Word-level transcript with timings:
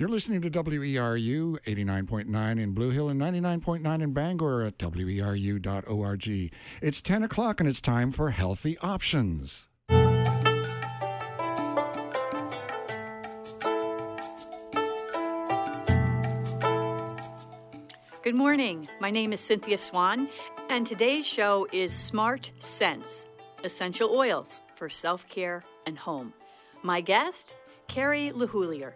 You're 0.00 0.08
listening 0.08 0.40
to 0.40 0.50
WERU 0.50 1.60
89.9 1.60 2.58
in 2.58 2.72
Blue 2.72 2.88
Hill 2.88 3.10
and 3.10 3.20
99.9 3.20 4.02
in 4.02 4.14
Bangor 4.14 4.62
at 4.62 4.78
WERU.org. 4.78 6.52
It's 6.80 7.02
10 7.02 7.22
o'clock 7.22 7.60
and 7.60 7.68
it's 7.68 7.82
time 7.82 8.10
for 8.10 8.30
Healthy 8.30 8.78
Options. 8.78 9.68
Good 18.22 18.34
morning. 18.34 18.88
My 19.02 19.10
name 19.10 19.34
is 19.34 19.40
Cynthia 19.40 19.76
Swan, 19.76 20.30
and 20.70 20.86
today's 20.86 21.26
show 21.26 21.68
is 21.72 21.92
Smart 21.92 22.50
Sense 22.58 23.26
Essential 23.64 24.08
Oils 24.08 24.62
for 24.76 24.88
Self 24.88 25.28
Care 25.28 25.62
and 25.84 25.98
Home. 25.98 26.32
My 26.82 27.02
guest, 27.02 27.54
Carrie 27.86 28.32
LaHoulier. 28.34 28.94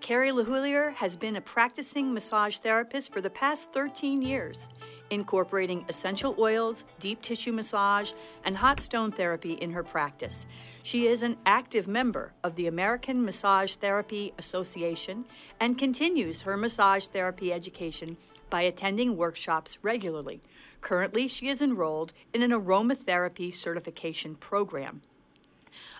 Carrie 0.00 0.30
LaHoulier 0.30 0.92
has 0.94 1.16
been 1.16 1.36
a 1.36 1.40
practicing 1.40 2.12
massage 2.12 2.58
therapist 2.58 3.12
for 3.12 3.20
the 3.20 3.30
past 3.30 3.72
13 3.72 4.22
years, 4.22 4.68
incorporating 5.10 5.84
essential 5.88 6.34
oils, 6.38 6.84
deep 7.00 7.22
tissue 7.22 7.52
massage, 7.52 8.12
and 8.44 8.56
hot 8.56 8.80
stone 8.80 9.10
therapy 9.10 9.54
in 9.54 9.72
her 9.72 9.82
practice. 9.82 10.46
She 10.82 11.06
is 11.06 11.22
an 11.22 11.36
active 11.46 11.88
member 11.88 12.32
of 12.44 12.54
the 12.56 12.68
American 12.68 13.24
Massage 13.24 13.74
Therapy 13.74 14.32
Association 14.38 15.24
and 15.58 15.78
continues 15.78 16.42
her 16.42 16.56
massage 16.56 17.06
therapy 17.06 17.52
education 17.52 18.16
by 18.48 18.62
attending 18.62 19.16
workshops 19.16 19.78
regularly. 19.82 20.40
Currently, 20.82 21.26
she 21.26 21.48
is 21.48 21.60
enrolled 21.60 22.12
in 22.32 22.42
an 22.42 22.52
aromatherapy 22.52 23.52
certification 23.52 24.36
program 24.36 25.02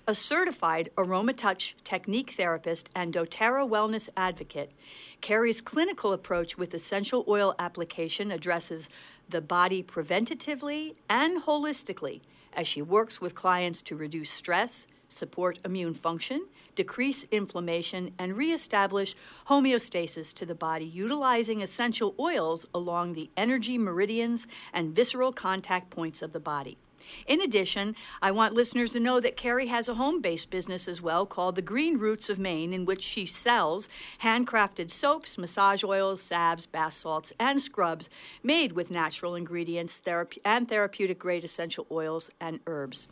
a 0.06 0.14
certified 0.14 0.90
AromaTouch 0.96 1.74
technique 1.84 2.34
therapist 2.36 2.88
and 2.94 3.12
doTERRA 3.12 3.68
wellness 3.68 4.08
advocate, 4.16 4.72
Carrie's 5.20 5.60
clinical 5.60 6.12
approach 6.12 6.56
with 6.56 6.74
essential 6.74 7.24
oil 7.28 7.54
application 7.58 8.30
addresses 8.30 8.88
the 9.28 9.40
body 9.40 9.82
preventatively 9.82 10.94
and 11.08 11.42
holistically 11.42 12.20
as 12.52 12.66
she 12.66 12.80
works 12.80 13.20
with 13.20 13.34
clients 13.34 13.82
to 13.82 13.96
reduce 13.96 14.30
stress, 14.30 14.86
support 15.08 15.58
immune 15.64 15.94
function, 15.94 16.46
decrease 16.74 17.24
inflammation, 17.30 18.12
and 18.18 18.36
reestablish 18.36 19.14
homeostasis 19.48 20.32
to 20.34 20.46
the 20.46 20.54
body 20.54 20.84
utilizing 20.84 21.62
essential 21.62 22.14
oils 22.18 22.66
along 22.74 23.12
the 23.12 23.30
energy 23.36 23.78
meridians 23.78 24.46
and 24.72 24.94
visceral 24.94 25.32
contact 25.32 25.90
points 25.90 26.22
of 26.22 26.32
the 26.32 26.40
body. 26.40 26.78
In 27.26 27.40
addition, 27.40 27.96
I 28.20 28.30
want 28.30 28.54
listeners 28.54 28.92
to 28.92 29.00
know 29.00 29.20
that 29.20 29.36
Carrie 29.36 29.66
has 29.66 29.88
a 29.88 29.94
home 29.94 30.20
based 30.20 30.50
business 30.50 30.88
as 30.88 31.02
well 31.02 31.26
called 31.26 31.54
The 31.54 31.62
Green 31.62 31.98
Roots 31.98 32.28
of 32.28 32.38
Maine, 32.38 32.72
in 32.72 32.84
which 32.84 33.02
she 33.02 33.26
sells 33.26 33.88
handcrafted 34.22 34.90
soaps, 34.90 35.38
massage 35.38 35.84
oils, 35.84 36.20
salves, 36.20 36.66
bath 36.66 36.94
salts, 36.94 37.32
and 37.38 37.60
scrubs 37.60 38.08
made 38.42 38.72
with 38.72 38.90
natural 38.90 39.34
ingredients 39.34 40.00
and 40.44 40.68
therapeutic 40.68 41.18
grade 41.18 41.44
essential 41.44 41.86
oils 41.90 42.30
and 42.40 42.60
herbs. 42.66 43.08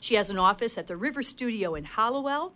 She 0.00 0.14
has 0.14 0.30
an 0.30 0.38
office 0.38 0.78
at 0.78 0.86
the 0.86 0.96
River 0.96 1.22
Studio 1.22 1.74
in 1.74 1.84
Hallowell, 1.84 2.52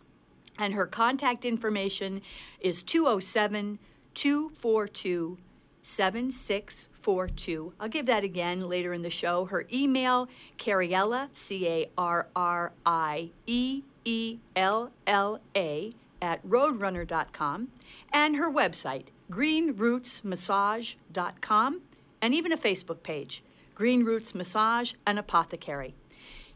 and 0.58 0.74
her 0.74 0.86
contact 0.86 1.44
information 1.44 2.20
is 2.60 2.82
207 2.82 3.78
242 4.14 5.38
7642. 5.82 7.72
I'll 7.80 7.88
give 7.88 8.06
that 8.06 8.22
again 8.24 8.68
later 8.68 8.92
in 8.92 9.02
the 9.02 9.10
show. 9.10 9.46
Her 9.46 9.66
email, 9.72 10.28
Carriella, 10.58 11.28
C 11.34 11.66
A 11.66 11.90
R 11.96 12.28
R 12.34 12.72
I 12.84 13.30
E 13.46 13.82
E 14.04 14.38
L 14.56 14.90
L 15.06 15.40
A, 15.56 15.94
at 16.22 16.46
roadrunner.com, 16.46 17.68
and 18.12 18.36
her 18.36 18.50
website, 18.50 19.06
greenrootsmassage.com, 19.30 21.80
and 22.22 22.34
even 22.34 22.52
a 22.52 22.58
Facebook 22.58 23.02
page, 23.02 23.42
Green 23.74 24.04
Roots 24.04 24.34
Massage 24.34 24.92
and 25.06 25.18
Apothecary. 25.18 25.94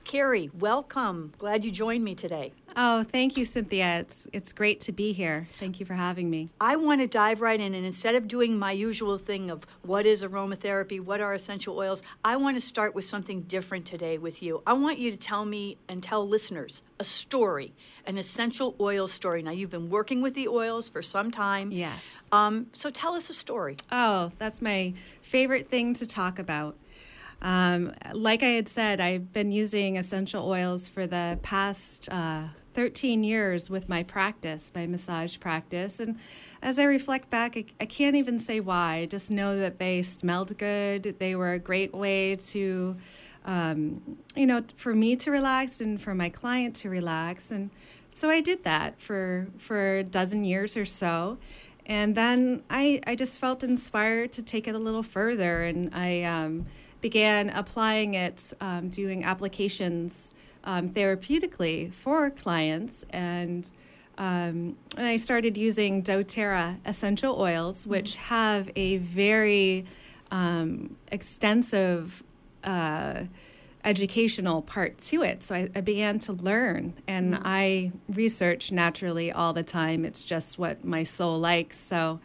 Carrie, 0.04 0.50
welcome. 0.58 1.32
Glad 1.38 1.64
you 1.64 1.70
joined 1.70 2.04
me 2.04 2.14
today. 2.14 2.52
Oh, 2.76 3.04
thank 3.04 3.36
you, 3.36 3.44
Cynthia. 3.44 4.00
It's 4.00 4.26
it's 4.32 4.52
great 4.52 4.80
to 4.80 4.92
be 4.92 5.12
here. 5.12 5.48
Thank 5.60 5.78
you 5.78 5.86
for 5.86 5.94
having 5.94 6.28
me. 6.28 6.50
I 6.60 6.76
want 6.76 7.00
to 7.00 7.06
dive 7.06 7.40
right 7.40 7.60
in, 7.60 7.74
and 7.74 7.86
instead 7.86 8.14
of 8.14 8.26
doing 8.26 8.58
my 8.58 8.72
usual 8.72 9.16
thing 9.18 9.50
of 9.50 9.64
what 9.82 10.06
is 10.06 10.22
aromatherapy, 10.24 11.00
what 11.00 11.20
are 11.20 11.34
essential 11.34 11.78
oils, 11.78 12.02
I 12.24 12.36
want 12.36 12.56
to 12.56 12.60
start 12.60 12.94
with 12.94 13.04
something 13.04 13.42
different 13.42 13.86
today 13.86 14.18
with 14.18 14.42
you. 14.42 14.62
I 14.66 14.72
want 14.72 14.98
you 14.98 15.10
to 15.10 15.16
tell 15.16 15.44
me 15.44 15.78
and 15.88 16.02
tell 16.02 16.26
listeners 16.26 16.82
a 16.98 17.04
story, 17.04 17.74
an 18.06 18.18
essential 18.18 18.74
oil 18.80 19.06
story. 19.08 19.42
Now, 19.42 19.52
you've 19.52 19.70
been 19.70 19.90
working 19.90 20.20
with 20.20 20.34
the 20.34 20.48
oils 20.48 20.88
for 20.88 21.02
some 21.02 21.30
time. 21.30 21.70
Yes. 21.70 22.28
Um, 22.32 22.66
so 22.72 22.90
tell 22.90 23.14
us 23.14 23.30
a 23.30 23.34
story. 23.34 23.76
Oh, 23.92 24.32
that's 24.38 24.60
my 24.60 24.94
favorite 25.20 25.68
thing 25.68 25.94
to 25.94 26.06
talk 26.06 26.38
about. 26.38 26.76
Um, 27.42 27.92
like 28.12 28.42
I 28.42 28.48
had 28.48 28.68
said, 28.68 29.00
I've 29.00 29.32
been 29.32 29.52
using 29.52 29.98
essential 29.98 30.48
oils 30.48 30.88
for 30.88 31.06
the 31.06 31.38
past 31.42 32.08
uh, 32.10 32.44
13 32.74 33.24
years 33.24 33.70
with 33.70 33.88
my 33.88 34.02
practice, 34.02 34.70
my 34.74 34.86
massage 34.86 35.38
practice. 35.38 36.00
And 36.00 36.18
as 36.60 36.78
I 36.78 36.84
reflect 36.84 37.30
back, 37.30 37.56
I, 37.56 37.64
I, 37.80 37.86
can't 37.86 38.16
even 38.16 38.38
say 38.38 38.60
why. 38.60 38.96
I 38.96 39.06
just 39.06 39.30
know 39.30 39.56
that 39.58 39.78
they 39.78 40.02
smelled 40.02 40.56
good. 40.58 41.16
They 41.18 41.34
were 41.34 41.52
a 41.52 41.58
great 41.58 41.94
way 41.94 42.36
to, 42.36 42.96
um, 43.44 44.18
you 44.34 44.46
know, 44.46 44.62
for 44.76 44.94
me 44.94 45.16
to 45.16 45.30
relax 45.30 45.80
and 45.80 46.00
for 46.00 46.14
my 46.14 46.28
client 46.28 46.74
to 46.76 46.90
relax. 46.90 47.50
And 47.50 47.70
so 48.10 48.28
I 48.28 48.40
did 48.40 48.64
that 48.64 49.00
for, 49.00 49.46
for 49.58 49.98
a 49.98 50.04
dozen 50.04 50.44
years 50.44 50.76
or 50.76 50.84
so. 50.84 51.38
And 51.86 52.14
then 52.14 52.62
I, 52.70 53.00
I 53.06 53.14
just 53.14 53.38
felt 53.38 53.62
inspired 53.62 54.32
to 54.32 54.42
take 54.42 54.66
it 54.66 54.74
a 54.74 54.78
little 54.78 55.02
further. 55.02 55.62
And 55.64 55.94
I, 55.94 56.22
um, 56.22 56.66
began 57.04 57.50
applying 57.50 58.14
it, 58.14 58.54
um, 58.62 58.88
doing 58.88 59.24
applications 59.24 60.33
um, 60.64 60.88
therapeutically 60.88 61.92
for 61.92 62.30
clients. 62.30 63.04
And, 63.10 63.70
um, 64.18 64.76
and 64.96 65.06
I 65.06 65.16
started 65.16 65.56
using 65.56 66.02
doTERRA 66.02 66.78
essential 66.84 67.40
oils, 67.40 67.82
mm-hmm. 67.82 67.90
which 67.90 68.16
have 68.16 68.70
a 68.74 68.98
very 68.98 69.86
um, 70.30 70.96
extensive 71.12 72.22
uh, 72.64 73.24
educational 73.84 74.62
part 74.62 74.98
to 74.98 75.22
it. 75.22 75.42
So 75.42 75.54
I, 75.54 75.68
I 75.74 75.80
began 75.82 76.18
to 76.20 76.32
learn, 76.32 76.94
and 77.06 77.34
mm-hmm. 77.34 77.42
I 77.46 77.92
research 78.08 78.72
naturally 78.72 79.30
all 79.30 79.52
the 79.52 79.62
time. 79.62 80.04
It's 80.04 80.22
just 80.22 80.58
what 80.58 80.84
my 80.84 81.04
soul 81.04 81.38
likes. 81.38 81.78
So 81.78 82.20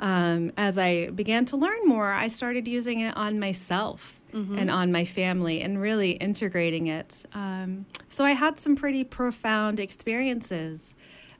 um, 0.00 0.52
as 0.56 0.78
I 0.78 1.10
began 1.10 1.44
to 1.46 1.56
learn 1.56 1.86
more, 1.86 2.12
I 2.12 2.28
started 2.28 2.66
using 2.66 3.00
it 3.00 3.16
on 3.16 3.38
myself. 3.38 4.14
Mm-hmm. 4.36 4.58
and 4.58 4.70
on 4.70 4.92
my 4.92 5.06
family 5.06 5.62
and 5.62 5.80
really 5.80 6.10
integrating 6.10 6.88
it. 6.88 7.24
Um, 7.32 7.86
so 8.10 8.22
I 8.22 8.32
had 8.32 8.60
some 8.60 8.76
pretty 8.76 9.02
profound 9.02 9.80
experiences. 9.80 10.94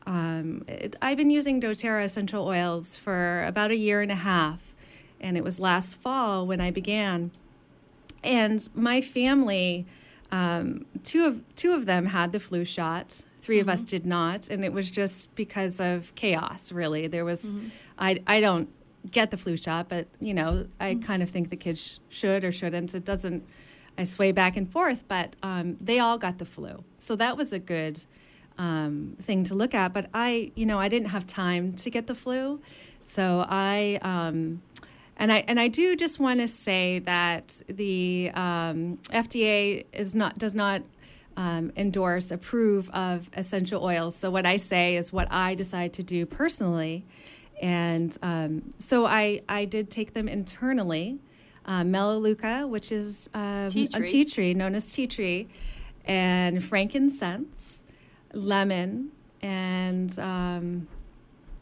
Um, 0.06 0.64
it, 0.66 0.96
I've 1.02 1.18
been 1.18 1.28
using 1.28 1.60
doTERRA 1.60 2.04
essential 2.04 2.46
oils 2.46 2.96
for 2.96 3.44
about 3.44 3.70
a 3.70 3.76
year 3.76 4.00
and 4.00 4.10
a 4.10 4.16
half, 4.16 4.60
and 5.20 5.36
it 5.36 5.44
was 5.44 5.60
last 5.60 5.96
fall 5.96 6.46
when 6.46 6.58
I 6.58 6.70
began. 6.70 7.32
And 8.24 8.66
my 8.74 9.02
family, 9.02 9.84
um, 10.32 10.86
two 11.04 11.26
of 11.26 11.42
two 11.54 11.74
of 11.74 11.84
them 11.84 12.06
had 12.06 12.32
the 12.32 12.40
flu 12.40 12.64
shot. 12.64 13.22
3 13.42 13.56
mm-hmm. 13.58 13.68
of 13.68 13.72
us 13.72 13.80
mm-hmm. 13.80 13.88
did 13.90 14.06
not, 14.06 14.48
and 14.48 14.64
it 14.64 14.72
was 14.72 14.90
just 14.90 15.32
because 15.36 15.80
of 15.80 16.14
chaos. 16.14 16.72
Really, 16.72 17.08
there 17.08 17.26
was. 17.26 17.44
Mm-hmm. 17.44 17.68
I 17.98 18.20
I 18.26 18.40
don't 18.40 18.68
get 19.10 19.30
the 19.30 19.36
flu 19.36 19.56
shot, 19.56 19.88
but 19.88 20.06
you 20.20 20.34
know, 20.34 20.66
I 20.80 20.94
mm-hmm. 20.94 21.02
kind 21.02 21.22
of 21.22 21.30
think 21.30 21.50
the 21.50 21.56
kids 21.56 22.00
should 22.08 22.44
or 22.44 22.52
shouldn't. 22.52 22.94
It 22.94 23.04
doesn't. 23.04 23.44
I 23.98 24.04
sway 24.04 24.30
back 24.32 24.56
and 24.56 24.70
forth, 24.70 25.04
but 25.08 25.36
um, 25.42 25.78
they 25.80 25.98
all 25.98 26.18
got 26.18 26.38
the 26.38 26.44
flu, 26.44 26.84
so 26.98 27.16
that 27.16 27.36
was 27.36 27.52
a 27.52 27.58
good 27.58 28.00
um, 28.58 29.16
thing 29.22 29.44
to 29.44 29.54
look 29.54 29.74
at. 29.74 29.92
But 29.92 30.10
I, 30.12 30.52
you 30.54 30.66
know, 30.66 30.78
I 30.78 30.88
didn't 30.88 31.08
have 31.08 31.26
time 31.26 31.72
to 31.74 31.90
get 31.90 32.06
the 32.06 32.14
flu, 32.14 32.60
so 33.02 33.46
I. 33.48 33.98
Um, 34.02 34.62
and 35.18 35.32
I 35.32 35.44
and 35.48 35.58
I 35.58 35.68
do 35.68 35.96
just 35.96 36.20
want 36.20 36.40
to 36.40 36.48
say 36.48 36.98
that 36.98 37.62
the 37.68 38.30
um, 38.34 38.98
FDA 39.10 39.86
is 39.94 40.14
not 40.14 40.36
does 40.36 40.54
not 40.54 40.82
um, 41.36 41.72
endorse, 41.76 42.30
approve 42.30 42.88
of 42.90 43.30
essential 43.34 43.82
oils. 43.82 44.16
So 44.16 44.30
what 44.30 44.46
I 44.46 44.56
say 44.56 44.96
is 44.96 45.12
what 45.12 45.28
I 45.30 45.54
decide 45.54 45.92
to 45.94 46.02
do 46.02 46.26
personally, 46.26 47.04
and 47.60 48.16
um, 48.22 48.74
so 48.78 49.06
I, 49.06 49.42
I 49.48 49.64
did 49.64 49.90
take 49.90 50.12
them 50.12 50.28
internally. 50.28 51.18
Uh, 51.64 51.82
Melaleuca, 51.82 52.66
which 52.68 52.92
is 52.92 53.28
um, 53.34 53.68
tea 53.70 53.88
a 53.92 54.06
tea 54.06 54.24
tree 54.24 54.54
known 54.54 54.76
as 54.76 54.92
tea 54.92 55.08
tree, 55.08 55.48
and 56.04 56.62
frankincense, 56.62 57.82
lemon, 58.32 59.10
and 59.42 60.16
um, 60.20 60.86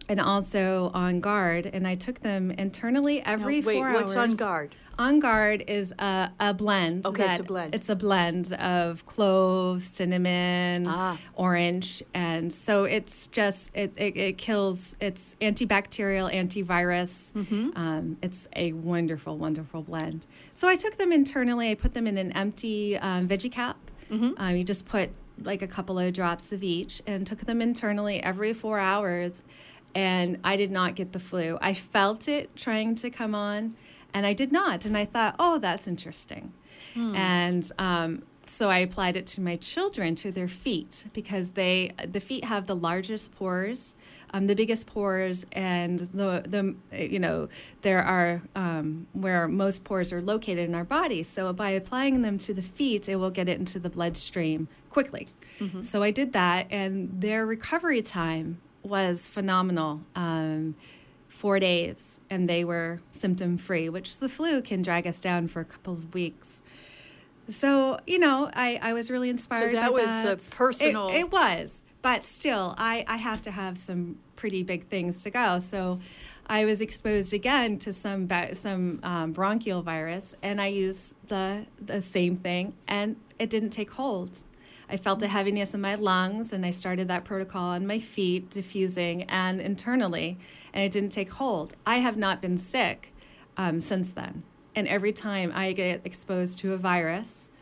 and 0.08 0.20
also 0.20 0.90
on 0.94 1.20
guard. 1.20 1.66
And 1.72 1.86
I 1.86 1.94
took 1.94 2.20
them 2.20 2.50
internally 2.50 3.20
every 3.22 3.60
Now, 3.60 3.66
wait, 3.66 3.74
four 3.76 3.92
what's 3.92 4.12
hours. 4.14 4.16
on 4.16 4.36
guard? 4.36 4.74
On 4.96 5.18
guard 5.18 5.64
is 5.66 5.92
a, 5.98 6.30
a 6.38 6.54
blend. 6.54 7.04
Okay, 7.04 7.28
it's 7.32 7.40
a 7.40 7.42
blend. 7.42 7.74
It's 7.74 7.88
a 7.88 7.96
blend 7.96 8.52
of 8.52 9.04
clove, 9.06 9.84
cinnamon, 9.84 10.86
Ah. 10.86 11.18
orange, 11.34 12.00
and 12.14 12.52
so 12.52 12.84
it's 12.84 13.26
just 13.28 13.72
it, 13.74 13.92
it, 13.96 14.16
it 14.16 14.38
kills. 14.38 14.96
It's 15.00 15.34
antibacterial, 15.40 16.32
antivirus. 16.32 17.32
Mm-hmm. 17.32 17.70
Um, 17.76 18.18
it's 18.22 18.46
a 18.54 18.72
wonderful, 18.72 19.36
wonderful 19.36 19.82
blend. 19.82 20.26
So 20.52 20.68
I 20.68 20.76
took 20.76 20.96
them 20.96 21.10
internally. 21.12 21.70
I 21.70 21.74
put 21.74 21.94
them 21.94 22.06
in 22.06 22.16
an 22.16 22.30
empty 22.30 22.96
um, 22.96 23.26
veggie 23.26 23.50
cap. 23.50 23.76
Mm-hmm. 24.12 24.30
Um, 24.36 24.54
you 24.56 24.62
just 24.62 24.86
put 24.86 25.10
like 25.42 25.62
a 25.62 25.66
couple 25.66 25.98
of 25.98 26.12
drops 26.12 26.52
of 26.52 26.62
each, 26.62 27.02
and 27.04 27.26
took 27.26 27.40
them 27.40 27.60
internally 27.60 28.22
every 28.22 28.54
four 28.54 28.78
hours. 28.78 29.42
And 29.94 30.38
I 30.42 30.56
did 30.56 30.70
not 30.70 30.94
get 30.96 31.12
the 31.12 31.20
flu. 31.20 31.58
I 31.60 31.74
felt 31.74 32.26
it 32.28 32.56
trying 32.56 32.94
to 32.96 33.10
come 33.10 33.34
on, 33.34 33.76
and 34.12 34.26
I 34.26 34.32
did 34.32 34.50
not. 34.52 34.84
And 34.84 34.96
I 34.96 35.04
thought, 35.04 35.36
oh, 35.38 35.58
that's 35.58 35.86
interesting. 35.86 36.52
And 37.16 37.70
um, 37.78 38.22
so 38.46 38.68
I 38.68 38.78
applied 38.78 39.16
it 39.16 39.26
to 39.28 39.40
my 39.40 39.56
children, 39.56 40.14
to 40.16 40.30
their 40.32 40.48
feet, 40.48 41.04
because 41.12 41.50
they 41.50 41.92
the 42.06 42.20
feet 42.20 42.44
have 42.44 42.66
the 42.66 42.76
largest 42.76 43.32
pores, 43.34 43.96
um, 44.32 44.46
the 44.48 44.54
biggest 44.54 44.86
pores, 44.86 45.46
and 45.52 46.00
the 46.00 46.42
the 46.46 46.74
you 47.10 47.18
know 47.18 47.48
there 47.82 48.02
are 48.02 48.42
um, 48.54 49.06
where 49.12 49.46
most 49.48 49.82
pores 49.84 50.12
are 50.12 50.20
located 50.20 50.68
in 50.68 50.74
our 50.74 50.84
body. 50.84 51.22
So 51.22 51.52
by 51.52 51.70
applying 51.70 52.22
them 52.22 52.36
to 52.38 52.52
the 52.52 52.62
feet, 52.62 53.08
it 53.08 53.16
will 53.16 53.30
get 53.30 53.48
it 53.48 53.58
into 53.58 53.78
the 53.78 53.88
bloodstream 53.90 54.68
quickly. 54.90 55.28
So 55.82 56.02
I 56.02 56.10
did 56.10 56.32
that, 56.32 56.66
and 56.70 57.20
their 57.20 57.46
recovery 57.46 58.02
time 58.02 58.58
was 58.84 59.26
phenomenal. 59.26 60.00
Um, 60.14 60.76
four 61.28 61.58
days, 61.58 62.20
and 62.30 62.48
they 62.48 62.64
were 62.64 63.00
symptom 63.12 63.58
free, 63.58 63.88
which 63.88 64.18
the 64.18 64.28
flu 64.28 64.62
can 64.62 64.80
drag 64.82 65.06
us 65.06 65.20
down 65.20 65.46
for 65.48 65.60
a 65.60 65.64
couple 65.64 65.92
of 65.92 66.14
weeks. 66.14 66.62
So, 67.48 67.98
you 68.06 68.18
know, 68.18 68.50
I, 68.54 68.78
I 68.80 68.92
was 68.94 69.10
really 69.10 69.28
inspired. 69.28 69.74
that 69.74 69.88
by 69.88 69.90
was 69.90 70.04
a 70.04 70.36
that. 70.36 70.50
personal- 70.50 71.08
It, 71.08 71.16
it 71.16 71.32
was, 71.32 71.82
but 72.00 72.24
still, 72.24 72.74
I, 72.78 73.04
I 73.06 73.16
have 73.16 73.42
to 73.42 73.50
have 73.50 73.76
some 73.76 74.16
pretty 74.36 74.62
big 74.62 74.86
things 74.88 75.22
to 75.24 75.30
go. 75.30 75.58
So, 75.60 76.00
I 76.46 76.64
was 76.66 76.80
exposed 76.82 77.32
again 77.32 77.78
to 77.80 77.92
some 77.92 78.28
some 78.52 79.00
um, 79.02 79.32
bronchial 79.32 79.80
virus, 79.82 80.34
and 80.42 80.60
I 80.60 80.66
used 80.66 81.14
the 81.28 81.66
the 81.84 82.00
same 82.02 82.36
thing, 82.36 82.74
and 82.86 83.16
it 83.38 83.48
didn't 83.50 83.70
take 83.70 83.90
hold. 83.92 84.44
I 84.88 84.96
felt 84.96 85.22
a 85.22 85.28
heaviness 85.28 85.74
in 85.74 85.80
my 85.80 85.94
lungs, 85.94 86.52
and 86.52 86.64
I 86.64 86.70
started 86.70 87.08
that 87.08 87.24
protocol 87.24 87.70
on 87.70 87.86
my 87.86 87.98
feet, 87.98 88.50
diffusing 88.50 89.24
and 89.24 89.60
internally, 89.60 90.38
and 90.72 90.84
it 90.84 90.92
didn't 90.92 91.10
take 91.10 91.32
hold. 91.32 91.74
I 91.86 91.98
have 91.98 92.16
not 92.16 92.42
been 92.42 92.58
sick 92.58 93.12
um, 93.56 93.80
since 93.80 94.12
then. 94.12 94.42
And 94.74 94.88
every 94.88 95.12
time 95.12 95.52
I 95.54 95.72
get 95.72 96.00
exposed 96.04 96.58
to 96.60 96.72
a 96.72 96.76
virus, 96.76 97.52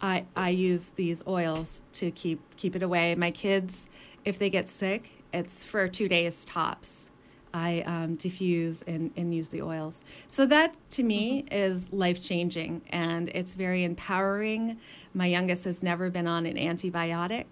I, 0.00 0.24
I 0.34 0.48
use 0.48 0.90
these 0.96 1.22
oils 1.26 1.82
to 1.94 2.10
keep 2.10 2.40
keep 2.56 2.74
it 2.74 2.82
away. 2.82 3.14
My 3.14 3.30
kids, 3.30 3.88
if 4.24 4.38
they 4.38 4.50
get 4.50 4.68
sick, 4.68 5.22
it's 5.32 5.64
for 5.64 5.86
two 5.86 6.08
days 6.08 6.44
tops. 6.44 7.08
I 7.54 7.80
um, 7.82 8.16
diffuse 8.16 8.82
and, 8.86 9.10
and 9.16 9.34
use 9.34 9.48
the 9.48 9.62
oils. 9.62 10.04
So 10.28 10.46
that 10.46 10.74
to 10.90 11.02
me 11.02 11.44
is 11.50 11.92
life 11.92 12.22
changing 12.22 12.82
and 12.90 13.28
it's 13.30 13.54
very 13.54 13.84
empowering. 13.84 14.78
My 15.14 15.26
youngest 15.26 15.64
has 15.64 15.82
never 15.82 16.10
been 16.10 16.26
on 16.26 16.46
an 16.46 16.56
antibiotic, 16.56 17.46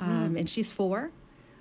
um, 0.00 0.36
and 0.36 0.48
she's 0.48 0.72
four. 0.72 1.10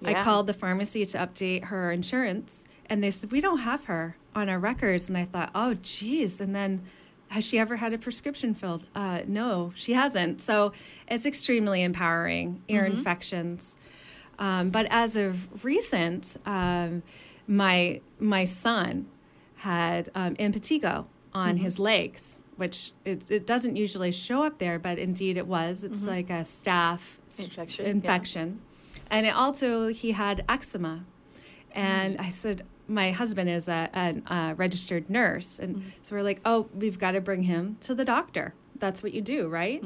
I 0.06 0.22
called 0.24 0.48
the 0.48 0.54
pharmacy 0.54 1.06
to 1.06 1.18
update 1.18 1.66
her 1.66 1.92
insurance, 1.92 2.66
and 2.90 3.02
they 3.04 3.12
said, 3.12 3.32
We 3.32 3.40
don't 3.40 3.60
have 3.60 3.86
her 3.86 4.18
on 4.36 4.50
our 4.50 4.60
records. 4.60 5.08
And 5.08 5.18
I 5.18 5.26
thought, 5.26 5.50
Oh, 5.56 5.76
geez. 5.76 6.42
And 6.42 6.54
then, 6.54 6.84
has 7.30 7.46
she 7.46 7.58
ever 7.58 7.78
had 7.78 7.94
a 7.94 7.98
prescription 7.98 8.54
filled? 8.54 8.84
Uh, 8.94 9.22
no, 9.26 9.72
she 9.76 9.94
hasn't. 9.94 10.42
So 10.42 10.74
it's 11.08 11.26
extremely 11.26 11.82
empowering, 11.82 12.62
ear 12.68 12.86
infections. 12.86 13.78
Um, 14.38 14.70
but 14.70 14.88
as 14.90 15.16
of 15.16 15.64
recent, 15.64 16.38
um, 16.46 17.02
my 17.48 18.02
my 18.20 18.46
son 18.46 19.08
had 19.58 20.10
um, 20.16 20.36
impetigo 20.36 21.06
on 21.34 21.56
mm-hmm. 21.56 21.64
his 21.64 21.80
legs, 21.80 22.42
which 22.58 22.92
it, 23.06 23.30
it 23.32 23.48
doesn't 23.48 23.76
usually 23.76 24.12
show 24.12 24.44
up 24.44 24.60
there, 24.60 24.78
but 24.80 25.00
indeed 25.00 25.38
it 25.38 25.48
was. 25.48 25.84
It's 25.84 26.02
mm-hmm. 26.02 26.10
like 26.10 26.30
a 26.30 26.44
staph 26.44 27.00
st- 27.28 27.48
Infection, 27.80 28.62
yeah. 28.96 29.02
and 29.10 29.26
it 29.26 29.36
also 29.36 29.88
he 29.88 30.12
had 30.12 30.44
eczema, 30.48 31.06
and 31.72 32.16
mm-hmm. 32.16 32.28
I 32.28 32.30
said. 32.30 32.66
My 32.86 33.12
husband 33.12 33.50
is 33.50 33.70
a, 33.70 33.90
a, 33.94 34.34
a 34.34 34.56
registered 34.56 35.10
nurse, 35.10 35.58
and 35.58 35.94
so 36.04 36.18
we're 36.18 36.22
like, 36.22 36.42
"Oh, 36.44 36.68
we've 36.76 37.00
got 37.00 37.12
to 37.12 37.22
bring 37.22 37.44
him 37.44 37.78
to 37.80 37.96
the 37.96 38.04
doctor. 38.04 38.56
That's 38.78 39.02
what 39.02 39.14
you 39.14 39.22
do, 39.22 39.48
right?" 39.48 39.82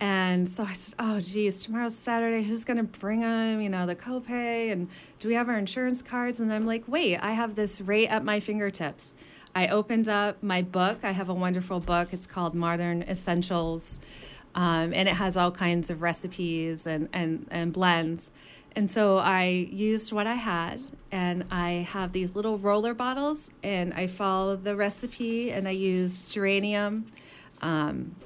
And 0.00 0.48
so 0.48 0.64
I 0.64 0.72
said, 0.72 0.94
"Oh, 0.98 1.20
geez, 1.20 1.62
tomorrow's 1.62 1.96
Saturday. 1.96 2.42
Who's 2.42 2.64
going 2.64 2.76
to 2.78 2.82
bring 2.82 3.20
them? 3.20 3.60
You 3.60 3.68
know, 3.68 3.86
the 3.86 3.94
copay, 3.94 4.72
and 4.72 4.88
do 5.20 5.28
we 5.28 5.34
have 5.34 5.48
our 5.48 5.56
insurance 5.56 6.02
cards?" 6.02 6.40
And 6.40 6.52
I'm 6.52 6.66
like, 6.66 6.84
"Wait, 6.88 7.18
I 7.18 7.32
have 7.32 7.54
this 7.54 7.80
right 7.80 8.08
at 8.08 8.24
my 8.24 8.40
fingertips." 8.40 9.14
I 9.54 9.68
opened 9.68 10.08
up 10.08 10.42
my 10.42 10.62
book. 10.62 10.98
I 11.04 11.12
have 11.12 11.28
a 11.28 11.34
wonderful 11.34 11.78
book. 11.78 12.08
It's 12.12 12.26
called 12.26 12.54
Modern 12.54 13.02
Essentials, 13.02 14.00
um, 14.54 14.92
and 14.92 15.08
it 15.08 15.14
has 15.14 15.36
all 15.36 15.52
kinds 15.52 15.90
of 15.90 16.02
recipes 16.02 16.86
and 16.86 17.08
and 17.12 17.46
and 17.50 17.72
blends. 17.72 18.32
And 18.76 18.90
so 18.90 19.18
I 19.18 19.44
used 19.44 20.10
what 20.10 20.26
I 20.26 20.34
had, 20.34 20.80
and 21.12 21.44
I 21.50 21.86
have 21.88 22.10
these 22.12 22.34
little 22.34 22.58
roller 22.58 22.92
bottles, 22.92 23.52
and 23.62 23.94
I 23.94 24.08
followed 24.08 24.64
the 24.64 24.74
recipe, 24.74 25.52
and 25.52 25.68
I 25.68 25.70
used 25.70 26.32
geranium. 26.32 27.06
Um, 27.62 28.16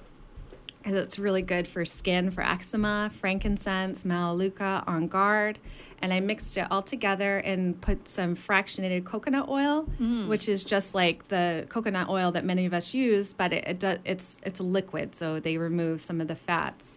because 0.89 1.05
it's 1.05 1.19
really 1.19 1.43
good 1.43 1.69
for 1.69 1.85
skin, 1.85 2.31
for 2.31 2.43
eczema, 2.43 3.11
frankincense, 3.21 4.07
melaleuca, 4.07 4.83
on 4.87 5.07
guard. 5.07 5.59
And 6.01 6.15
I 6.15 6.21
mixed 6.21 6.57
it 6.57 6.67
all 6.71 6.81
together 6.81 7.39
and 7.39 7.79
put 7.79 8.09
some 8.09 8.35
fractionated 8.35 9.05
coconut 9.05 9.51
oil, 9.51 9.83
which 10.29 10.49
is 10.49 10.65
just 10.65 10.95
like 10.95 11.29
the 11.29 11.67
coconut 11.69 12.09
oil 12.09 12.33
that 12.33 12.45
many 12.45 12.65
of 12.65 12.73
us 12.73 12.95
use, 12.95 13.35
but 13.35 13.53
it, 13.53 13.65
it 13.67 13.79
does, 13.79 13.99
it's 14.05 14.39
it's 14.45 14.61
a 14.61 14.63
liquid, 14.63 15.15
so 15.15 15.41
they 15.41 15.59
remove 15.59 16.03
some 16.03 16.23
of 16.23 16.29
the 16.29 16.37
fats. 16.37 16.97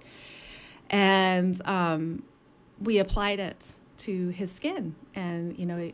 And 0.89 1.61
um, 1.67 2.23
we 2.79 2.99
applied 2.99 3.39
it 3.39 3.73
to 3.99 4.29
his 4.29 4.51
skin, 4.51 4.95
and 5.15 5.57
you 5.57 5.65
know, 5.65 5.91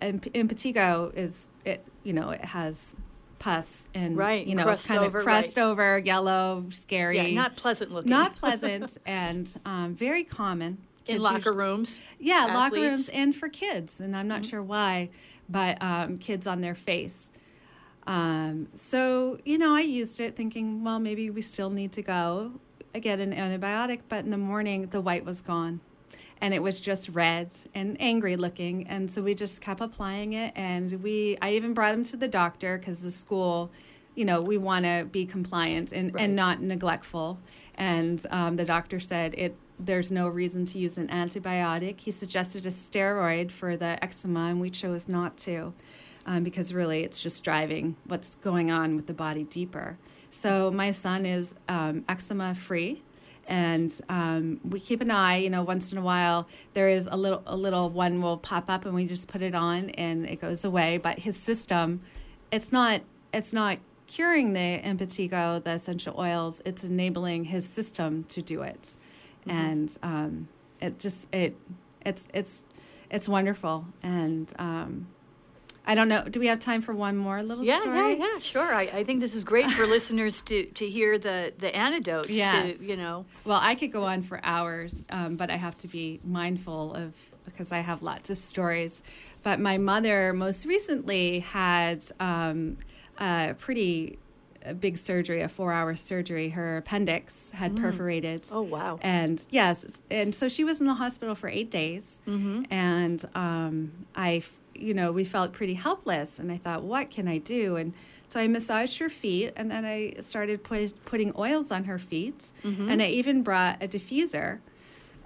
and 0.00 0.22
impetigo 0.22 1.14
is 1.14 1.50
it, 1.66 1.84
you 2.04 2.14
know, 2.14 2.30
it 2.30 2.44
has 2.44 2.96
pus 3.38 3.88
and 3.94 4.16
Right, 4.16 4.46
you 4.46 4.54
know, 4.54 4.64
crust 4.64 4.86
kind 4.88 5.00
over, 5.00 5.18
of 5.18 5.24
crust 5.24 5.56
right. 5.56 5.62
over, 5.64 5.98
yellow, 5.98 6.64
scary, 6.70 7.16
Yeah, 7.16 7.30
not 7.34 7.56
pleasant 7.56 7.90
looking. 7.92 8.10
not 8.10 8.34
pleasant, 8.40 8.96
and 9.06 9.54
um, 9.64 9.94
very 9.94 10.24
common 10.24 10.78
in 11.06 11.20
locker 11.20 11.36
usually- 11.36 11.56
rooms. 11.56 12.00
Yeah, 12.18 12.46
locker 12.46 12.76
athletes. 12.76 12.76
Mm-hmm. 12.76 12.90
rooms 12.90 13.08
and 13.10 13.36
for 13.36 13.48
kids, 13.48 14.00
and 14.00 14.16
I'm 14.16 14.28
not 14.28 14.44
sure 14.46 14.62
why, 14.62 15.10
but 15.48 15.80
um, 15.82 16.18
kids 16.18 16.46
on 16.46 16.60
their 16.60 16.74
face. 16.74 17.32
Um, 18.06 18.68
so 18.74 19.38
you 19.44 19.58
know, 19.58 19.74
I 19.74 19.80
used 19.80 20.20
it 20.20 20.36
thinking, 20.36 20.84
well, 20.84 20.98
maybe 20.98 21.30
we 21.30 21.42
still 21.42 21.70
need 21.70 21.92
to 21.92 22.02
go 22.02 22.52
get 23.00 23.18
an 23.18 23.32
antibiotic, 23.34 24.00
but 24.08 24.24
in 24.24 24.30
the 24.30 24.38
morning 24.38 24.86
the 24.88 25.00
white 25.00 25.24
was 25.24 25.40
gone. 25.40 25.80
And 26.44 26.52
it 26.52 26.62
was 26.62 26.78
just 26.78 27.08
red 27.08 27.54
and 27.74 27.96
angry 28.00 28.36
looking, 28.36 28.86
and 28.86 29.10
so 29.10 29.22
we 29.22 29.34
just 29.34 29.62
kept 29.62 29.80
applying 29.80 30.34
it. 30.34 30.52
And 30.54 31.02
we, 31.02 31.38
I 31.40 31.52
even 31.52 31.72
brought 31.72 31.94
him 31.94 32.04
to 32.04 32.18
the 32.18 32.28
doctor 32.28 32.76
because 32.76 33.00
the 33.00 33.10
school, 33.10 33.70
you 34.14 34.26
know, 34.26 34.42
we 34.42 34.58
want 34.58 34.84
to 34.84 35.08
be 35.10 35.24
compliant 35.24 35.90
and, 35.92 36.12
Right. 36.14 36.24
and 36.24 36.36
not 36.36 36.60
neglectful. 36.60 37.38
And 37.76 38.24
um, 38.30 38.56
the 38.56 38.66
doctor 38.66 39.00
said 39.00 39.32
it. 39.38 39.56
There's 39.78 40.10
no 40.10 40.28
reason 40.28 40.66
to 40.66 40.78
use 40.78 40.98
an 40.98 41.08
antibiotic. 41.08 42.00
He 42.00 42.10
suggested 42.10 42.66
a 42.66 42.68
steroid 42.68 43.50
for 43.50 43.74
the 43.78 43.92
eczema, 44.04 44.48
and 44.50 44.60
we 44.60 44.68
chose 44.68 45.08
not 45.08 45.38
to 45.38 45.72
um, 46.26 46.44
because 46.44 46.74
really 46.74 47.04
it's 47.04 47.20
just 47.20 47.42
driving 47.42 47.96
what's 48.04 48.34
going 48.34 48.70
on 48.70 48.96
with 48.96 49.06
the 49.06 49.14
body 49.14 49.44
deeper. 49.44 49.96
So 50.30 50.70
my 50.70 50.92
son 50.92 51.24
is 51.24 51.54
um, 51.70 52.04
eczema 52.06 52.54
free, 52.54 53.02
and 53.46 53.92
um, 54.08 54.60
we 54.68 54.80
keep 54.80 55.00
an 55.00 55.10
eye. 55.10 55.36
You 55.36 55.50
know, 55.50 55.62
once 55.62 55.92
in 55.92 55.98
a 55.98 56.02
while 56.02 56.48
there 56.72 56.88
is 56.88 57.08
a 57.10 57.16
little 57.16 57.42
a 57.46 57.56
little 57.56 57.90
one 57.90 58.20
will 58.22 58.38
pop 58.38 58.68
up, 58.68 58.84
and 58.84 58.94
we 58.94 59.06
just 59.06 59.28
put 59.28 59.42
it 59.42 59.54
on, 59.54 59.90
and 59.90 60.26
it 60.26 60.40
goes 60.40 60.64
away. 60.64 60.98
But 60.98 61.20
his 61.20 61.36
system, 61.36 62.00
it's 62.50 62.72
not 62.72 63.02
it's 63.32 63.52
not 63.52 63.78
curing 64.06 64.52
the 64.52 64.80
impetigo, 64.84 65.62
the 65.62 65.70
essential 65.70 66.14
oils. 66.18 66.62
It's 66.64 66.84
enabling 66.84 67.44
his 67.44 67.68
system 67.68 68.24
to 68.24 68.42
do 68.42 68.62
it, 68.62 68.96
and 69.46 69.96
um, 70.02 70.48
it 70.80 70.98
just 70.98 71.26
it 71.32 71.56
it's 72.04 72.28
it's 72.32 72.64
it's 73.10 73.28
wonderful 73.28 73.86
and. 74.02 74.52
Um, 74.58 75.08
I 75.86 75.94
don't 75.94 76.08
know. 76.08 76.24
Do 76.24 76.40
we 76.40 76.46
have 76.46 76.60
time 76.60 76.80
for 76.80 76.94
one 76.94 77.16
more 77.16 77.42
little 77.42 77.64
Yeah, 77.64 77.80
story? 77.80 78.14
yeah, 78.16 78.26
yeah, 78.34 78.38
sure. 78.38 78.72
I, 78.74 78.82
I 78.84 79.04
think 79.04 79.20
this 79.20 79.34
is 79.34 79.44
great 79.44 79.70
for 79.70 79.86
listeners 79.86 80.40
to, 80.42 80.64
to 80.64 80.88
hear 80.88 81.18
the, 81.18 81.52
the 81.58 81.74
antidotes 81.76 82.30
Yes. 82.30 82.78
to, 82.78 82.84
you 82.84 82.96
know. 82.96 83.26
Well, 83.44 83.60
I 83.62 83.74
could 83.74 83.92
go 83.92 84.04
on 84.04 84.22
for 84.22 84.40
hours, 84.42 85.02
um, 85.10 85.36
but 85.36 85.50
I 85.50 85.56
have 85.56 85.76
to 85.78 85.88
be 85.88 86.20
mindful 86.24 86.94
of 86.94 87.12
because 87.44 87.70
I 87.72 87.80
have 87.80 88.02
lots 88.02 88.30
of 88.30 88.38
stories. 88.38 89.02
But 89.42 89.60
my 89.60 89.76
mother 89.76 90.32
most 90.32 90.64
recently 90.64 91.40
had 91.40 92.02
um, 92.18 92.78
a 93.18 93.54
pretty 93.58 94.18
a 94.66 94.72
big 94.72 94.96
surgery, 94.96 95.42
a 95.42 95.48
four 95.50 95.74
hour 95.74 95.94
surgery. 95.94 96.48
Her 96.48 96.78
appendix 96.78 97.50
had 97.50 97.76
perforated. 97.76 98.48
Oh, 98.50 98.62
wow. 98.62 98.98
And 99.02 99.46
yes, 99.50 100.00
and 100.10 100.34
so 100.34 100.48
she 100.48 100.64
was 100.64 100.80
in 100.80 100.86
the 100.86 100.94
hospital 100.94 101.34
for 101.34 101.50
eight 101.50 101.70
days. 101.70 102.22
And 102.26 103.22
um, 103.34 103.92
I, 104.16 104.42
you 104.74 104.94
know, 104.94 105.12
we 105.12 105.24
felt 105.24 105.52
pretty 105.52 105.74
helpless. 105.74 106.38
And 106.38 106.50
I 106.52 106.58
thought, 106.58 106.82
what 106.82 107.10
can 107.10 107.28
I 107.28 107.38
do? 107.38 107.76
And 107.76 107.92
so 108.28 108.40
I 108.40 108.48
massaged 108.48 108.98
her 108.98 109.08
feet, 109.10 109.52
and 109.56 109.70
then 109.70 109.84
I 109.84 110.14
started 110.20 110.64
put, 110.64 110.94
putting 111.04 111.32
oils 111.36 111.70
on 111.70 111.84
her 111.84 111.98
feet. 111.98 112.46
And 112.64 113.00
I 113.02 113.06
even 113.06 113.42
brought 113.42 113.82
a 113.82 113.86
diffuser. 113.88 114.58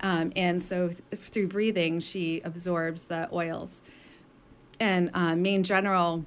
Um, 0.00 0.32
and 0.36 0.62
so 0.62 0.88
th- 0.88 1.20
through 1.22 1.48
breathing, 1.48 2.00
she 2.00 2.40
absorbs 2.44 3.04
the 3.04 3.28
oils. 3.32 3.82
And 4.80 5.10
um, 5.14 5.42
Maine 5.42 5.62
General 5.64 6.24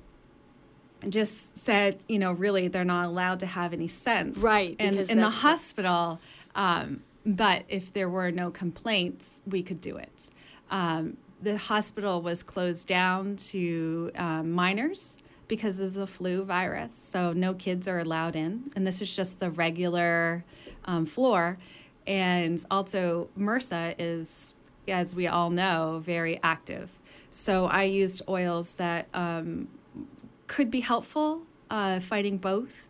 just 1.07 1.57
said, 1.57 1.99
you 2.07 2.19
know, 2.19 2.31
really 2.31 2.67
they're 2.67 2.83
not 2.83 3.05
allowed 3.07 3.39
to 3.41 3.45
have 3.45 3.73
any 3.73 3.87
sense. 3.87 4.37
Right, 4.37 4.75
And 4.79 4.95
in 4.97 5.17
the 5.17 5.23
the- 5.25 5.29
hospital, 5.29 6.19
um, 6.55 7.01
but 7.25 7.63
if 7.69 7.93
there 7.93 8.09
were 8.09 8.31
no 8.31 8.51
complaints, 8.51 9.41
we 9.47 9.63
could 9.63 9.79
do 9.81 9.97
it. 9.97 10.29
Um, 10.69 11.17
the 11.41 11.57
hospital 11.57 12.21
was 12.21 12.43
closed 12.43 12.87
down 12.87 13.35
to 13.35 14.11
um, 14.15 14.51
minors 14.51 15.17
because 15.47 15.79
of 15.79 15.93
the 15.93 16.07
flu 16.07 16.43
virus, 16.43 16.93
so 16.95 17.33
no 17.33 17.53
kids 17.53 17.87
are 17.87 17.99
allowed 17.99 18.35
in. 18.35 18.71
And 18.75 18.87
this 18.87 19.01
is 19.01 19.13
just 19.13 19.39
the 19.39 19.49
regular 19.49 20.45
um, 20.85 21.05
floor. 21.05 21.57
And 22.07 22.63
also, 22.71 23.27
MRSA 23.37 23.95
is, 23.99 24.53
as 24.87 25.13
we 25.13 25.27
all 25.27 25.49
know, 25.49 26.01
very 26.03 26.39
active. 26.41 26.89
So 27.31 27.65
I 27.65 27.83
used 27.83 28.21
oils 28.29 28.73
that 28.73 29.07
um, 29.13 29.67
could 30.47 30.71
be 30.71 30.81
helpful 30.81 31.41
uh, 31.69 31.99
fighting 31.99 32.37
both 32.37 32.87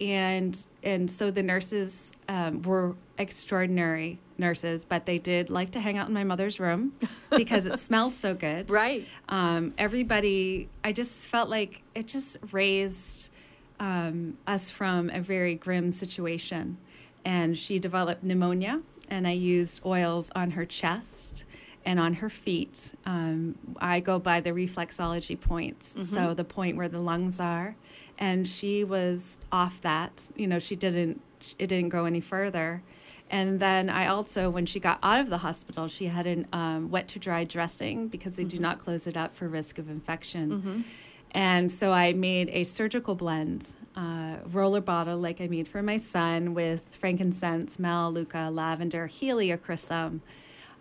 and 0.00 0.66
and 0.82 1.10
so 1.10 1.30
the 1.30 1.42
nurses 1.42 2.12
um, 2.28 2.62
were 2.62 2.94
extraordinary 3.18 4.18
nurses 4.38 4.86
but 4.88 5.04
they 5.04 5.18
did 5.18 5.50
like 5.50 5.70
to 5.70 5.80
hang 5.80 5.98
out 5.98 6.08
in 6.08 6.14
my 6.14 6.24
mother's 6.24 6.58
room 6.58 6.92
because 7.36 7.66
it 7.66 7.78
smelled 7.78 8.14
so 8.14 8.34
good. 8.34 8.70
Right. 8.70 9.06
um, 9.28 9.74
everybody 9.76 10.68
i 10.82 10.92
just 10.92 11.28
felt 11.28 11.48
like 11.50 11.82
it 11.94 12.06
just 12.06 12.38
raised 12.52 13.30
um, 13.78 14.36
us 14.46 14.68
from 14.70 15.08
a 15.10 15.20
very 15.22 15.54
grim 15.54 15.90
situation. 15.92 16.76
And 17.24 17.56
she 17.56 17.78
developed 17.78 18.22
pneumonia 18.24 18.80
and 19.10 19.26
i 19.28 19.32
used 19.32 19.80
oils 19.84 20.30
on 20.34 20.52
her 20.52 20.64
chest 20.64 21.44
and 21.84 21.98
on 21.98 22.14
her 22.14 22.28
feet 22.30 22.92
um, 23.06 23.54
i 23.80 24.00
go 24.00 24.18
by 24.18 24.40
the 24.40 24.50
reflexology 24.50 25.40
points. 25.40 25.94
So 26.08 26.34
the 26.34 26.44
point 26.44 26.76
where 26.76 26.88
the 26.88 27.00
lungs 27.00 27.40
are. 27.40 27.76
And 28.18 28.46
she 28.46 28.84
was 28.84 29.38
off 29.50 29.80
that 29.82 30.30
you 30.36 30.46
know 30.46 30.58
she 30.58 30.76
didn't 30.76 31.20
it 31.58 31.68
didn't 31.68 31.88
go 31.88 32.04
any 32.04 32.20
further. 32.20 32.82
And 33.30 33.60
then 33.60 33.88
I 33.88 34.08
also, 34.08 34.50
when 34.50 34.66
she 34.66 34.80
got 34.80 34.98
out 35.04 35.20
of 35.20 35.30
the 35.30 35.38
hospital, 35.38 35.86
she 35.86 36.06
had 36.06 36.26
a 36.26 36.44
um, 36.52 36.90
wet 36.90 37.06
to 37.08 37.20
dry 37.20 37.44
dressing 37.44 38.08
because 38.08 38.34
they 38.34 38.42
do 38.42 38.58
not 38.58 38.80
close 38.80 39.06
it 39.06 39.16
up 39.16 39.36
for 39.36 39.46
risk 39.48 39.78
of 39.78 39.88
infection. 39.88 40.84
And 41.30 41.70
so 41.70 41.92
I 41.92 42.12
made 42.12 42.48
a 42.48 42.64
surgical 42.64 43.14
blend, 43.14 43.74
uh, 43.94 44.38
roller 44.50 44.80
bottle 44.80 45.16
like 45.18 45.40
I 45.40 45.46
made 45.46 45.68
for 45.68 45.80
my 45.80 45.96
son 45.96 46.54
with 46.54 46.88
frankincense, 47.00 47.78
melaleuca, 47.78 48.50
lavender, 48.52 49.08
helichrysum, 49.08 50.20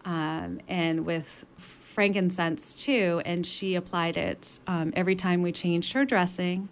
um, 0.06 0.60
and 0.68 1.06
with 1.06 1.46
frankincense 1.94 2.74
too. 2.74 3.22
And 3.26 3.46
she 3.46 3.76
applied 3.76 4.18
it 4.18 4.60
um, 4.68 4.94
every 4.96 5.16
time 5.16 5.42
we 5.42 5.52
changed 5.52 5.94
her 5.94 6.06
dressing. 6.06 6.70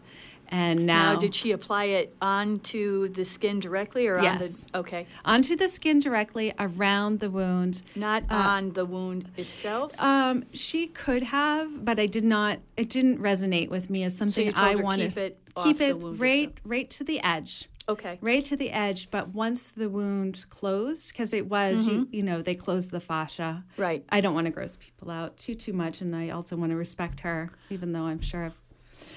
And 0.49 0.85
now, 0.85 1.13
Now, 1.15 1.19
did 1.19 1.35
she 1.35 1.51
apply 1.51 1.85
it 1.85 2.15
onto 2.21 3.09
the 3.09 3.25
skin 3.25 3.59
directly 3.59 4.07
or 4.07 4.17
on 4.19 4.23
Yes. 4.23 4.69
the 4.71 4.79
okay, 4.79 5.05
onto 5.25 5.57
the 5.57 5.67
skin 5.67 5.99
directly 5.99 6.53
around 6.57 7.19
the 7.19 7.29
wound. 7.29 7.81
not 7.97 8.23
Uh, 8.29 8.35
on 8.35 8.71
the 8.71 8.85
wound 8.85 9.29
itself? 9.35 9.91
Um, 10.01 10.45
she 10.53 10.87
could 10.87 11.23
have, 11.23 11.83
but 11.83 11.99
I 11.99 12.05
did 12.05 12.23
not. 12.23 12.59
It 12.77 12.89
didn't 12.89 13.17
resonate 13.19 13.67
with 13.67 13.89
me 13.89 14.03
as 14.05 14.15
something 14.17 14.53
told 14.53 14.57
I 14.65 14.75
wanted. 14.75 15.09
keep 15.09 15.17
it 15.17 15.37
keep 15.65 15.77
the 15.79 15.89
it 15.89 15.93
right, 15.95 16.47
itself. 16.49 16.59
right 16.63 16.89
to 16.91 17.03
the 17.03 17.19
edge, 17.25 17.67
okay. 17.89 18.17
right 18.21 18.43
to 18.45 18.55
the 18.55 18.71
edge. 18.71 19.09
But 19.11 19.29
once 19.29 19.67
the 19.67 19.89
wound 19.89 20.45
closed, 20.49 21.11
because 21.11 21.33
it 21.33 21.47
was, 21.47 21.87
you, 21.87 22.07
you 22.11 22.23
know, 22.23 22.41
they 22.41 22.55
closed 22.55 22.91
the 22.91 22.99
fascia. 22.99 23.63
Mm-hmm. 23.71 23.81
Right. 23.81 24.05
I 24.09 24.21
don't 24.21 24.33
want 24.33 24.45
to 24.45 24.51
gross 24.51 24.77
people 24.77 25.09
out 25.11 25.37
too 25.37 25.55
too 25.55 25.73
much, 25.73 26.01
and 26.01 26.15
I 26.15 26.29
also 26.29 26.55
want 26.55 26.71
to 26.71 26.75
respect 26.77 27.21
her, 27.21 27.49
even 27.69 27.91
though 27.91 28.03
I'm 28.03 28.21
sure. 28.21 28.45
I've... 28.45 28.53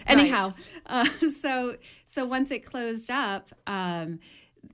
Anyhow, 0.06 0.52
uh, 0.86 1.06
so 1.34 1.76
so 2.06 2.24
once 2.24 2.50
it 2.50 2.60
closed 2.64 3.10
up, 3.10 3.50
um, 3.66 4.20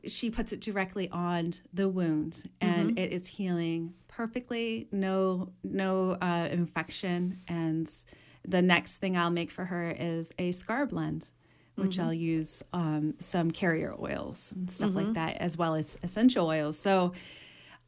she 0.06 0.30
puts 0.30 0.52
it 0.52 0.60
directly 0.60 1.08
on 1.10 1.54
the 1.72 1.88
wound, 1.88 2.42
and 2.60 2.90
Mm-hmm. 2.90 2.98
it 2.98 3.12
is 3.12 3.28
healing 3.28 3.94
perfectly. 4.08 4.88
No 4.92 5.52
no 5.62 6.12
uh, 6.20 6.48
infection, 6.50 7.38
and 7.48 7.88
the 8.46 8.62
next 8.62 8.96
thing 8.98 9.16
I'll 9.16 9.30
make 9.30 9.50
for 9.50 9.64
her 9.66 9.90
is 9.90 10.32
a 10.38 10.52
scar 10.52 10.86
blend. 10.86 11.30
Which 11.76 11.96
Mm-hmm. 11.98 12.06
I'll 12.06 12.14
use 12.14 12.62
um, 12.72 13.14
some 13.20 13.50
carrier 13.50 13.94
oils 14.00 14.52
and 14.52 14.70
stuff 14.70 14.90
Mm-hmm. 14.90 14.98
like 14.98 15.12
that, 15.14 15.36
as 15.38 15.56
well 15.56 15.74
as 15.74 15.96
essential 16.02 16.46
oils. 16.46 16.78
So, 16.78 17.12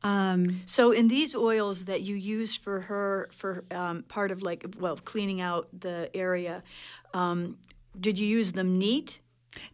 um, 0.02 0.60
So, 0.66 0.92
in 0.92 1.08
these 1.08 1.34
oils 1.34 1.86
that 1.86 2.02
you 2.02 2.14
use 2.14 2.54
for 2.54 2.80
her, 2.82 3.28
for 3.32 3.64
um, 3.70 4.02
part 4.04 4.30
of 4.30 4.42
like, 4.42 4.66
well, 4.78 4.96
cleaning 4.96 5.40
out 5.40 5.68
the 5.78 6.10
area, 6.14 6.62
um, 7.14 7.56
did 7.98 8.18
you 8.18 8.26
use 8.26 8.52
them 8.52 8.78
neat? 8.78 9.20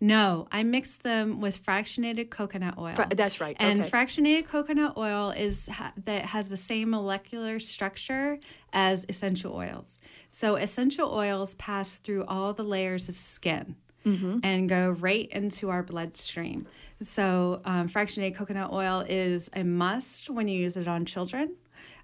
No, 0.00 0.46
I 0.52 0.62
mix 0.62 0.96
them 0.98 1.40
with 1.40 1.62
fractionated 1.62 2.30
coconut 2.30 2.78
oil. 2.78 2.94
Fra- 2.94 3.08
that's 3.14 3.40
right, 3.40 3.56
And 3.58 3.82
okay. 3.82 3.90
fractionated 3.90 4.46
coconut 4.46 4.96
oil 4.96 5.30
is 5.30 5.66
ha- 5.68 5.92
that 6.04 6.26
has 6.26 6.48
the 6.48 6.56
same 6.56 6.90
molecular 6.90 7.58
structure 7.58 8.38
as 8.72 9.04
essential 9.08 9.52
oils. 9.54 9.98
So 10.30 10.54
essential 10.54 11.12
oils 11.12 11.54
pass 11.56 11.96
through 11.96 12.24
all 12.24 12.54
the 12.54 12.62
layers 12.62 13.08
of 13.10 13.18
skin. 13.18 13.74
Mm-hmm. 14.04 14.38
And 14.42 14.68
go 14.68 14.90
right 14.90 15.28
into 15.30 15.70
our 15.70 15.82
bloodstream. 15.82 16.66
So, 17.02 17.60
um, 17.64 17.88
fractionated 17.88 18.36
coconut 18.36 18.72
oil 18.72 19.04
is 19.08 19.50
a 19.54 19.64
must 19.64 20.30
when 20.30 20.46
you 20.48 20.60
use 20.60 20.76
it 20.76 20.86
on 20.88 21.04
children. 21.06 21.54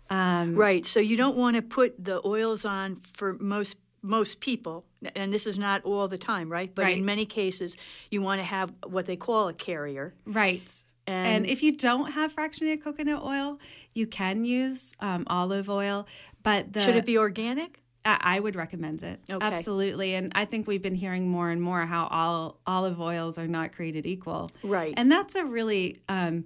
Um, 0.09 0.55
Right. 0.57 0.85
So 0.85 0.99
you 1.01 1.17
don't 1.17 1.37
want 1.37 1.57
to 1.57 1.63
put 1.63 2.03
the 2.05 2.21
oils 2.27 2.65
on 2.65 3.01
for 3.15 3.35
most 3.35 3.77
most 4.03 4.41
people, 4.41 4.87
and 5.15 5.31
this 5.31 5.47
is 5.47 5.59
not 5.59 5.85
all 5.85 6.09
the 6.09 6.17
time, 6.17 6.51
right? 6.51 6.75
But 6.75 6.87
Right. 6.87 6.97
in 6.97 7.05
many 7.05 7.27
cases, 7.27 7.77
you 8.11 8.23
want 8.23 8.39
to 8.41 8.45
have 8.45 8.73
what 8.87 9.05
they 9.05 9.17
call 9.17 9.49
a 9.49 9.53
carrier. 9.53 10.15
Right. 10.25 10.73
And- 11.07 11.27
And, 11.27 11.47
if 11.47 11.63
you 11.63 11.73
don't 11.73 12.13
have 12.13 12.35
fractionated 12.35 12.83
coconut 12.83 13.23
oil, 13.23 13.59
you 13.95 14.07
can 14.07 14.47
use 14.47 14.95
um, 15.01 15.25
olive 15.27 15.69
oil. 15.69 16.07
But 16.43 16.73
the, 16.73 16.81
Should 16.81 16.97
it 16.97 17.05
be 17.05 17.19
organic? 17.19 17.83
I, 18.05 18.19
I 18.21 18.41
would 18.41 18.57
recommend 18.57 19.03
it. 19.03 19.21
Okay. 19.31 19.45
Absolutely. 19.45 20.15
And 20.15 20.33
I 20.35 20.45
think 20.45 20.67
we've 20.67 20.83
been 20.83 20.95
hearing 20.95 21.29
more 21.29 21.51
and 21.51 21.61
more 21.61 21.87
how 21.87 22.07
all 22.07 22.61
olive 22.67 23.01
oils 23.01 23.39
are 23.39 23.49
not 23.49 23.73
created 23.73 24.07
equal. 24.07 24.51
Right. 24.63 24.95
And 24.97 25.11
that's 25.11 25.35
a 25.35 25.45
really 25.45 26.01
um, 26.09 26.45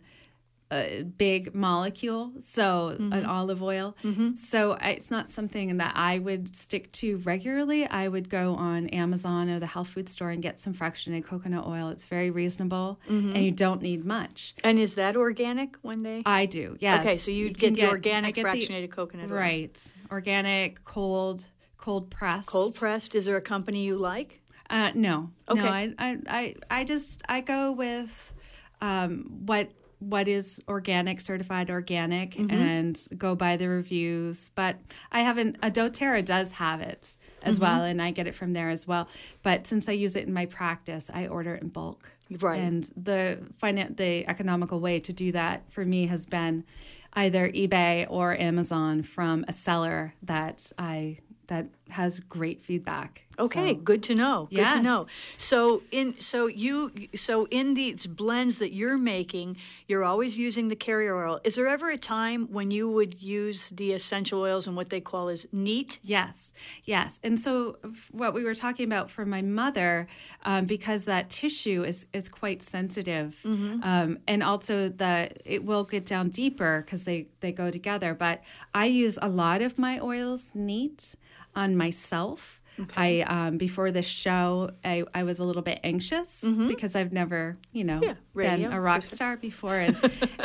a 0.74 1.02
big 1.02 1.54
molecule. 1.54 2.32
So 2.40 2.64
Mm-hmm. 2.94 3.12
an 3.12 3.24
olive 3.26 3.62
oil. 3.62 3.96
So 4.36 4.76
it's 4.80 5.10
not 5.10 5.30
something 5.30 5.76
that 5.78 5.92
I 5.96 6.18
would 6.18 6.54
stick 6.56 6.90
to 6.92 7.18
regularly. 7.18 7.86
I 7.86 8.08
would 8.08 8.28
go 8.28 8.54
on 8.54 8.88
Amazon 8.88 9.48
or 9.50 9.58
the 9.60 9.66
health 9.66 9.88
food 9.88 10.08
store 10.08 10.30
and 10.30 10.42
get 10.42 10.60
some 10.60 10.74
fractionated 10.74 11.24
coconut 11.24 11.66
oil. 11.66 11.88
It's 11.88 12.04
very 12.06 12.30
reasonable, 12.30 13.00
Mm-hmm. 13.10 13.34
and 13.36 13.44
you 13.44 13.50
don't 13.52 13.82
need 13.82 14.04
much. 14.04 14.54
And 14.64 14.78
is 14.78 14.94
that 14.96 15.16
organic 15.16 15.76
when 15.82 16.02
they? 16.02 16.22
I 16.26 16.46
do. 16.46 16.76
Yes. 16.80 17.00
Okay, 17.00 17.16
so 17.18 17.30
you'd 17.30 17.58
can 17.58 17.74
get 17.74 17.82
the 17.82 17.88
I 17.88 17.90
organic 17.90 18.34
get 18.34 18.42
the- 18.44 18.48
fractionated 18.50 18.90
coconut 18.90 19.30
oil. 19.30 19.36
Right. 19.38 19.92
Organic, 20.10 20.84
cold, 20.84 21.44
cold 21.78 22.10
pressed. 22.10 22.48
Cold 22.48 22.74
pressed. 22.74 23.14
Is 23.14 23.24
there 23.26 23.36
a 23.36 23.40
company 23.42 23.84
you 23.84 23.96
like? 23.96 24.40
Uh, 24.70 24.90
no, 24.94 25.30
Okay. 25.48 25.60
no. 25.62 25.68
I, 25.68 25.94
I, 25.98 26.18
I, 26.28 26.54
I 26.70 26.84
just 26.84 27.22
I 27.28 27.40
go 27.42 27.70
with 27.72 28.32
um, 28.80 29.26
what 29.46 29.70
what 30.08 30.28
is 30.28 30.60
organic, 30.68 31.20
certified 31.20 31.70
organic, 31.70 32.32
Mm-hmm. 32.34 32.50
and 32.50 33.00
go 33.16 33.34
by 33.34 33.56
the 33.56 33.68
reviews. 33.68 34.50
But 34.54 34.76
I 35.12 35.20
haven't. 35.20 35.56
A 35.62 35.70
DoTerra 35.70 36.24
does 36.24 36.52
have 36.52 36.80
it 36.80 37.16
as 37.42 37.54
Mm-hmm. 37.56 37.62
well, 37.64 37.82
and 37.84 38.00
I 38.00 38.10
get 38.10 38.26
it 38.26 38.34
from 38.34 38.52
there 38.52 38.70
as 38.70 38.86
well. 38.86 39.08
But 39.42 39.66
since 39.66 39.88
I 39.88 39.92
use 39.92 40.16
it 40.16 40.26
in 40.26 40.32
my 40.32 40.46
practice, 40.46 41.10
I 41.12 41.26
order 41.26 41.54
it 41.54 41.62
in 41.62 41.68
bulk. 41.68 42.10
Right. 42.40 42.60
And 42.60 42.84
the 42.96 43.38
finan- 43.62 43.96
the 43.96 44.26
economical 44.28 44.80
way 44.80 44.98
to 45.00 45.12
do 45.12 45.30
that 45.32 45.70
for 45.70 45.84
me 45.84 46.06
has 46.06 46.24
been 46.26 46.64
either 47.12 47.48
eBay 47.50 48.06
or 48.08 48.36
Amazon 48.40 49.02
from 49.02 49.44
a 49.46 49.52
seller 49.52 50.14
that 50.22 50.72
I 50.78 51.18
that 51.48 51.66
has 51.90 52.20
great 52.20 52.62
feedback. 52.64 53.22
Okay, 53.36 53.70
So- 53.74 53.80
good 53.80 54.02
to 54.04 54.14
know. 54.14 54.48
Good 54.50 54.64
to 54.64 54.80
know. 54.82 55.06
So 55.38 55.82
in 55.90 56.14
so 56.20 56.46
you 56.46 56.92
so 57.16 57.46
in 57.50 57.74
these 57.74 58.06
blends 58.06 58.58
that 58.58 58.72
you're 58.72 58.96
making, 58.96 59.56
you're 59.88 60.04
always 60.04 60.38
using 60.38 60.68
the 60.68 60.76
carrier 60.76 61.16
oil. 61.16 61.40
Is 61.42 61.56
there 61.56 61.66
ever 61.66 61.90
a 61.90 61.98
time 61.98 62.46
when 62.52 62.70
you 62.70 62.88
would 62.88 63.20
use 63.20 63.70
the 63.70 63.92
essential 63.92 64.40
oils 64.40 64.68
and 64.68 64.76
what 64.76 64.90
they 64.90 65.00
call 65.00 65.28
as 65.28 65.46
neat? 65.50 65.98
Yes, 66.02 66.54
yes. 66.84 67.18
And 67.24 67.38
so, 67.40 67.76
what 68.12 68.34
we 68.34 68.44
were 68.44 68.54
talking 68.54 68.84
about 68.86 69.10
for 69.10 69.26
my 69.26 69.42
mother, 69.42 70.06
um, 70.44 70.66
because 70.66 71.04
that 71.06 71.28
tissue 71.28 71.82
is 71.82 72.06
is 72.12 72.28
quite 72.28 72.62
sensitive, 72.62 73.36
um, 73.44 74.18
and 74.28 74.42
also 74.44 74.88
the 74.88 75.30
it 75.44 75.64
will 75.64 75.84
get 75.84 76.06
down 76.06 76.28
deeper 76.28 76.82
because 76.84 77.02
they 77.02 77.26
they 77.40 77.50
go 77.50 77.68
together. 77.70 78.14
But 78.14 78.42
I 78.72 78.86
use 78.86 79.18
a 79.20 79.28
lot 79.28 79.60
of 79.60 79.76
my 79.76 79.98
oils 79.98 80.52
neat 80.54 81.16
on 81.56 81.76
myself. 81.76 82.60
I 82.96 83.20
um, 83.20 83.56
before 83.56 83.92
the 83.92 84.02
show, 84.02 84.70
I, 84.84 85.04
I 85.14 85.22
was 85.22 85.38
a 85.38 85.44
little 85.44 85.62
bit 85.62 85.78
anxious 85.84 86.40
because 86.66 86.96
I've 86.96 87.12
never, 87.12 87.56
you 87.70 87.84
know, 87.84 88.00
Yeah, 88.02 88.14
radio, 88.34 88.68
been 88.68 88.72
a 88.76 88.80
rock 88.80 89.02
sure. 89.02 89.14
star 89.14 89.36
before, 89.36 89.76
and 89.86 89.96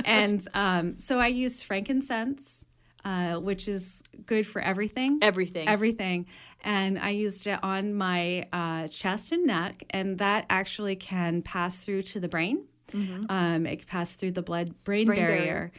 and 0.06 0.48
um, 0.54 1.00
so 1.00 1.18
I 1.18 1.26
used 1.28 1.64
frankincense, 1.66 2.66
uh, 3.04 3.38
which 3.38 3.68
is 3.68 4.04
good 4.28 4.46
for 4.46 4.62
everything. 4.62 5.18
Everything. 5.24 5.68
Everything. 5.68 6.28
And 6.64 7.00
I 7.00 7.10
used 7.12 7.48
it 7.48 7.58
on 7.64 7.96
my 7.96 8.48
uh, 8.54 8.90
chest 8.90 9.32
and 9.32 9.48
neck, 9.48 9.84
and 9.90 10.20
that 10.20 10.46
actually 10.52 10.98
can 10.98 11.42
pass 11.42 11.80
through 11.84 12.04
to 12.04 12.20
the 12.20 12.28
brain. 12.28 12.66
Um, 12.94 13.66
it 13.66 13.78
can 13.78 13.88
pass 13.88 14.14
through 14.14 14.34
the 14.34 14.44
blood 14.44 14.84
brain, 14.84 15.08
Mm-hmm. 15.08 15.16
Brain 15.16 15.20
barrier. 15.26 15.38
barrier. 15.46 15.72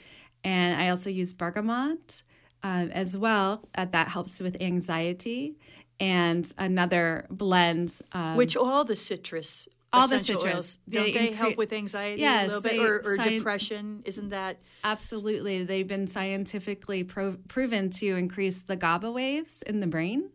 And 0.43 0.81
I 0.83 0.89
also 0.89 1.11
use 1.11 1.33
bergamot 1.33 2.23
um, 2.63 2.91
as 2.91 3.17
well. 3.17 3.69
Uh, 3.75 3.87
that 3.87 4.09
helps 4.09 4.41
with 4.41 4.57
anxiety. 4.61 5.57
And 5.99 6.51
another 6.57 7.27
blend. 7.31 7.95
Um, 8.13 8.37
Which 8.37 8.57
all 8.57 8.85
the 8.85 8.97
citrus 8.97 9.69
All 9.93 10.09
the 10.09 10.21
citrus. 10.21 10.45
oils, 10.55 10.79
They 10.89 10.97
don't 10.97 11.13
they 11.13 11.29
incre- 11.29 11.35
help 11.35 11.57
with 11.59 11.73
anxiety 11.75 12.25
a 12.25 12.43
little 12.47 12.61
bit 12.63 12.73
they 12.73 12.79
or, 12.79 13.03
or 13.05 13.17
sci- 13.17 13.39
depression? 13.39 14.03
Isn't 14.07 14.31
that 14.31 14.59
Absolutely. 14.83 15.63
They've 15.65 15.87
been 15.87 16.07
scientifically 16.07 17.05
pro- 17.05 17.37
proven 17.49 17.91
to 17.91 18.07
increase 18.17 18.63
the 18.63 18.77
GABA 18.77 19.11
waves 19.13 19.61
in 19.63 19.81
the 19.81 19.87
brain. 19.87 20.31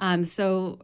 Um, 0.00 0.24
so, 0.24 0.80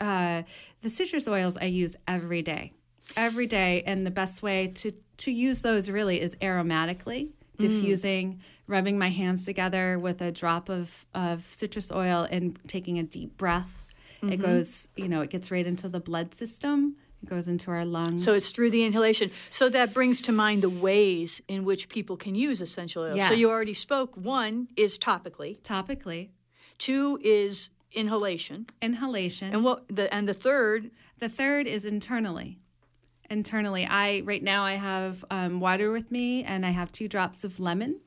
uh, 0.00 0.42
the 0.82 0.88
citrus 0.88 1.26
oils 1.26 1.56
I 1.56 1.64
use 1.64 1.96
every 2.06 2.42
day, 2.42 2.72
every 3.16 3.48
day. 3.48 3.82
And 3.84 4.06
the 4.06 4.12
best 4.12 4.42
way 4.44 4.68
to, 4.76 4.92
to 5.16 5.32
use 5.32 5.62
those 5.62 5.90
really 5.90 6.20
is 6.20 6.36
aromatically, 6.36 7.30
Mm. 7.62 7.68
diffusing, 7.68 8.40
rubbing 8.66 8.98
my 8.98 9.10
hands 9.10 9.44
together 9.44 9.98
with 9.98 10.20
a 10.20 10.32
drop 10.32 10.68
of, 10.68 11.06
of 11.14 11.48
citrus 11.52 11.90
oil 11.90 12.26
and 12.30 12.58
taking 12.68 12.98
a 12.98 13.02
deep 13.02 13.36
breath. 13.36 13.70
It 14.20 14.26
mm-hmm. 14.26 14.42
goes, 14.42 14.88
you 14.96 15.08
know, 15.08 15.20
it 15.20 15.30
gets 15.30 15.50
right 15.50 15.66
into 15.66 15.88
the 15.88 16.00
blood 16.00 16.34
system. 16.34 16.96
It 17.22 17.28
goes 17.28 17.48
into 17.48 17.70
our 17.70 17.84
lungs. 17.84 18.24
So 18.24 18.34
it's 18.34 18.50
through 18.50 18.70
the 18.70 18.84
inhalation. 18.84 19.30
So 19.50 19.68
that 19.68 19.94
brings 19.94 20.20
to 20.22 20.32
mind 20.32 20.62
the 20.62 20.70
ways 20.70 21.40
in 21.48 21.64
which 21.64 21.88
people 21.88 22.16
can 22.16 22.34
use 22.34 22.60
essential 22.60 23.02
oils. 23.04 23.28
So 23.28 23.34
you 23.34 23.50
already 23.50 23.74
spoke. 23.74 24.16
One 24.16 24.68
is 24.76 24.98
topically. 24.98 25.60
topically, 25.62 26.30
Two 26.78 27.20
is 27.22 27.70
inhalation. 27.92 28.66
inhalation. 28.80 29.52
And 29.52 29.64
what 29.64 29.84
the 29.88 30.12
and 30.12 30.28
the 30.28 30.34
third 30.34 30.90
The 31.18 31.28
third 31.28 31.68
is 31.68 31.84
internally. 31.84 32.58
Internally, 33.30 33.86
I 33.88 34.20
right 34.20 34.42
now 34.42 34.64
I 34.64 34.74
have 34.74 35.24
um, 35.30 35.58
water 35.60 35.90
with 35.90 36.10
me, 36.10 36.44
and 36.44 36.66
I 36.66 36.70
have 36.70 36.92
two 36.92 37.08
drops 37.08 37.44
of 37.44 37.58
lemon, 37.60 38.00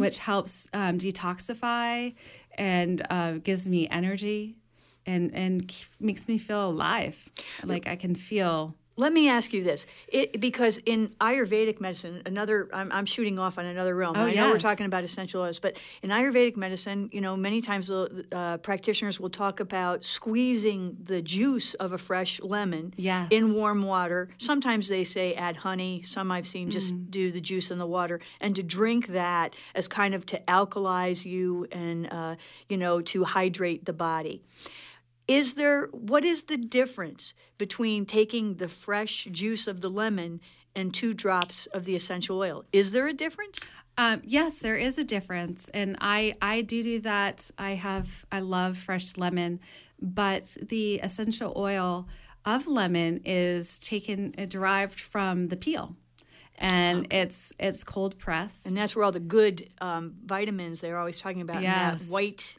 which 0.00 0.18
helps 0.18 0.68
um, 0.72 0.98
detoxify 0.98 2.14
and 2.58 3.06
uh, 3.10 3.32
gives 3.42 3.66
me 3.68 3.88
energy, 3.88 4.56
and 5.06 5.34
and 5.34 5.72
makes 5.98 6.28
me 6.28 6.38
feel 6.38 6.68
alive. 6.68 7.16
Like 7.64 7.86
I 7.88 7.96
can 7.96 8.14
feel. 8.14 8.74
Let 8.96 9.14
me 9.14 9.26
ask 9.30 9.54
you 9.54 9.64
this, 9.64 9.86
it, 10.08 10.38
because 10.38 10.76
in 10.84 11.08
Ayurvedic 11.18 11.80
medicine, 11.80 12.20
another 12.26 12.68
I'm, 12.74 12.92
I'm 12.92 13.06
shooting 13.06 13.38
off 13.38 13.56
on 13.56 13.64
another 13.64 13.94
realm. 13.96 14.16
Oh, 14.16 14.20
I 14.26 14.34
know 14.34 14.50
we're 14.50 14.58
talking 14.60 14.84
about 14.84 15.02
essential 15.02 15.40
oils, 15.40 15.58
but 15.58 15.78
in 16.02 16.10
Ayurvedic 16.10 16.58
medicine, 16.58 17.08
you 17.10 17.22
know, 17.22 17.34
many 17.34 17.62
times 17.62 17.90
uh, 17.90 18.58
practitioners 18.62 19.18
will 19.18 19.30
talk 19.30 19.60
about 19.60 20.04
squeezing 20.04 20.98
the 21.04 21.22
juice 21.22 21.72
of 21.74 21.92
a 21.94 21.98
fresh 21.98 22.38
lemon 22.42 22.92
Yes. 22.98 23.28
in 23.30 23.54
warm 23.54 23.82
water. 23.82 24.28
Sometimes 24.36 24.88
they 24.88 25.04
say 25.04 25.32
add 25.34 25.56
honey. 25.56 26.02
Some 26.02 26.30
I've 26.30 26.46
seen 26.46 26.70
just 26.70 26.92
Mm. 26.94 27.10
do 27.10 27.32
the 27.32 27.40
juice 27.40 27.70
in 27.70 27.78
the 27.78 27.86
water, 27.86 28.20
and 28.40 28.54
to 28.56 28.62
drink 28.62 29.06
that 29.08 29.54
as 29.74 29.88
kind 29.88 30.14
of 30.14 30.26
to 30.26 30.38
alkalize 30.48 31.24
you 31.24 31.66
and 31.72 32.12
uh, 32.12 32.34
you 32.68 32.76
know 32.76 33.00
to 33.02 33.24
hydrate 33.24 33.86
the 33.86 33.92
body 33.94 34.42
is 35.28 35.54
there 35.54 35.86
what 35.92 36.24
is 36.24 36.44
the 36.44 36.56
difference 36.56 37.32
between 37.58 38.04
taking 38.06 38.56
the 38.56 38.68
fresh 38.68 39.26
juice 39.30 39.66
of 39.66 39.80
the 39.80 39.88
lemon 39.90 40.40
and 40.74 40.92
two 40.94 41.12
drops 41.14 41.66
of 41.66 41.84
the 41.84 41.94
essential 41.94 42.38
oil 42.38 42.64
is 42.72 42.90
there 42.90 43.06
a 43.06 43.12
difference 43.12 43.58
Um, 43.98 44.22
yes, 44.24 44.60
there 44.60 44.78
is 44.78 44.96
a 44.96 45.04
difference, 45.04 45.68
and 45.74 45.98
I 46.00 46.32
I 46.40 46.62
do 46.62 46.82
do 46.82 47.00
that. 47.00 47.50
I 47.58 47.72
have 47.74 48.24
I 48.32 48.40
love 48.40 48.78
fresh 48.78 49.18
lemon, 49.18 49.60
but 50.00 50.56
the 50.62 50.94
essential 51.02 51.52
oil 51.54 52.08
of 52.46 52.66
lemon 52.66 53.20
is 53.26 53.78
taken 53.78 54.34
uh, 54.38 54.46
derived 54.46 54.98
from 54.98 55.48
the 55.48 55.56
peel, 55.58 55.94
and 56.56 57.06
it's 57.12 57.52
it's 57.58 57.84
cold 57.84 58.16
pressed. 58.18 58.64
and 58.66 58.74
that's 58.76 58.96
where 58.96 59.04
all 59.04 59.12
the 59.12 59.20
good 59.38 59.68
um, 59.82 60.14
vitamins 60.24 60.80
they're 60.80 60.98
always 60.98 61.20
talking 61.20 61.42
about 61.42 61.60
Yes. 61.62 62.08
white 62.08 62.56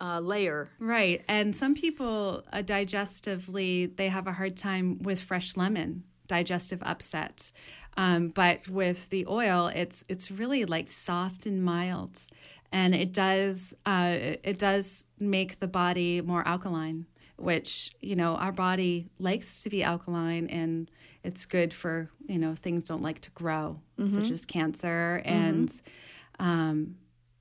uh, 0.00 0.20
layer 0.20 0.70
Right. 0.78 1.22
And 1.28 1.54
some 1.54 1.74
people 1.74 2.44
uh, 2.52 2.58
digestively, 2.58 3.94
they 3.96 4.08
have 4.08 4.26
a 4.26 4.32
hard 4.32 4.56
time 4.56 4.98
with 5.02 5.20
fresh 5.20 5.56
lemon, 5.56 6.04
digestive 6.26 6.82
upset. 6.82 7.50
Um, 7.96 8.28
but 8.28 8.68
with 8.68 9.08
the 9.10 9.26
oil, 9.26 9.66
it's 9.66 10.04
it's 10.08 10.30
really 10.30 10.64
like 10.64 10.88
soft 10.88 11.44
and 11.44 11.62
mild, 11.62 12.20
and 12.72 12.94
it 12.94 13.12
does 13.12 13.74
uh, 13.84 14.16
it 14.16 14.58
does 14.58 15.06
make 15.18 15.58
the 15.58 15.66
body 15.66 16.20
more 16.20 16.46
alkaline, 16.46 17.06
which 17.36 17.90
you 18.00 18.14
know 18.14 18.36
our 18.36 18.52
body 18.52 19.08
likes 19.18 19.62
to 19.64 19.70
be 19.70 19.82
alkaline, 19.82 20.46
and 20.46 20.90
it's 21.24 21.46
good 21.46 21.74
for 21.74 22.10
you 22.26 22.38
know 22.38 22.54
things 22.54 22.84
don't 22.84 23.02
like 23.02 23.20
to 23.22 23.30
grow, 23.32 23.80
such 24.08 24.30
as 24.30 24.44
cancer 24.44 25.20
and. 25.24 25.70
Um, 26.38 26.96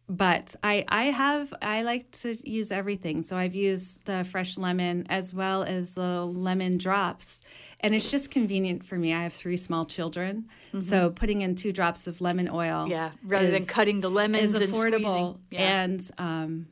but 0.09 0.55
I, 0.63 0.83
I 0.87 1.05
have 1.05 1.53
I 1.61 1.83
like 1.83 2.09
to 2.21 2.35
use 2.49 2.71
everything. 2.71 3.21
So 3.21 3.37
I've 3.37 3.53
used 3.53 4.05
the 4.05 4.23
fresh 4.23 4.57
lemon 4.57 5.05
as 5.07 5.33
well 5.35 5.61
as 5.63 5.93
the 5.93 6.25
lemon 6.25 6.79
drops, 6.79 7.41
and 7.81 7.93
it's 7.93 8.09
just 8.09 8.31
convenient 8.31 8.83
for 8.83 8.97
me. 8.97 9.13
I 9.13 9.21
have 9.21 9.33
three 9.33 9.57
small 9.57 9.85
children, 9.85 10.47
so 10.81 11.11
putting 11.11 11.41
in 11.41 11.55
two 11.55 11.71
drops 11.71 12.07
of 12.07 12.21
lemon 12.21 12.49
oil, 12.49 12.87
yeah 12.89 13.11
rather 13.23 13.51
than 13.51 13.65
cutting 13.67 14.01
the 14.01 14.09
lemons 14.09 14.55
is 14.55 14.69
affordable 14.69 15.35
squeezing. 15.35 15.39
yeah. 15.51 15.83
and 15.83 16.11
um, 16.17 16.67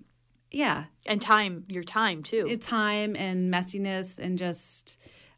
yeah, 0.50 0.86
and 1.06 1.21
time 1.21 1.65
your 1.67 1.84
time 1.84 2.23
too 2.23 2.58
time 2.58 3.15
and 3.15 3.54
messiness 3.54 4.17
and 4.17 4.39
just 4.39 4.97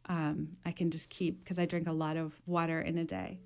um, 0.09 0.57
I 0.65 0.71
can 0.71 0.89
just 0.89 1.11
keep 1.11 1.43
because 1.43 1.59
I 1.59 1.65
drink 1.65 1.87
a 1.87 1.93
lot 1.93 2.17
of 2.17 2.33
water 2.47 2.81
in 2.81 2.97
a 2.97 3.05
day. 3.05 3.37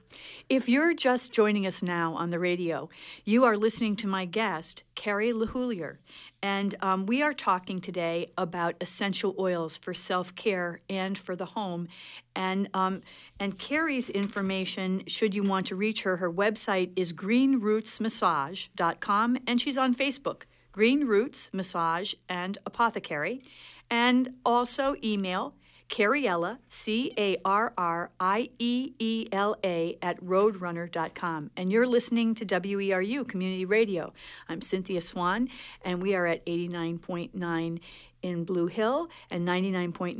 If 0.47 0.69
you're 0.69 0.93
just 0.93 1.34
joining 1.34 1.67
us 1.67 1.84
now 1.84 2.13
on 2.13 2.30
the 2.30 2.39
radio, 2.39 2.88
you 3.26 3.43
are 3.43 3.58
listening 3.58 3.97
to 3.97 4.08
my 4.08 4.23
guest, 4.23 4.84
Carrie 4.95 5.34
LaHoulier, 5.34 5.97
and 6.41 6.73
um, 6.82 7.06
we 7.06 7.21
are 7.21 7.34
talking 7.34 7.82
today 7.82 8.32
about 8.38 8.76
essential 8.80 9.36
oils 9.38 9.76
for 9.76 9.93
self 9.93 10.34
care 10.36 10.80
and 10.89 11.17
for 11.17 11.36
the 11.36 11.47
home. 11.47 11.89
And 12.34 12.69
um, 12.73 13.02
and 13.39 13.60
Carrie's 13.60 14.10
information, 14.10 15.04
should 15.08 15.36
you 15.36 15.43
want 15.43 15.67
to 15.67 15.76
reach 15.76 16.04
her, 16.04 16.15
her 16.17 16.32
website 16.32 16.93
is 16.95 17.12
greenrootsmassage.com, 17.12 19.38
and 19.45 19.60
she's 19.60 19.78
on 19.78 19.93
Facebook, 19.93 20.43
Green 20.71 21.06
Roots 21.06 21.49
Massage 21.52 22.13
and 22.30 22.58
Apothecary, 22.65 23.43
and 23.89 24.30
also 24.45 24.95
email 25.04 25.56
Carriella, 25.93 26.58
C 26.69 27.12
A 27.19 27.38
R 27.45 27.71
R 27.77 28.10
I 28.19 28.49
E 28.58 28.93
E 28.97 29.27
L 29.32 29.56
A, 29.63 29.95
at 30.01 30.19
roadrunner.com. 30.25 31.51
And 31.56 31.71
you're 31.71 31.86
listening 31.86 32.34
to 32.34 32.45
WERU 32.47 33.27
Community 33.27 33.63
Radio. 33.63 34.12
I'm 34.49 34.60
Cynthia 34.60 35.01
Swan, 35.01 35.49
and 35.86 36.01
we 36.01 36.15
are 36.15 36.25
at 36.25 36.43
89.9 36.47 37.79
in 38.23 38.43
Blue 38.43 38.65
Hill 38.65 39.08
and 39.29 39.47
99.9 39.47 40.17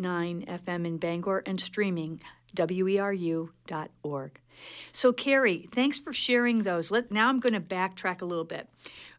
FM 0.48 0.86
in 0.86 0.98
Bangor 0.98 1.42
and 1.48 1.60
streaming 1.60 2.22
weru.org. 2.56 4.40
So, 4.92 5.12
Carrie, 5.12 5.70
thanks 5.74 5.98
for 5.98 6.14
sharing 6.14 6.62
those. 6.62 6.92
Let, 6.92 7.12
now 7.12 7.30
I'm 7.30 7.40
going 7.40 7.54
to 7.54 7.60
backtrack 7.60 8.22
a 8.22 8.26
little 8.26 8.46
bit. 8.46 8.70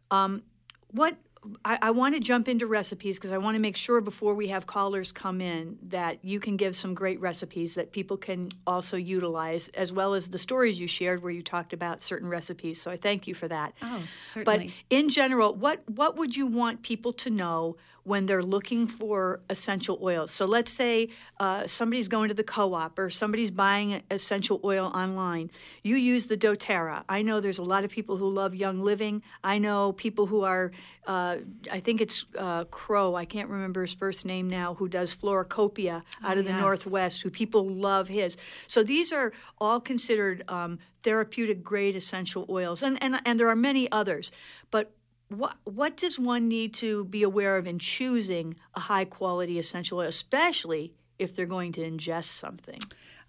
Um, 0.08 0.44
what 0.92 1.16
I, 1.64 1.78
I 1.83 1.90
want 1.90 2.14
to 2.14 2.20
jump 2.20 2.48
into 2.48 2.66
recipes 2.66 3.16
because 3.16 3.33
I 3.33 3.38
want 3.38 3.54
to 3.54 3.61
make 3.61 3.76
sure 3.76 4.00
before 4.00 4.35
we 4.35 4.48
have 4.48 4.66
callers 4.66 5.12
come 5.12 5.40
in 5.40 5.78
that 5.88 6.24
you 6.24 6.40
can 6.40 6.57
give 6.57 6.74
some 6.76 6.94
great 6.94 7.20
recipes 7.20 7.74
that 7.74 7.92
people 7.92 8.16
can 8.16 8.50
also 8.66 8.96
utilize, 8.96 9.68
as 9.68 9.92
well 9.92 10.14
as 10.14 10.28
the 10.28 10.38
stories 10.38 10.78
you 10.78 10.87
shared 10.87 11.22
where 11.22 11.33
you 11.33 11.42
talked 11.42 11.72
about 11.72 12.02
certain 12.02 12.28
recipes. 12.28 12.80
So 12.80 12.90
I 12.90 12.96
thank 12.96 13.26
you 13.26 13.35
for 13.35 13.48
that. 13.48 13.74
Oh, 13.83 14.02
certainly. 14.33 14.66
But 14.90 14.96
in 14.96 15.09
general, 15.09 15.54
what 15.54 15.88
what 15.88 16.16
would 16.16 16.37
you 16.37 16.46
want 16.46 16.83
people 16.83 17.12
to 17.14 17.30
know 17.30 17.76
when 18.04 18.26
they're 18.26 18.42
looking 18.42 18.86
for 18.86 19.40
essential 19.50 19.98
oils. 20.02 20.30
So 20.30 20.44
let's 20.44 20.70
say 20.70 21.08
uh, 21.40 21.66
somebody's 21.66 22.06
going 22.08 22.28
to 22.28 22.34
the 22.34 22.44
co-op 22.44 22.98
or 22.98 23.10
somebody's 23.10 23.50
buying 23.50 24.02
essential 24.10 24.60
oil 24.62 24.92
online. 24.94 25.50
You 25.82 25.96
use 25.96 26.26
the 26.26 26.36
DoTerra. 26.36 27.04
I 27.08 27.22
know 27.22 27.40
there's 27.40 27.58
a 27.58 27.62
lot 27.62 27.82
of 27.84 27.90
people 27.90 28.18
who 28.18 28.28
love 28.28 28.54
Young 28.54 28.80
Living. 28.80 29.22
I 29.42 29.58
know 29.58 29.92
people 29.92 30.26
who 30.26 30.42
are, 30.42 30.70
uh, 31.06 31.38
I 31.72 31.80
think 31.80 32.02
it's 32.02 32.26
uh, 32.38 32.64
Crow. 32.64 33.14
I 33.14 33.24
can't 33.24 33.48
remember 33.48 33.82
his 33.82 33.94
first 33.94 34.24
name 34.26 34.48
now. 34.48 34.74
Who 34.74 34.86
does 34.88 35.14
Floracopeia 35.14 36.02
out 36.22 36.36
Oh, 36.36 36.40
of 36.40 36.44
the 36.44 36.50
yes. 36.50 36.60
Northwest? 36.60 37.22
Who 37.22 37.30
people 37.30 37.66
love 37.66 38.08
his. 38.08 38.36
So 38.66 38.82
these 38.82 39.12
are 39.12 39.32
all 39.58 39.80
considered 39.80 40.44
um, 40.48 40.78
therapeutic 41.02 41.62
grade 41.62 41.96
essential 41.96 42.46
oils, 42.48 42.82
and 42.82 43.02
and 43.02 43.20
and 43.24 43.38
there 43.40 43.48
are 43.48 43.56
many 43.56 43.90
others, 43.92 44.30
but 44.70 44.92
what 45.28 45.56
what 45.64 45.96
does 45.96 46.18
one 46.18 46.48
need 46.48 46.74
to 46.74 47.04
be 47.06 47.22
aware 47.22 47.56
of 47.56 47.66
in 47.66 47.78
choosing 47.78 48.56
a 48.74 48.80
high 48.80 49.04
quality 49.04 49.58
essential 49.58 49.98
oil, 49.98 50.08
especially 50.08 50.92
if 51.18 51.34
they're 51.34 51.46
going 51.46 51.72
to 51.72 51.80
ingest 51.80 52.24
something? 52.24 52.80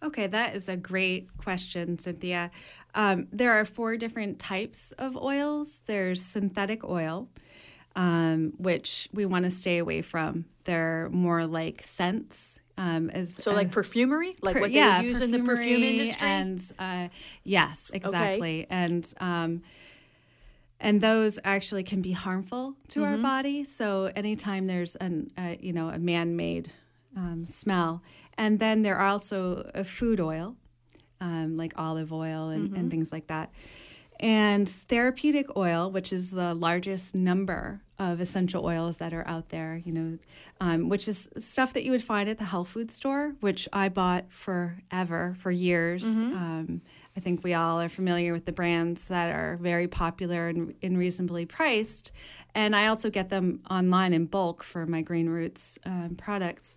Okay, 0.03 0.27
that 0.27 0.55
is 0.55 0.69
a 0.69 0.75
great 0.75 1.36
question, 1.38 1.97
Cynthia. 1.97 2.51
Um, 2.93 3.27
there 3.31 3.51
are 3.53 3.65
four 3.65 3.97
different 3.97 4.39
types 4.39 4.91
of 4.93 5.17
oils. 5.17 5.81
There's 5.86 6.21
synthetic 6.21 6.84
oil, 6.84 7.29
um, 7.95 8.53
which 8.58 9.10
we 9.13 9.25
want 9.25 9.45
to 9.45 9.51
stay 9.51 9.77
away 9.77 10.01
from. 10.01 10.45
They're 10.65 11.10
more 11.12 11.45
like 11.47 11.84
scents. 11.86 12.60
Um, 12.77 13.10
as 13.12 13.36
So, 13.36 13.53
like 13.53 13.71
perfumery, 13.71 14.36
like 14.41 14.55
per- 14.55 14.60
what 14.60 14.71
yeah, 14.71 15.01
they 15.01 15.08
use 15.08 15.21
in 15.21 15.31
the 15.31 15.39
perfume 15.39 15.81
industry. 15.81 16.27
And 16.27 16.62
uh, 16.77 17.08
yes, 17.45 17.89
exactly. 17.93 18.67
And 18.69 19.12
um, 19.21 19.62
and 20.79 21.01
those 21.01 21.39
actually 21.43 21.83
can 21.83 22.01
be 22.01 22.11
harmful 22.11 22.75
to 22.89 22.99
Mm-hmm. 22.99 23.11
our 23.11 23.17
body. 23.17 23.63
So 23.63 24.11
anytime 24.15 24.67
there's 24.67 24.95
an 24.97 25.31
uh, 25.38 25.55
you 25.59 25.73
know 25.73 25.89
a 25.89 25.99
man-made 25.99 26.71
um, 27.15 27.45
smell, 27.47 28.01
and 28.38 28.59
then 28.59 28.81
there 28.81 28.97
are 28.97 29.07
also 29.07 29.69
a 29.73 29.83
food 29.83 30.19
oil, 30.19 30.55
um, 31.21 31.55
like 31.57 31.73
olive 31.77 32.11
oil 32.11 32.49
and, 32.49 32.67
Mm-hmm. 32.69 32.75
and 32.75 32.91
things 32.91 33.11
like 33.11 33.27
that. 33.27 33.51
And 34.19 34.67
therapeutic 34.69 35.57
oil, 35.57 35.91
which 35.91 36.13
is 36.13 36.31
the 36.31 36.53
largest 36.53 37.13
number 37.13 37.81
of 37.99 38.21
essential 38.21 38.65
oils 38.65 38.95
that 38.97 39.13
are 39.13 39.27
out 39.27 39.49
there, 39.49 39.81
you 39.83 39.91
know, 39.91 40.17
um, 40.61 40.88
which 40.88 41.07
is 41.09 41.27
stuff 41.38 41.73
that 41.73 41.83
you 41.83 41.91
would 41.91 42.03
find 42.03 42.29
at 42.29 42.38
the 42.38 42.45
health 42.45 42.69
food 42.69 42.91
store, 42.91 43.35
which 43.41 43.67
I 43.73 43.89
bought 43.89 44.25
forever, 44.29 45.35
for 45.41 45.51
years. 45.51 46.05
Um, 46.05 46.81
I 47.17 47.21
think 47.21 47.43
we 47.43 47.54
all 47.54 47.80
are 47.80 47.89
familiar 47.89 48.34
with 48.34 48.45
the 48.45 48.51
brands 48.51 49.08
that 49.08 49.34
are 49.34 49.58
very 49.58 49.88
popular 49.88 50.49
and, 50.49 50.73
and 50.82 50.97
reasonably 50.97 51.45
priced. 51.45 52.12
And 52.54 52.75
I 52.75 52.88
also 52.88 53.10
get 53.10 53.30
them 53.30 53.62
online 53.69 54.13
in 54.13 54.25
bulk 54.25 54.63
for 54.63 54.86
my 54.86 55.01
Green 55.01 55.30
Roots 55.30 55.80
um, 55.86 56.15
products. 56.17 56.75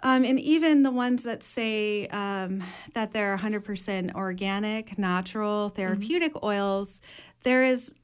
Um, 0.00 0.24
and 0.24 0.38
even 0.38 0.84
the 0.84 0.92
ones 0.92 1.24
that 1.24 1.42
say 1.42 2.06
um, 2.08 2.62
that 2.94 3.12
they're 3.12 3.36
100% 3.36 4.14
organic, 4.14 4.96
natural, 4.96 5.70
therapeutic 5.70 6.40
oils, 6.42 7.00
there 7.42 7.64
is 7.64 7.94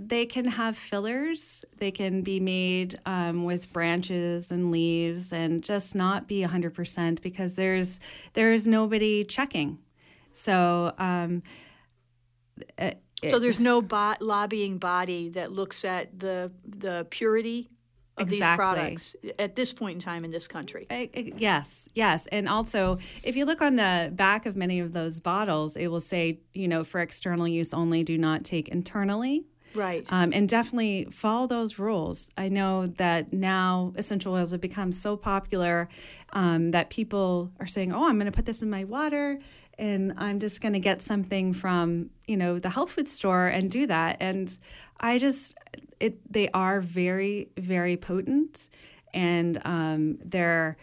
they 0.00 0.26
can 0.26 0.44
have 0.44 0.78
fillers. 0.78 1.64
They 1.78 1.90
can 1.90 2.22
be 2.22 2.38
made 2.38 3.00
um, 3.04 3.44
with 3.44 3.72
branches 3.72 4.50
and 4.50 4.70
leaves, 4.70 5.32
and 5.32 5.62
just 5.64 5.94
not 5.94 6.28
be 6.28 6.42
100% 6.42 7.20
because 7.20 7.54
there's 7.54 7.98
there 8.34 8.52
is 8.52 8.66
nobody 8.66 9.24
checking. 9.24 9.78
So. 10.32 10.92
Um, 10.98 11.42
it- 12.78 13.02
so 13.30 13.38
there's 13.38 13.58
no 13.60 13.82
bo- 13.82 14.14
lobbying 14.20 14.78
body 14.78 15.28
that 15.30 15.50
looks 15.52 15.84
at 15.84 16.18
the 16.20 16.52
the 16.64 17.06
purity 17.10 17.68
of 18.16 18.28
these 18.28 18.40
products 18.56 19.14
at 19.38 19.54
this 19.56 19.72
point 19.72 19.94
in 19.96 20.00
time 20.00 20.24
in 20.24 20.30
this 20.32 20.48
country. 20.48 20.86
I- 20.90 21.08
I- 21.16 21.32
Yes, 21.36 21.88
yes. 21.94 22.26
And 22.32 22.48
also, 22.48 22.98
if 23.22 23.36
you 23.36 23.44
look 23.44 23.62
on 23.62 23.76
the 23.76 24.12
back 24.14 24.44
of 24.46 24.56
many 24.56 24.80
of 24.80 24.92
those 24.92 25.20
bottles, 25.20 25.76
it 25.76 25.86
will 25.88 26.00
say, 26.00 26.40
you 26.52 26.66
know, 26.66 26.82
for 26.84 27.00
external 27.00 27.46
use 27.46 27.72
only, 27.72 28.02
do 28.02 28.18
not 28.18 28.42
take 28.44 28.68
internally. 28.68 29.46
Right. 29.74 30.04
Um, 30.08 30.32
and 30.32 30.48
definitely 30.48 31.06
follow 31.12 31.46
those 31.46 31.78
rules. 31.78 32.28
I 32.36 32.48
know 32.48 32.86
that 32.86 33.32
now 33.32 33.92
essential 33.96 34.32
oils 34.34 34.50
have 34.52 34.60
become 34.60 34.90
so 34.92 35.16
popular 35.16 35.88
um, 36.32 36.70
that 36.72 36.90
people 36.90 37.52
are 37.60 37.66
saying, 37.66 37.92
oh, 37.92 38.08
I'm 38.08 38.16
going 38.18 38.26
to 38.26 38.32
put 38.32 38.46
this 38.46 38.62
in 38.62 38.70
my 38.70 38.82
water 38.84 39.38
and 39.78 40.14
I'm 40.16 40.40
just 40.40 40.60
going 40.60 40.72
to 40.72 40.80
get 40.80 41.02
something 41.02 41.52
from, 41.52 42.10
you 42.26 42.36
know, 42.36 42.58
the 42.58 42.70
health 42.70 42.92
food 42.92 43.08
store 43.08 43.46
and 43.46 43.70
do 43.70 43.86
that. 43.86 44.16
And 44.20 44.56
I 45.00 45.18
just, 45.18 45.56
it, 46.00 46.32
they 46.32 46.48
are 46.50 46.80
very, 46.80 47.48
very 47.56 47.96
potent 47.96 48.68
and 49.14 49.60
um, 49.64 50.18
they're, 50.24 50.76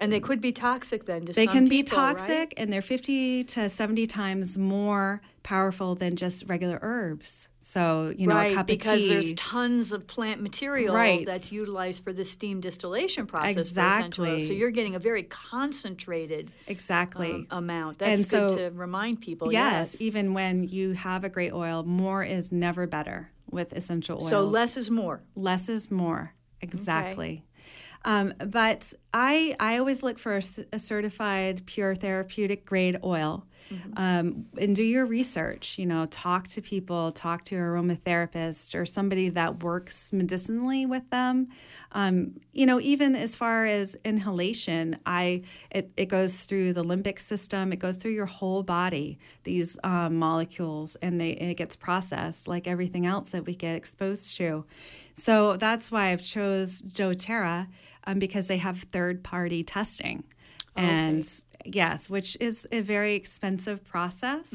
and 0.00 0.12
they 0.12 0.20
could 0.20 0.40
be 0.40 0.52
toxic 0.52 1.06
then 1.06 1.24
to 1.26 1.32
they 1.32 1.46
can 1.46 1.64
be 1.68 1.82
people, 1.82 1.98
right? 1.98 2.16
toxic 2.18 2.54
and 2.56 2.72
they're 2.72 2.82
50 2.82 3.44
to 3.44 3.68
70 3.68 4.06
times 4.06 4.56
more 4.58 5.20
powerful 5.42 5.94
than 5.94 6.16
just 6.16 6.44
regular 6.48 6.78
herbs. 6.82 7.48
So, 7.60 8.12
you 8.16 8.26
know, 8.26 8.34
right, 8.34 8.52
a 8.52 8.56
cup 8.56 8.66
because 8.66 9.00
of 9.02 9.08
tea. 9.08 9.08
there's 9.08 9.32
tons 9.34 9.90
of 9.92 10.06
plant 10.06 10.42
material 10.42 10.94
Right. 10.94 11.24
that's 11.24 11.50
utilized 11.50 12.04
for 12.04 12.12
the 12.12 12.22
steam 12.24 12.60
distillation 12.60 13.26
process. 13.26 13.54
For 13.54 13.60
essential 13.62 14.24
oils. 14.24 14.32
Exactly. 14.34 14.46
So 14.46 14.52
you're 14.52 14.70
getting 14.70 14.94
a 14.94 14.98
very 14.98 15.22
concentrated 15.22 16.50
exactly. 16.66 17.30
um, 17.32 17.46
amount. 17.50 17.98
That's 18.00 18.22
And 18.22 18.30
good 18.30 18.50
so- 18.50 18.56
to 18.58 18.70
remind 18.76 19.20
people. 19.22 19.50
yes, 19.52 19.92
Yes. 19.94 20.00
even 20.02 20.34
when 20.34 20.64
you 20.64 20.92
have 20.92 21.24
a 21.24 21.28
great 21.30 21.52
oil, 21.52 21.82
more 21.84 22.22
is 22.22 22.52
never 22.52 22.86
better 22.86 23.30
with 23.50 23.72
essential 23.72 24.18
oils. 24.20 24.28
So 24.30 24.44
less 24.44 24.76
is 24.76 24.90
more. 24.90 25.22
less 25.34 25.68
is 25.70 25.90
more. 25.90 26.34
Exactly. 26.60 27.44
Um, 28.04 28.34
but 28.38 28.92
I 29.12 29.56
I 29.58 29.78
always 29.78 30.02
look 30.02 30.18
for 30.18 30.40
a 30.72 30.78
certified 30.78 31.64
pure 31.66 31.94
therapeutic 31.94 32.66
grade 32.66 32.98
oil, 33.02 33.46
um, 33.96 34.46
and 34.60 34.76
do 34.76 34.82
your 34.82 35.06
research. 35.06 35.78
You 35.78 35.86
know, 35.86 36.06
talk 36.06 36.48
to 36.48 36.60
people, 36.60 37.12
talk 37.12 37.44
to 37.46 37.54
an 37.54 37.62
aromatherapist 37.62 38.78
or 38.78 38.84
somebody 38.84 39.30
that 39.30 39.62
works 39.62 40.12
medicinally 40.12 40.84
with 40.84 41.08
them. 41.10 41.48
Um, 41.92 42.40
you 42.52 42.66
know, 42.66 42.78
even 42.80 43.16
as 43.16 43.34
far 43.34 43.64
as 43.64 43.96
inhalation, 44.04 44.98
I 45.06 45.42
it, 45.70 45.90
it 45.96 46.06
goes 46.06 46.44
through 46.44 46.74
the 46.74 46.84
limbic 46.84 47.20
system. 47.20 47.72
It 47.72 47.78
goes 47.78 47.96
through 47.96 48.12
your 48.12 48.26
whole 48.26 48.62
body. 48.62 49.18
These 49.44 49.78
um, 49.82 50.16
molecules, 50.16 50.96
and 51.00 51.18
they 51.18 51.30
it 51.30 51.56
gets 51.56 51.74
processed 51.74 52.48
like 52.48 52.66
everything 52.66 53.06
else 53.06 53.30
that 53.30 53.46
we 53.46 53.54
get 53.54 53.76
exposed 53.76 54.36
to. 54.36 54.66
So 55.16 55.56
that's 55.56 55.92
why 55.92 56.10
I've 56.10 56.22
chose 56.22 56.82
doTERRA 56.82 57.68
um, 58.06 58.18
because 58.18 58.46
they 58.46 58.58
have 58.58 58.78
third 58.92 59.22
party 59.22 59.62
testing. 59.62 60.24
And 60.76 61.26
yes, 61.64 62.10
which 62.10 62.36
is 62.40 62.66
a 62.72 62.80
very 62.80 63.14
expensive 63.14 63.84
process, 63.84 64.52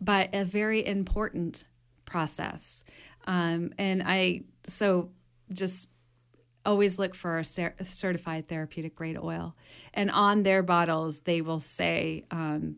but 0.00 0.30
a 0.32 0.44
very 0.44 0.86
important 0.86 1.64
process. 2.04 2.84
Um, 3.26 3.72
and 3.76 4.02
I, 4.06 4.42
so 4.66 5.10
just 5.52 5.88
always 6.64 6.98
look 6.98 7.14
for 7.14 7.38
a 7.38 7.44
cer- 7.44 7.74
certified 7.84 8.48
therapeutic 8.48 8.94
grade 8.94 9.18
oil. 9.18 9.54
And 9.94 10.10
on 10.10 10.42
their 10.42 10.62
bottles, 10.62 11.20
they 11.20 11.40
will 11.40 11.60
say, 11.60 12.24
um, 12.30 12.76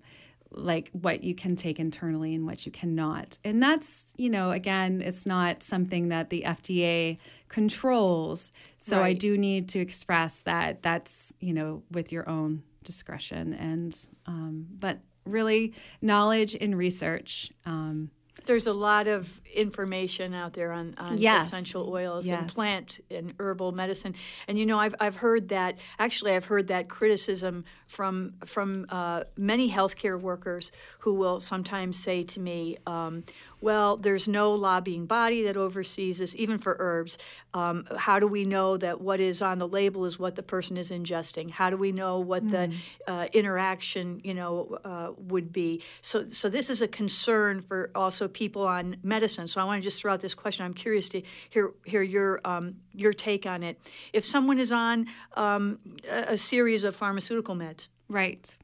like 0.52 0.90
what 0.92 1.22
you 1.22 1.34
can 1.34 1.54
take 1.54 1.78
internally 1.78 2.34
and 2.34 2.44
what 2.44 2.66
you 2.66 2.72
cannot. 2.72 3.38
And 3.44 3.62
that's, 3.62 4.12
you 4.16 4.28
know, 4.30 4.50
again, 4.50 5.00
it's 5.00 5.24
not 5.24 5.62
something 5.62 6.08
that 6.08 6.30
the 6.30 6.42
FDA 6.44 7.18
controls. 7.50 8.52
So 8.78 9.02
I 9.02 9.12
do 9.12 9.36
need 9.36 9.68
to 9.70 9.78
express 9.78 10.40
that 10.40 10.82
that's, 10.82 11.34
you 11.40 11.52
know, 11.52 11.82
with 11.90 12.10
your 12.10 12.26
own 12.26 12.62
discretion. 12.84 13.52
And, 13.52 13.94
um, 14.24 14.66
but 14.78 15.00
really, 15.26 15.74
knowledge 16.00 16.56
and 16.58 16.78
research. 16.78 17.50
Um, 17.66 18.10
There's 18.46 18.66
a 18.66 18.72
lot 18.72 19.06
of 19.06 19.28
information 19.54 20.32
out 20.32 20.54
there 20.54 20.72
on, 20.72 20.94
on 20.96 21.18
Yes. 21.18 21.48
essential 21.48 21.90
oils 21.92 22.24
and 22.38 22.48
plant 22.48 23.00
and 23.10 23.34
herbal 23.38 23.72
medicine. 23.72 24.14
And 24.48 24.58
you 24.58 24.64
know, 24.64 24.78
I've 24.78 24.94
I've 24.98 25.16
heard 25.16 25.48
that 25.50 25.76
actually 25.98 26.32
I've 26.32 26.46
heard 26.46 26.68
that 26.68 26.88
criticism 26.88 27.64
from 27.86 28.34
from 28.46 28.86
uh, 28.88 29.24
many 29.36 29.70
healthcare 29.70 30.18
workers 30.18 30.72
who 31.00 31.12
will 31.14 31.40
sometimes 31.40 31.98
say 31.98 32.22
to 32.22 32.40
me, 32.40 32.78
um, 32.86 33.24
"Well, 33.60 33.96
there's 33.96 34.26
no 34.26 34.52
lobbying 34.52 35.06
body 35.06 35.42
that 35.44 35.56
oversees 35.56 36.18
this, 36.18 36.34
even 36.36 36.58
for 36.58 36.76
herbs. 36.78 37.18
Um, 37.52 37.86
how 37.96 38.18
do 38.18 38.26
we 38.26 38.44
know 38.44 38.76
that 38.76 39.00
what 39.00 39.20
is 39.20 39.42
on 39.42 39.58
the 39.58 39.68
label 39.68 40.04
is 40.04 40.18
what 40.18 40.36
the 40.36 40.42
person 40.42 40.76
is 40.76 40.90
ingesting? 40.90 41.50
How 41.50 41.70
do 41.70 41.76
we 41.76 41.92
know 41.92 42.18
what 42.20 42.48
the 42.50 42.72
uh, 43.06 43.26
interaction, 43.32 44.20
you 44.24 44.34
know, 44.34 44.78
uh, 44.84 45.12
would 45.18 45.52
be? 45.52 45.82
So, 46.00 46.28
so 46.30 46.48
this 46.48 46.70
is 46.70 46.82
a 46.82 46.88
concern 46.88 47.60
for 47.60 47.90
also 47.94 48.28
people 48.28 48.66
on 48.66 48.96
medicine. 49.02 49.48
So, 49.48 49.60
I 49.60 49.64
want 49.64 49.82
to 49.82 49.84
just 49.88 50.00
throw 50.00 50.12
out 50.12 50.20
this 50.20 50.34
question. 50.34 50.64
I'm 50.64 50.74
curious 50.74 51.08
to 51.10 51.22
hear 51.50 51.72
hear 51.84 52.02
your 52.02 52.40
um, 52.44 52.76
your 52.92 53.12
take 53.12 53.46
on 53.46 53.62
it. 53.62 53.80
If 54.12 54.24
someone 54.24 54.58
is 54.58 54.72
on 54.72 55.06
um, 55.34 55.78
a, 56.08 56.34
a 56.34 56.38
series 56.38 56.84
of 56.84 56.96
pharmaceutical 56.96 57.54
meds, 57.54 57.88
right. 58.08 58.56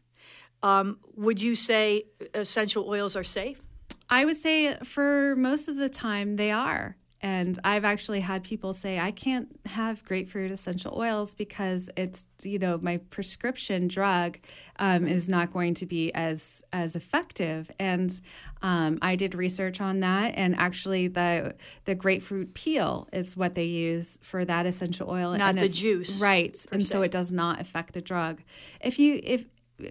um, 0.63 0.99
would 1.17 1.41
you 1.41 1.55
say 1.55 2.05
essential 2.35 2.89
oils 2.89 3.17
are 3.17 3.25
safe? 3.25 3.61
I 4.09 4.25
would 4.25 4.37
say 4.37 4.77
for 4.85 5.35
most 5.37 5.69
of 5.69 5.77
the 5.77 5.89
time 5.89 6.37
they 6.37 6.51
are. 6.51 6.97
And 7.23 7.59
I've 7.65 7.85
actually 7.85 8.21
had 8.21 8.45
people 8.45 8.75
say, 8.75 9.01
I 9.01 9.11
can't 9.11 9.49
have 9.65 10.05
grapefruit 10.05 10.53
essential 10.53 10.95
oils 10.97 11.35
because 11.35 11.89
it's, 11.97 12.27
you 12.43 12.59
know, 12.59 12.79
my 12.81 12.99
prescription 12.99 13.89
drug 13.89 14.39
um, 14.79 15.09
is 15.09 15.29
not 15.29 15.51
going 15.51 15.75
to 15.75 15.87
be 15.87 16.13
as 16.15 16.63
as 16.75 16.95
effective. 16.95 17.71
And 17.81 18.21
um, 18.63 18.99
I 19.01 19.17
did 19.17 19.35
research 19.35 19.81
on 19.81 20.01
that, 20.01 20.35
and 20.37 20.55
actually, 20.57 21.09
the 21.09 21.55
the 21.87 21.95
grapefruit 21.95 22.53
peel 22.53 23.09
is 23.13 23.37
what 23.37 23.55
they 23.55 23.65
use 23.65 24.19
for 24.23 24.45
that 24.45 24.67
essential 24.67 25.11
oil, 25.11 25.33
not 25.37 25.51
and 25.51 25.59
the 25.59 25.69
juice, 25.69 26.21
right? 26.21 26.57
And 26.71 26.87
se. 26.87 26.93
so 26.93 27.03
it 27.03 27.11
does 27.11 27.33
not 27.33 27.61
affect 27.61 27.95
the 27.95 28.03
drug. 28.03 28.43
If 28.81 28.99
you 28.99 29.21
if 29.25 29.47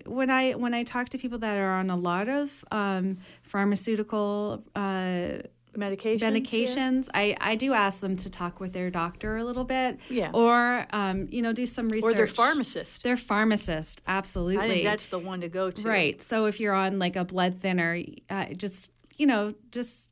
when 0.05 0.29
I 0.29 0.53
when 0.53 0.73
I 0.73 0.83
talk 0.83 1.09
to 1.09 1.17
people 1.17 1.39
that 1.39 1.57
are 1.57 1.73
on 1.73 1.89
a 1.89 1.95
lot 1.95 2.27
of 2.27 2.63
um, 2.71 3.17
pharmaceutical 3.43 4.63
uh, 4.75 5.41
medications, 5.77 6.19
medications, 6.19 7.05
yeah. 7.05 7.21
I, 7.21 7.37
I 7.39 7.55
do 7.55 7.73
ask 7.73 7.99
them 7.99 8.15
to 8.17 8.29
talk 8.29 8.59
with 8.59 8.73
their 8.73 8.89
doctor 8.89 9.37
a 9.37 9.43
little 9.43 9.63
bit, 9.63 9.99
yeah, 10.09 10.31
or 10.33 10.87
um, 10.91 11.27
you 11.29 11.41
know 11.41 11.53
do 11.53 11.65
some 11.65 11.89
research. 11.89 12.13
Or 12.13 12.15
their 12.15 12.27
pharmacist. 12.27 13.03
Their 13.03 13.17
pharmacist, 13.17 14.01
absolutely. 14.07 14.57
I 14.57 14.67
think 14.67 14.83
that's 14.83 15.07
the 15.07 15.19
one 15.19 15.41
to 15.41 15.49
go 15.49 15.71
to. 15.71 15.83
Right. 15.83 16.21
So 16.21 16.45
if 16.45 16.59
you're 16.59 16.73
on 16.73 16.97
like 16.97 17.15
a 17.15 17.23
blood 17.23 17.59
thinner, 17.59 18.01
uh, 18.29 18.45
just 18.57 18.89
you 19.17 19.27
know 19.27 19.53
just 19.71 20.09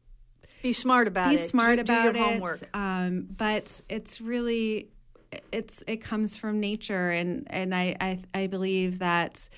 be 0.61 0.73
smart 0.73 1.07
about 1.07 1.29
be 1.29 1.35
it. 1.35 1.39
Be 1.39 1.47
smart 1.47 1.75
do, 1.77 1.81
about 1.81 2.13
do 2.13 2.19
it. 2.19 2.23
Homework. 2.23 2.75
Um, 2.75 3.27
but 3.35 3.81
it's 3.89 4.21
really 4.21 4.92
it's 5.51 5.83
it 5.87 5.97
comes 5.97 6.37
from 6.37 6.59
nature, 6.59 7.09
and 7.09 7.47
and 7.49 7.73
I 7.73 7.95
I, 7.99 8.19
I 8.33 8.47
believe 8.47 8.99
that 8.99 9.49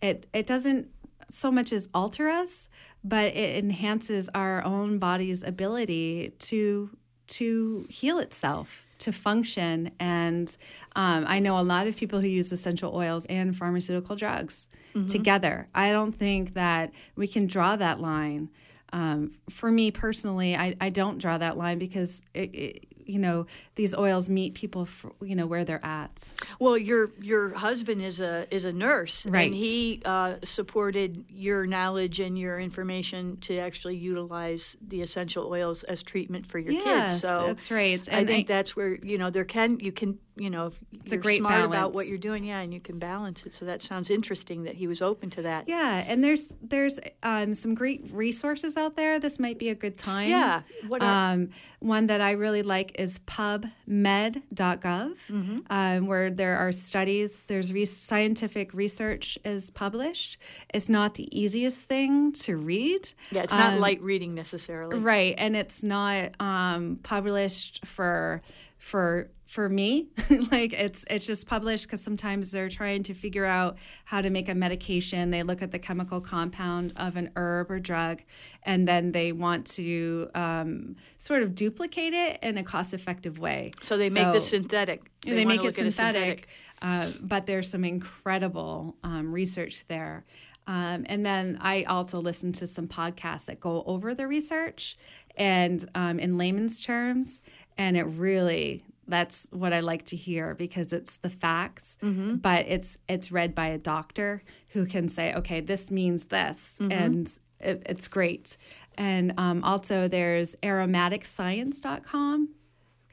it 0.00 0.26
it 0.32 0.46
doesn't 0.46 0.88
so 1.30 1.50
much 1.50 1.72
as 1.72 1.88
alter 1.94 2.28
us, 2.28 2.68
but 3.02 3.26
it 3.34 3.56
enhances 3.56 4.28
our 4.34 4.62
own 4.64 4.98
body's 4.98 5.42
ability 5.42 6.32
to 6.38 6.90
to 7.28 7.86
heal 7.88 8.18
itself 8.18 8.82
to 9.02 9.12
function. 9.12 9.90
And 9.98 10.54
um, 10.94 11.24
I 11.26 11.40
know 11.40 11.58
a 11.58 11.62
lot 11.62 11.86
of 11.86 11.96
people 11.96 12.20
who 12.20 12.28
use 12.28 12.52
essential 12.52 12.94
oils 12.94 13.24
and 13.26 13.56
pharmaceutical 13.56 14.14
drugs 14.14 14.68
mm-hmm. 14.94 15.08
together. 15.08 15.68
I 15.74 15.90
don't 15.90 16.12
think 16.12 16.54
that 16.54 16.92
we 17.16 17.26
can 17.26 17.46
draw 17.46 17.74
that 17.76 18.00
line. 18.00 18.50
Um, 18.92 19.32
for 19.50 19.70
me 19.72 19.90
personally, 19.90 20.54
I, 20.54 20.76
I, 20.80 20.90
don't 20.90 21.16
draw 21.16 21.38
that 21.38 21.56
line 21.56 21.78
because 21.78 22.22
it, 22.34 22.54
it, 22.54 22.84
you 23.06 23.18
know 23.18 23.46
these 23.74 23.94
oils 23.94 24.28
meet 24.28 24.54
people 24.54 24.86
for, 24.86 25.12
you 25.22 25.34
know 25.34 25.46
where 25.46 25.64
they're 25.64 25.84
at. 25.84 26.32
Well 26.58 26.76
your 26.76 27.10
your 27.20 27.50
husband 27.54 28.02
is 28.02 28.20
a 28.20 28.46
is 28.54 28.64
a 28.64 28.72
nurse 28.72 29.26
right. 29.26 29.46
and 29.46 29.54
he 29.54 30.02
uh, 30.04 30.36
supported 30.42 31.24
your 31.28 31.66
knowledge 31.66 32.20
and 32.20 32.38
your 32.38 32.58
information 32.58 33.38
to 33.42 33.58
actually 33.58 33.96
utilize 33.96 34.76
the 34.86 35.02
essential 35.02 35.46
oils 35.46 35.82
as 35.84 36.02
treatment 36.02 36.46
for 36.46 36.58
your 36.58 36.72
yes, 36.72 37.12
kids 37.12 37.20
so 37.22 37.44
that's 37.46 37.70
right. 37.70 38.06
And 38.08 38.16
i 38.16 38.24
think 38.24 38.50
I, 38.50 38.54
that's 38.54 38.76
where 38.76 38.96
you 39.02 39.18
know 39.18 39.30
there 39.30 39.44
can 39.44 39.80
you 39.80 39.92
can 39.92 40.18
you 40.36 40.48
know 40.48 40.72
it's 40.92 41.12
you're 41.12 41.20
a 41.20 41.22
great 41.22 41.38
smart 41.38 41.54
balance. 41.54 41.72
about 41.72 41.92
what 41.92 42.06
you're 42.06 42.18
doing 42.18 42.44
yeah 42.44 42.60
and 42.60 42.72
you 42.72 42.80
can 42.80 42.98
balance 42.98 43.44
it. 43.44 43.54
So 43.54 43.64
that 43.66 43.82
sounds 43.82 44.10
interesting 44.10 44.64
that 44.64 44.76
he 44.76 44.86
was 44.86 45.02
open 45.02 45.30
to 45.30 45.42
that. 45.42 45.68
Yeah 45.68 46.04
and 46.06 46.22
there's 46.24 46.54
there's 46.62 46.98
um, 47.22 47.54
some 47.54 47.74
great 47.74 48.08
resources 48.10 48.76
out 48.76 48.96
there. 48.96 49.20
This 49.20 49.38
might 49.38 49.58
be 49.58 49.68
a 49.68 49.74
good 49.74 49.98
time. 49.98 50.30
Yeah. 50.30 50.62
What 50.88 51.02
um, 51.02 51.50
one 51.80 52.06
that 52.06 52.20
i 52.20 52.32
really 52.32 52.62
like 52.62 52.91
is 52.94 53.18
pubmed.gov, 53.20 54.42
mm-hmm. 54.56 55.58
um, 55.70 56.06
where 56.06 56.30
there 56.30 56.56
are 56.56 56.72
studies, 56.72 57.44
there's 57.46 57.72
re- 57.72 57.84
scientific 57.84 58.72
research 58.74 59.38
is 59.44 59.70
published. 59.70 60.38
It's 60.72 60.88
not 60.88 61.14
the 61.14 61.28
easiest 61.38 61.86
thing 61.86 62.32
to 62.32 62.56
read. 62.56 63.12
Yeah, 63.30 63.42
it's 63.42 63.52
not 63.52 63.74
um, 63.74 63.80
light 63.80 64.02
reading 64.02 64.34
necessarily. 64.34 64.98
Right, 64.98 65.34
and 65.38 65.56
it's 65.56 65.82
not 65.82 66.32
um, 66.40 66.98
published 67.02 67.84
for 67.86 68.42
for 68.78 69.28
for 69.52 69.68
me 69.68 70.08
like 70.50 70.72
it's 70.72 71.04
it's 71.10 71.26
just 71.26 71.46
published 71.46 71.84
because 71.84 72.02
sometimes 72.02 72.50
they're 72.52 72.70
trying 72.70 73.02
to 73.02 73.12
figure 73.12 73.44
out 73.44 73.76
how 74.06 74.22
to 74.22 74.30
make 74.30 74.48
a 74.48 74.54
medication. 74.54 75.30
They 75.30 75.42
look 75.42 75.60
at 75.60 75.72
the 75.72 75.78
chemical 75.78 76.22
compound 76.22 76.94
of 76.96 77.16
an 77.16 77.28
herb 77.36 77.70
or 77.70 77.78
drug 77.78 78.22
and 78.62 78.88
then 78.88 79.12
they 79.12 79.30
want 79.30 79.66
to 79.72 80.30
um, 80.34 80.96
sort 81.18 81.42
of 81.42 81.54
duplicate 81.54 82.14
it 82.14 82.38
in 82.42 82.56
a 82.56 82.64
cost 82.64 82.94
effective 82.94 83.38
way. 83.38 83.72
So 83.82 83.98
they 83.98 84.08
make 84.08 84.32
this 84.32 84.48
synthetic. 84.48 85.10
They, 85.20 85.34
they 85.34 85.44
make 85.44 85.62
it 85.62 85.74
synthetic, 85.74 85.92
synthetic. 85.92 86.48
Uh, 86.80 87.10
but 87.20 87.44
there's 87.44 87.68
some 87.68 87.84
incredible 87.84 88.96
um, 89.04 89.32
research 89.32 89.84
there. 89.86 90.24
Um, 90.66 91.04
and 91.10 91.26
then 91.26 91.58
I 91.60 91.82
also 91.82 92.20
listen 92.20 92.52
to 92.54 92.66
some 92.66 92.88
podcasts 92.88 93.46
that 93.46 93.60
go 93.60 93.82
over 93.86 94.14
the 94.14 94.26
research 94.26 94.96
and 95.36 95.86
um, 95.94 96.18
in 96.18 96.38
layman's 96.38 96.80
terms 96.80 97.42
and 97.76 97.96
it 97.96 98.04
really 98.04 98.82
that's 99.06 99.48
what 99.50 99.72
I 99.72 99.80
like 99.80 100.04
to 100.06 100.16
hear 100.16 100.54
because 100.54 100.92
it's 100.92 101.18
the 101.18 101.30
facts, 101.30 101.98
mm-hmm. 102.02 102.36
but 102.36 102.66
it's 102.68 102.98
it's 103.08 103.32
read 103.32 103.54
by 103.54 103.68
a 103.68 103.78
doctor 103.78 104.42
who 104.68 104.86
can 104.86 105.08
say, 105.08 105.34
okay, 105.34 105.60
this 105.60 105.90
means 105.90 106.26
this, 106.26 106.76
mm-hmm. 106.80 106.92
and 106.92 107.38
it, 107.60 107.82
it's 107.86 108.08
great. 108.08 108.56
And 108.96 109.34
um, 109.38 109.64
also, 109.64 110.08
there's 110.08 110.56
aromaticscience.com. 110.62 112.48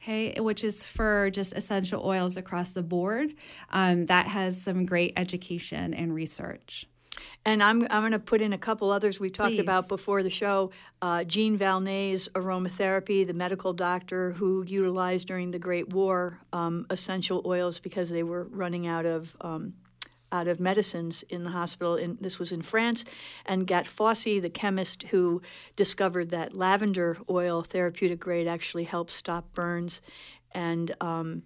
Okay, 0.02 0.40
which 0.40 0.64
is 0.64 0.86
for 0.86 1.28
just 1.28 1.52
essential 1.52 2.02
oils 2.02 2.38
across 2.38 2.72
the 2.72 2.82
board. 2.82 3.34
Um, 3.70 4.06
that 4.06 4.28
has 4.28 4.60
some 4.60 4.86
great 4.86 5.12
education 5.18 5.92
and 5.92 6.14
research. 6.14 6.86
And 7.44 7.62
I'm, 7.62 7.86
I'm 7.90 8.02
going 8.02 8.12
to 8.12 8.18
put 8.18 8.40
in 8.40 8.52
a 8.52 8.58
couple 8.58 8.90
others 8.90 9.18
we 9.18 9.30
talked 9.30 9.50
Please. 9.50 9.60
about 9.60 9.88
before 9.88 10.22
the 10.22 10.30
show. 10.30 10.70
Uh, 11.00 11.24
Jean 11.24 11.58
Valnet's 11.58 12.28
aromatherapy, 12.28 13.26
the 13.26 13.34
medical 13.34 13.72
doctor 13.72 14.32
who 14.32 14.64
utilized 14.66 15.26
during 15.26 15.50
the 15.50 15.58
Great 15.58 15.92
War 15.92 16.38
um, 16.52 16.86
essential 16.90 17.42
oils 17.46 17.78
because 17.78 18.10
they 18.10 18.22
were 18.22 18.44
running 18.44 18.86
out 18.86 19.06
of. 19.06 19.36
Um, 19.40 19.74
out 20.32 20.46
of 20.46 20.60
medicines 20.60 21.24
in 21.28 21.42
the 21.42 21.50
hospital. 21.50 21.96
In, 21.96 22.16
this 22.20 22.38
was 22.38 22.52
in 22.52 22.62
France, 22.62 23.04
and 23.44 23.66
Gattefossé, 23.66 24.40
the 24.40 24.48
chemist 24.48 25.02
who 25.10 25.42
discovered 25.74 26.30
that 26.30 26.54
lavender 26.54 27.18
oil, 27.28 27.62
therapeutic 27.62 28.20
grade, 28.20 28.46
actually 28.46 28.84
helps 28.84 29.12
stop 29.12 29.52
burns, 29.54 30.00
and 30.52 30.94
um, 31.00 31.42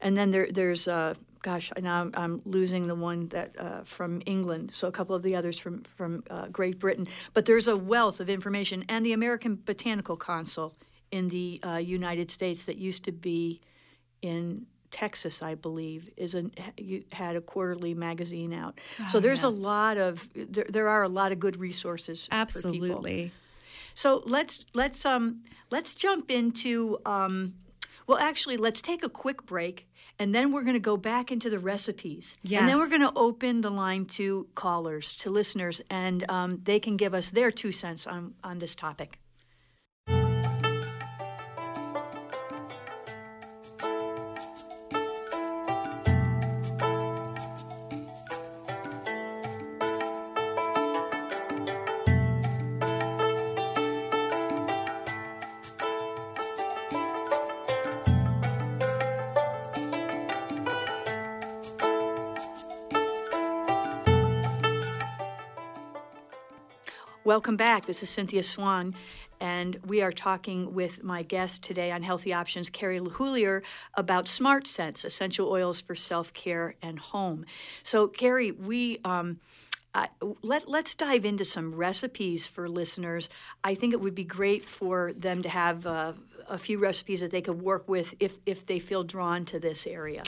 and 0.00 0.16
then 0.16 0.30
there, 0.30 0.48
there's 0.50 0.88
uh, 0.88 1.14
gosh, 1.42 1.72
now 1.80 2.02
I'm, 2.02 2.10
I'm, 2.14 2.42
losing 2.44 2.86
the 2.86 2.94
one 2.94 3.28
that 3.28 3.58
uh, 3.58 3.82
from 3.84 4.22
England. 4.26 4.70
So 4.74 4.88
a 4.88 4.92
couple 4.92 5.14
of 5.14 5.22
the 5.22 5.34
others 5.36 5.58
from 5.58 5.82
from 5.96 6.22
uh, 6.30 6.48
Great 6.48 6.78
Britain. 6.78 7.06
But 7.34 7.46
there's 7.46 7.68
a 7.68 7.76
wealth 7.76 8.20
of 8.20 8.28
information, 8.28 8.84
and 8.88 9.04
the 9.04 9.12
American 9.12 9.56
Botanical 9.64 10.16
Council 10.16 10.74
in 11.10 11.28
the 11.28 11.60
uh, 11.64 11.76
United 11.76 12.30
States 12.30 12.64
that 12.64 12.76
used 12.76 13.04
to 13.04 13.12
be 13.12 13.60
in 14.22 14.66
Texas, 14.90 15.42
I 15.42 15.54
believe, 15.54 16.10
is 16.16 16.34
a, 16.34 16.50
had 17.12 17.36
a 17.36 17.40
quarterly 17.40 17.94
magazine 17.94 18.52
out. 18.52 18.80
Oh, 18.98 19.06
so 19.08 19.20
there's 19.20 19.38
yes. 19.38 19.44
a 19.44 19.48
lot 19.48 19.96
of 19.96 20.28
there, 20.34 20.66
there 20.68 20.88
are 20.88 21.02
a 21.02 21.08
lot 21.08 21.32
of 21.32 21.38
good 21.38 21.58
resources. 21.58 22.28
Absolutely. 22.30 23.32
So 23.94 24.22
let's 24.24 24.64
let's 24.74 25.04
um 25.04 25.42
let's 25.70 25.94
jump 25.94 26.30
into 26.30 26.98
um, 27.06 27.54
well 28.06 28.18
actually 28.18 28.56
let's 28.56 28.80
take 28.80 29.04
a 29.04 29.08
quick 29.08 29.46
break 29.46 29.88
and 30.20 30.34
then 30.34 30.52
we're 30.52 30.62
going 30.62 30.74
to 30.74 30.80
go 30.80 30.98
back 30.98 31.32
into 31.32 31.48
the 31.48 31.58
recipes. 31.58 32.36
Yes. 32.42 32.60
And 32.60 32.68
then 32.68 32.78
we're 32.78 32.90
going 32.90 33.00
to 33.00 33.12
open 33.16 33.62
the 33.62 33.70
line 33.70 34.04
to 34.06 34.46
callers, 34.54 35.16
to 35.16 35.30
listeners, 35.30 35.80
and 35.88 36.30
um, 36.30 36.60
they 36.62 36.78
can 36.78 36.98
give 36.98 37.14
us 37.14 37.30
their 37.30 37.50
two 37.50 37.72
cents 37.72 38.06
on, 38.06 38.34
on 38.44 38.58
this 38.58 38.74
topic. 38.74 39.19
Welcome 67.30 67.56
back. 67.56 67.86
This 67.86 68.02
is 68.02 68.10
Cynthia 68.10 68.42
Swan, 68.42 68.96
and 69.38 69.78
we 69.86 70.02
are 70.02 70.10
talking 70.10 70.74
with 70.74 71.04
my 71.04 71.22
guest 71.22 71.62
today 71.62 71.92
on 71.92 72.02
Healthy 72.02 72.32
Options, 72.32 72.68
Carrie 72.68 72.98
LaHoulier, 72.98 73.62
about 73.94 74.26
Smart 74.26 74.66
Sense, 74.66 75.04
essential 75.04 75.48
oils 75.48 75.80
for 75.80 75.94
self 75.94 76.32
care 76.32 76.74
and 76.82 76.98
home. 76.98 77.46
So, 77.84 78.08
Carrie, 78.08 78.50
we. 78.50 78.98
Um, 79.04 79.38
uh, 79.94 80.08
let, 80.42 80.68
let's 80.68 80.96
dive 80.96 81.24
into 81.24 81.44
some 81.44 81.72
recipes 81.72 82.48
for 82.48 82.68
listeners. 82.68 83.28
I 83.62 83.76
think 83.76 83.92
it 83.92 84.00
would 84.00 84.16
be 84.16 84.24
great 84.24 84.68
for 84.68 85.12
them 85.12 85.42
to 85.42 85.48
have 85.48 85.86
uh, 85.86 86.14
a 86.48 86.58
few 86.58 86.78
recipes 86.78 87.20
that 87.20 87.30
they 87.30 87.42
could 87.42 87.62
work 87.62 87.88
with 87.88 88.12
if, 88.18 88.38
if 88.44 88.66
they 88.66 88.80
feel 88.80 89.04
drawn 89.04 89.44
to 89.46 89.60
this 89.60 89.86
area. 89.86 90.24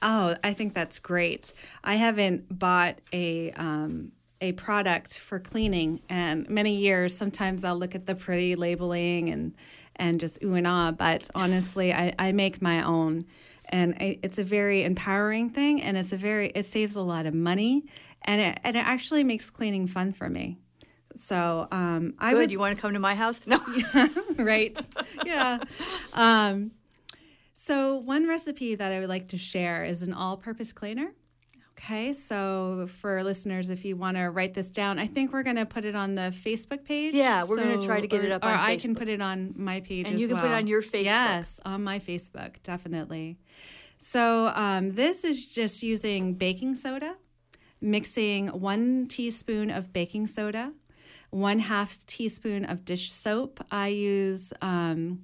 Oh, 0.00 0.36
I 0.42 0.54
think 0.54 0.72
that's 0.72 1.00
great. 1.00 1.52
I 1.84 1.96
haven't 1.96 2.58
bought 2.58 2.98
a 3.12 3.52
um, 3.52 4.12
a 4.40 4.52
product 4.52 5.18
for 5.18 5.38
cleaning 5.38 6.00
and 6.08 6.48
many 6.50 6.76
years 6.76 7.16
sometimes 7.16 7.64
i'll 7.64 7.78
look 7.78 7.94
at 7.94 8.04
the 8.04 8.14
pretty 8.14 8.54
labeling 8.54 9.30
and 9.30 9.54
and 9.96 10.20
just 10.20 10.38
ooh 10.42 10.54
and 10.54 10.66
ah. 10.66 10.92
But 10.92 11.28
honestly, 11.34 11.92
I, 11.92 12.14
I 12.18 12.32
make 12.32 12.62
my 12.62 12.84
own. 12.84 13.26
And 13.68 13.96
I, 13.98 14.18
it's 14.22 14.38
a 14.38 14.44
very 14.44 14.84
empowering 14.84 15.50
thing, 15.50 15.82
and 15.82 15.96
it's 15.96 16.12
a 16.12 16.16
very 16.16 16.52
it 16.54 16.66
saves 16.66 16.94
a 16.94 17.00
lot 17.00 17.26
of 17.26 17.34
money, 17.34 17.84
and 18.22 18.40
it 18.40 18.60
and 18.62 18.76
it 18.76 18.86
actually 18.86 19.24
makes 19.24 19.50
cleaning 19.50 19.88
fun 19.88 20.12
for 20.12 20.28
me. 20.28 20.58
So 21.16 21.66
um, 21.72 22.14
I 22.18 22.30
Good. 22.30 22.38
would 22.38 22.50
You 22.52 22.60
want 22.60 22.76
to 22.76 22.80
come 22.80 22.92
to 22.92 23.00
my 23.00 23.16
house? 23.16 23.40
No. 23.44 23.58
right? 24.36 24.78
Yeah. 25.24 25.58
Um, 26.12 26.72
so, 27.54 27.96
one 27.96 28.28
recipe 28.28 28.76
that 28.76 28.92
I 28.92 29.00
would 29.00 29.08
like 29.08 29.28
to 29.28 29.38
share 29.38 29.82
is 29.82 30.02
an 30.02 30.12
all 30.12 30.36
purpose 30.36 30.72
cleaner. 30.72 31.12
Okay, 31.78 32.14
so 32.14 32.86
for 33.00 33.22
listeners, 33.22 33.68
if 33.68 33.84
you 33.84 33.96
want 33.96 34.16
to 34.16 34.24
write 34.30 34.54
this 34.54 34.70
down, 34.70 34.98
I 34.98 35.06
think 35.06 35.32
we're 35.32 35.42
going 35.42 35.56
to 35.56 35.66
put 35.66 35.84
it 35.84 35.94
on 35.94 36.14
the 36.14 36.34
Facebook 36.44 36.84
page. 36.84 37.14
Yeah, 37.14 37.44
we're 37.44 37.56
gonna 37.56 37.82
try 37.82 38.00
to 38.00 38.06
get 38.06 38.24
it 38.24 38.32
up 38.32 38.42
Or 38.42 38.48
on 38.48 38.58
I 38.58 38.76
can 38.76 38.94
put 38.94 39.08
it 39.08 39.20
on 39.20 39.52
my 39.56 39.80
page 39.80 40.08
And 40.08 40.18
you 40.18 40.26
can 40.26 40.38
put 40.38 40.46
it 40.46 40.54
on 40.54 40.66
your 40.66 40.82
Facebook. 40.82 41.04
Yes, 41.04 41.60
on 41.66 41.84
my 41.84 41.98
Facebook, 41.98 42.62
definitely. 42.62 43.38
So 43.98 44.48
um, 44.54 44.92
this 44.92 45.22
is 45.22 45.46
just 45.46 45.82
using 45.82 46.34
baking 46.34 46.76
soda, 46.76 47.16
mixing 47.80 48.48
one 48.48 49.06
teaspoon 49.06 49.70
of 49.70 49.92
baking 49.92 50.28
soda, 50.28 50.72
one 51.30 51.58
half 51.58 52.04
teaspoon 52.06 52.64
of 52.64 52.84
dish 52.86 53.12
soap. 53.12 53.64
I 53.70 53.88
use 53.88 54.52
um, 54.62 55.22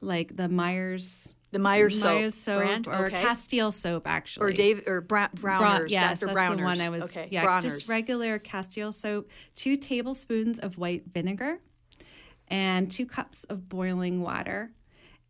like 0.00 0.36
the 0.36 0.48
Myers 0.48 1.34
The 1.52 1.58
Myers 1.58 1.98
soap, 1.98 2.14
Myers 2.20 2.34
soap 2.34 2.86
or 2.86 3.06
okay. 3.06 3.20
Castile 3.22 3.72
soap, 3.72 4.06
actually. 4.06 4.46
or 4.46 4.52
Dave 4.52 4.86
or 4.86 5.00
Bra- 5.00 5.28
Bra- 5.34 5.58
Bronner's, 5.58 5.90
yes, 5.90 6.20
Dr. 6.20 6.26
that's 6.26 6.34
Bronner's. 6.36 6.58
the 6.58 6.64
one 6.64 6.80
I 6.80 6.88
was. 6.90 7.04
okay. 7.04 7.28
Yeah, 7.30 7.42
Bronner's. 7.44 7.78
just 7.78 7.88
regular 7.88 8.38
Castile 8.38 8.92
soap. 8.92 9.28
Two 9.54 9.76
tablespoons 9.76 10.58
of 10.60 10.78
white 10.78 11.04
vinegar, 11.12 11.58
and 12.48 12.90
two 12.90 13.06
cups 13.06 13.44
of 13.44 13.68
boiling 13.68 14.20
water. 14.20 14.70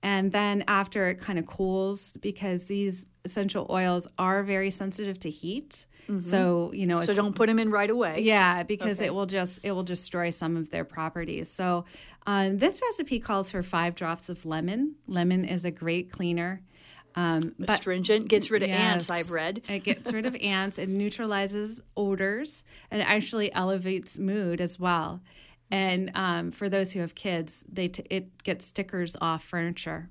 And 0.03 0.33
then 0.33 0.65
after 0.67 1.09
it 1.11 1.21
kind 1.21 1.39
of 1.39 1.47
cools, 1.47 2.15
because 2.21 2.65
these 2.67 3.07
essential 3.25 3.67
oils 3.69 4.07
are 4.19 4.43
very 4.43 4.71
sensitive 4.71 5.21
to 5.21 5.31
heat, 5.31 5.85
so 6.19 6.73
you 6.75 6.89
know, 6.89 6.97
Mm-hmm. 6.97 7.07
so 7.07 7.15
don't 7.15 7.37
put 7.37 7.47
them 7.47 7.61
in 7.61 7.71
right 7.71 7.89
away. 7.89 8.23
yeah, 8.23 8.65
because 8.65 8.99
Okay. 8.99 9.07
it 9.07 9.15
will 9.15 9.27
just 9.27 9.61
it 9.63 9.71
will 9.71 9.85
destroy 9.85 10.31
some 10.31 10.57
of 10.57 10.71
their 10.71 10.85
properties. 10.85 11.49
So 11.53 11.85
um, 12.27 12.59
this 12.59 12.81
recipe 12.83 13.21
calls 13.21 13.51
for 13.51 13.63
five 13.63 13.95
drops 13.95 14.29
of 14.29 14.45
lemon. 14.45 14.97
Lemon 15.07 15.45
is 15.45 15.65
a 15.65 15.71
great 15.71 16.11
cleaner. 16.13 16.63
Um, 17.17 17.55
but 17.59 17.71
Astringent 17.71 18.29
gets 18.29 18.51
rid 18.51 18.63
of 18.63 18.71
ants. 18.71 19.11
I've 19.11 19.31
read. 19.31 19.63
It 19.69 19.81
gets 19.81 20.13
rid 20.13 20.27
of 20.27 20.37
ants. 20.41 20.79
It 20.79 20.89
neutralizes 20.89 21.81
odors 21.97 22.63
and 22.91 23.03
it 23.03 23.05
actually 23.11 23.53
elevates 23.53 24.17
mood 24.17 24.61
as 24.61 24.79
well. 24.79 25.21
And 25.71 26.11
um, 26.15 26.51
for 26.51 26.69
those 26.69 26.93
who 26.93 27.01
have 27.01 27.15
kids, 27.15 27.65
they 27.71 27.89
t- 27.89 28.07
it 28.11 28.43
gets 28.43 28.67
stickers 28.67 29.17
off 29.21 29.43
furniture. 29.45 30.11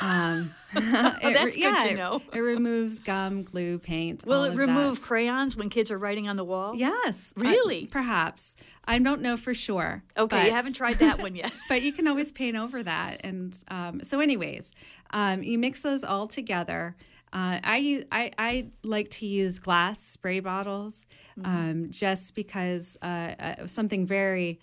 Um, 0.00 0.54
oh, 0.76 0.80
that's 1.22 1.56
good 1.56 1.88
to 1.88 1.94
know. 1.94 2.22
It, 2.32 2.38
removes 2.40 3.00
gum, 3.00 3.42
glue, 3.42 3.78
paint. 3.78 4.24
Will 4.26 4.44
it 4.44 4.54
remove 4.54 5.00
that. 5.00 5.06
crayons 5.06 5.56
when 5.56 5.70
kids 5.70 5.90
are 5.90 5.98
writing 5.98 6.28
on 6.28 6.36
the 6.36 6.44
wall? 6.44 6.74
Yes. 6.74 7.32
I- 7.36 7.40
Really? 7.40 7.86
perhaps. 7.86 8.54
I 8.84 8.98
don't 8.98 9.20
know 9.20 9.36
for 9.36 9.54
sure. 9.54 10.02
Okay, 10.16 10.46
you 10.46 10.52
haven't 10.52 10.74
tried 10.74 10.98
that 11.00 11.20
one 11.20 11.34
yet. 11.34 11.52
but 11.68 11.82
you 11.82 11.92
can 11.92 12.08
always 12.08 12.32
paint 12.32 12.56
over 12.56 12.82
that. 12.82 13.20
And 13.22 13.56
um, 13.68 14.02
so, 14.02 14.20
anyways, 14.20 14.74
um, 15.10 15.42
you 15.42 15.58
mix 15.58 15.82
those 15.82 16.04
all 16.04 16.26
together. 16.26 16.96
Uh, 17.30 17.60
I 17.62 18.66
like 18.82 19.10
to 19.10 19.26
use 19.26 19.58
glass 19.58 20.02
spray 20.02 20.40
bottles 20.40 21.04
um, 21.44 21.88
just 21.90 22.34
because 22.34 22.96
uh, 23.02 23.04
uh, 23.38 23.66
something 23.66 24.06
very 24.06 24.58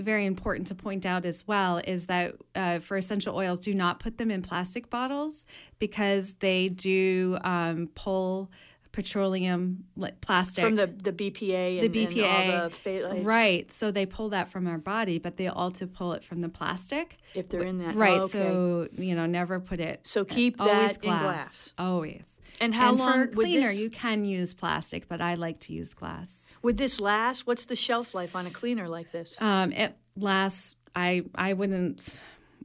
very 0.00 0.26
important 0.26 0.66
to 0.68 0.74
point 0.74 1.06
out 1.06 1.24
as 1.24 1.46
well 1.46 1.78
is 1.78 2.06
that 2.06 2.34
uh, 2.54 2.78
for 2.78 2.96
essential 2.96 3.36
oils, 3.36 3.60
do 3.60 3.74
not 3.74 4.00
put 4.00 4.18
them 4.18 4.30
in 4.30 4.42
plastic 4.42 4.90
bottles 4.90 5.46
because 5.78 6.34
they 6.34 6.68
do 6.68 7.38
um, 7.44 7.88
pull 7.94 8.50
petroleum 8.92 9.84
like 9.96 10.20
plastic 10.20 10.64
From 10.64 10.74
the, 10.74 10.86
the 10.86 11.12
BPA 11.12 11.80
and, 11.80 11.92
the 11.94 12.04
and 12.04 12.12
BPA, 12.14 12.60
all 12.62 12.68
the 12.68 12.74
phthalates. 12.76 13.24
right? 13.24 13.70
So 13.70 13.90
they 13.90 14.06
pull 14.06 14.30
that 14.30 14.50
from 14.50 14.66
our 14.66 14.78
body, 14.78 15.18
but 15.18 15.36
they 15.36 15.48
also 15.48 15.86
pull 15.86 16.12
it 16.12 16.24
from 16.24 16.40
the 16.40 16.48
plastic, 16.48 17.18
If 17.34 17.48
they're 17.48 17.62
in 17.62 17.76
that. 17.78 17.94
right? 17.94 18.20
Oh, 18.20 18.24
okay. 18.24 18.30
So 18.38 18.88
you 18.92 19.14
know, 19.14 19.26
never 19.26 19.60
put 19.60 19.80
it. 19.80 20.06
So 20.06 20.24
keep 20.24 20.60
always 20.60 20.96
that 20.98 21.04
in 21.04 21.10
glass. 21.10 21.72
always. 21.78 22.40
And 22.60 22.74
how 22.74 22.92
long 22.92 23.26
for 23.28 23.34
cleaner? 23.34 23.68
this- 23.68 23.76
You 23.78 23.90
can 23.90 24.24
use 24.24 24.54
plastic, 24.54 25.08
but 25.08 25.20
I 25.20 25.34
like 25.34 25.60
to 25.60 25.72
use 25.72 25.94
glass. 25.94 26.44
Would 26.62 26.76
this 26.76 27.00
last? 27.00 27.46
What's 27.46 27.64
the 27.64 27.76
shelf 27.76 28.14
life 28.14 28.36
on 28.36 28.46
a 28.46 28.50
cleaner 28.50 28.88
like 28.88 29.12
this? 29.12 29.34
Um, 29.40 29.72
it 29.72 29.96
lasts. 30.16 30.76
I 30.94 31.22
I 31.34 31.52
wouldn't. 31.52 32.18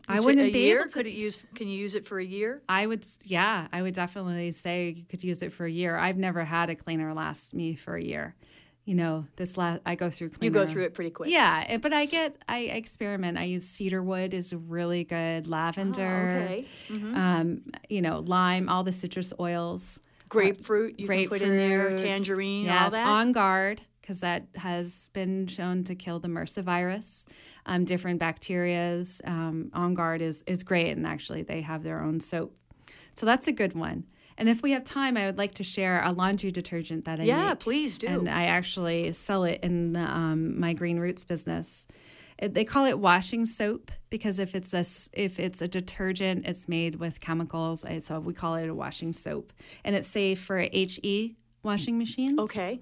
I 0.07 0.19
wouldn't 0.19 0.53
be 0.53 0.59
year? 0.59 0.79
able 0.79 0.87
to. 0.89 0.93
Could 0.93 1.07
it 1.07 1.13
use? 1.13 1.37
Can 1.55 1.67
you 1.67 1.77
use 1.77 1.95
it 1.95 2.05
for 2.05 2.19
a 2.19 2.23
year? 2.25 2.61
I 2.69 2.85
would, 2.87 3.05
yeah, 3.23 3.67
I 3.73 3.81
would 3.81 3.93
definitely 3.93 4.51
say 4.51 4.89
you 4.97 5.03
could 5.09 5.23
use 5.23 5.41
it 5.41 5.51
for 5.53 5.65
a 5.65 5.71
year. 5.71 5.97
I've 5.97 6.17
never 6.17 6.43
had 6.45 6.69
a 6.69 6.75
cleaner 6.75 7.13
last 7.13 7.53
me 7.53 7.75
for 7.75 7.95
a 7.95 8.01
year. 8.03 8.35
You 8.85 8.93
know, 8.93 9.25
this 9.35 9.57
last 9.57 9.81
I 9.83 9.95
go 9.95 10.11
through 10.11 10.29
cleaner. 10.29 10.45
You 10.59 10.65
go 10.65 10.71
through 10.71 10.83
it 10.83 10.93
pretty 10.93 11.09
quick. 11.09 11.31
Yeah, 11.31 11.77
but 11.77 11.91
I 11.91 12.05
get 12.05 12.37
I 12.47 12.59
experiment. 12.59 13.37
I 13.39 13.45
use 13.45 13.63
cedar 13.67 14.03
wood 14.03 14.33
is 14.35 14.53
really 14.53 15.03
good. 15.03 15.47
Lavender, 15.47 16.37
Oh, 16.39 16.43
okay. 16.43 16.67
Mm-hmm. 16.89 17.15
um, 17.15 17.61
you 17.89 18.01
know, 18.03 18.19
lime, 18.19 18.69
all 18.69 18.83
the 18.83 18.93
citrus 18.93 19.33
oils, 19.39 19.99
Grapefruit. 20.29 20.99
You 20.99 21.07
can 21.07 21.29
put 21.29 21.41
in 21.41 21.55
there. 21.57 21.87
grapefruit, 21.89 22.07
Tangerine. 22.07 22.65
yes, 22.65 22.83
all 22.83 22.89
that. 22.91 23.07
on 23.07 23.31
guard 23.31 23.81
because 24.05 24.19
that 24.19 24.45
has 24.55 25.09
been 25.13 25.47
shown 25.47 25.83
to 25.83 25.95
kill 25.95 26.19
the 26.19 26.27
MRSA 26.27 26.61
virus, 26.61 27.25
um, 27.65 27.85
different 27.85 28.21
bacterias. 28.21 29.19
Um, 29.27 29.71
on 29.73 29.95
guard 29.95 30.21
is 30.21 30.43
is 30.45 30.63
great, 30.63 30.91
and 30.91 31.07
actually 31.07 31.41
they 31.41 31.61
have 31.61 31.81
their 31.81 32.01
own 32.01 32.19
soap, 32.19 32.55
so 33.13 33.25
that's 33.25 33.47
a 33.47 33.51
good 33.51 33.73
one. 33.73 34.03
And 34.37 34.47
if 34.47 34.61
we 34.61 34.71
have 34.71 34.83
time, 34.83 35.17
I 35.17 35.25
would 35.25 35.39
like 35.39 35.55
to 35.55 35.63
share 35.63 36.03
a 36.03 36.11
laundry 36.11 36.51
detergent 36.51 37.05
that 37.05 37.19
I 37.19 37.23
yeah, 37.23 37.49
make. 37.49 37.59
please 37.59 37.97
do. 37.97 38.07
And 38.07 38.29
I 38.29 38.45
actually 38.45 39.13
sell 39.13 39.45
it 39.45 39.61
in 39.63 39.93
the, 39.93 40.01
um, 40.01 40.59
my 40.59 40.73
Green 40.73 40.99
Roots 40.99 41.23
business. 41.23 41.87
It, 42.37 42.53
they 42.53 42.65
call 42.65 42.85
it 42.85 42.99
washing 42.99 43.45
soap 43.45 43.91
because 44.09 44.39
if 44.39 44.53
it's 44.53 44.73
a 44.73 44.85
if 45.13 45.39
it's 45.39 45.61
a 45.61 45.67
detergent, 45.67 46.45
it's 46.45 46.67
made 46.67 46.95
with 46.97 47.21
chemicals. 47.21 47.85
So 48.01 48.19
we 48.19 48.33
call 48.33 48.55
it 48.55 48.69
a 48.69 48.75
washing 48.75 49.13
soap, 49.13 49.51
and 49.83 49.95
it's 49.95 50.07
safe 50.07 50.41
for 50.41 50.59
HE 50.59 51.37
washing 51.65 51.97
machines. 51.97 52.39
okay. 52.39 52.79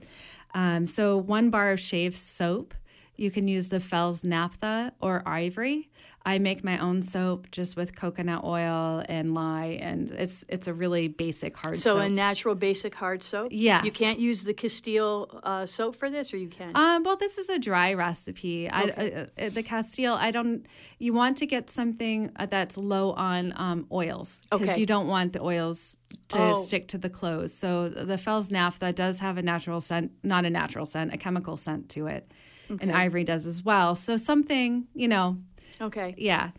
Um, 0.53 0.85
so 0.85 1.17
one 1.17 1.49
bar 1.49 1.71
of 1.71 1.79
shave 1.79 2.15
soap. 2.15 2.73
You 3.15 3.29
can 3.29 3.47
use 3.47 3.69
the 3.69 3.79
Fels-Naptha 3.79 4.91
or 4.99 5.21
Ivory. 5.27 5.89
I 6.25 6.39
make 6.39 6.63
my 6.63 6.77
own 6.79 7.01
soap 7.03 7.51
just 7.51 7.75
with 7.75 7.95
coconut 7.95 8.43
oil 8.43 9.03
and 9.09 9.33
lye, 9.33 9.77
and 9.81 10.09
it's 10.09 10.45
it's 10.47 10.67
a 10.67 10.73
really 10.73 11.09
basic 11.09 11.55
hard 11.57 11.77
So 11.77 11.81
soap. 11.91 11.97
So 11.97 11.99
a 11.99 12.09
natural 12.09 12.55
basic 12.55 12.95
hard 12.95 13.21
soap. 13.23 13.49
Yeah. 13.51 13.83
You 13.83 13.91
can't 13.91 14.19
use 14.19 14.43
the 14.45 14.53
Castile 14.53 15.41
uh, 15.43 15.65
soap 15.65 15.97
for 15.97 16.09
this, 16.09 16.33
or 16.33 16.37
you 16.37 16.47
can. 16.47 16.75
Um, 16.75 17.03
well, 17.03 17.17
this 17.17 17.37
is 17.37 17.49
a 17.49 17.59
dry 17.59 17.93
recipe. 17.93 18.69
I, 18.69 18.83
uh, 18.85 19.25
uh, 19.45 19.49
the 19.49 19.63
Castile, 19.63 20.13
I 20.13 20.31
don't. 20.31 20.65
You 20.97 21.13
want 21.13 21.37
to 21.37 21.45
get 21.45 21.69
something 21.69 22.31
uh, 22.37 22.45
that's 22.45 22.77
low 22.77 23.11
on 23.11 23.53
um, 23.57 23.85
oils 23.91 24.41
because 24.49 24.69
Okay. 24.69 24.79
you 24.79 24.85
don't 24.85 25.07
want 25.07 25.33
the 25.33 25.41
oils 25.41 25.97
to 26.29 26.39
Oh. 26.39 26.53
stick 26.53 26.87
to 26.87 26.97
the 26.97 27.09
clothes. 27.09 27.53
So 27.53 27.89
the 27.89 28.17
Fels-Naptha 28.17 28.95
does 28.95 29.19
have 29.19 29.37
a 29.37 29.41
natural 29.41 29.81
scent, 29.81 30.13
not 30.23 30.45
a 30.45 30.49
natural 30.49 30.85
scent, 30.85 31.13
a 31.13 31.17
chemical 31.17 31.57
scent 31.57 31.89
to 31.89 32.07
it, 32.07 32.31
and 32.81 32.91
Ivory 32.91 33.23
does 33.23 33.45
as 33.45 33.63
well. 33.63 33.95
So 33.95 34.17
something, 34.17 34.87
you 34.93 35.07
know, 35.07 35.37
okay. 35.81 36.15
yeah. 36.17 36.51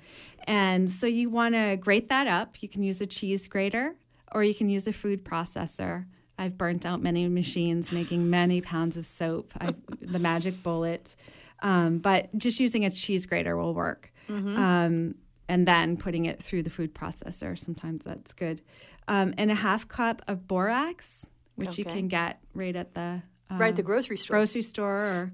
And 0.46 0.90
so 0.90 1.06
you 1.06 1.30
want 1.30 1.54
to 1.54 1.76
grate 1.76 2.08
that 2.08 2.26
up. 2.26 2.62
You 2.62 2.68
can 2.68 2.82
use 2.82 3.00
a 3.00 3.06
cheese 3.06 3.46
grater 3.46 3.94
or 4.32 4.44
you 4.44 4.54
can 4.54 4.68
use 4.68 4.86
a 4.86 4.92
food 4.92 5.24
processor. 5.24 6.06
I've 6.38 6.58
burnt 6.58 6.84
out 6.84 7.00
many 7.00 7.28
machines 7.28 7.92
making 7.92 8.28
many 8.28 8.60
pounds 8.60 8.96
of 8.96 9.06
soap. 9.06 9.52
I've, 9.58 9.76
the 10.00 10.18
magic 10.18 10.62
bullet. 10.62 11.14
Um, 11.62 11.98
but 11.98 12.36
just 12.36 12.60
using 12.60 12.84
a 12.84 12.90
cheese 12.90 13.26
grater 13.26 13.56
will 13.56 13.72
work. 13.74 14.12
Um, 14.56 15.14
and 15.48 15.68
then 15.68 15.96
putting 15.96 16.24
it 16.24 16.42
through 16.42 16.62
the 16.62 16.70
food 16.70 16.94
processor. 16.94 17.58
Sometimes 17.58 18.04
that's 18.04 18.32
good. 18.32 18.62
Um, 19.08 19.34
and 19.36 19.50
a 19.50 19.54
half 19.54 19.86
cup 19.88 20.22
of 20.26 20.48
borax, 20.48 21.30
which 21.56 21.78
you 21.78 21.84
can 21.84 22.08
get 22.08 22.40
right 22.54 22.74
at 22.74 22.94
the 22.94 23.22
right 23.50 23.68
at 23.68 23.76
the 23.76 23.82
grocery 23.82 24.16
store. 24.16 24.36
grocery 24.36 24.62
store 24.62 24.92
or 24.92 25.32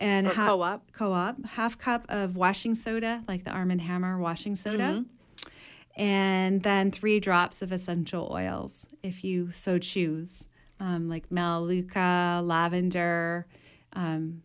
and 0.00 0.26
ha- 0.26 0.46
co-op. 0.48 0.92
co-op 0.92 1.44
half 1.46 1.78
cup 1.78 2.04
of 2.08 2.36
washing 2.36 2.74
soda 2.74 3.22
like 3.28 3.44
the 3.44 3.50
arm 3.50 3.70
and 3.70 3.80
hammer 3.80 4.18
washing 4.18 4.56
soda 4.56 5.04
Mm-hmm. 5.04 5.50
and 5.96 6.62
then 6.62 6.90
three 6.90 7.20
drops 7.20 7.62
of 7.62 7.72
essential 7.72 8.28
oils 8.32 8.88
if 9.02 9.22
you 9.24 9.52
so 9.52 9.78
choose 9.78 10.48
um, 10.80 11.08
like 11.08 11.30
melaleuca 11.30 12.40
lavender 12.44 13.46
um, 13.94 14.42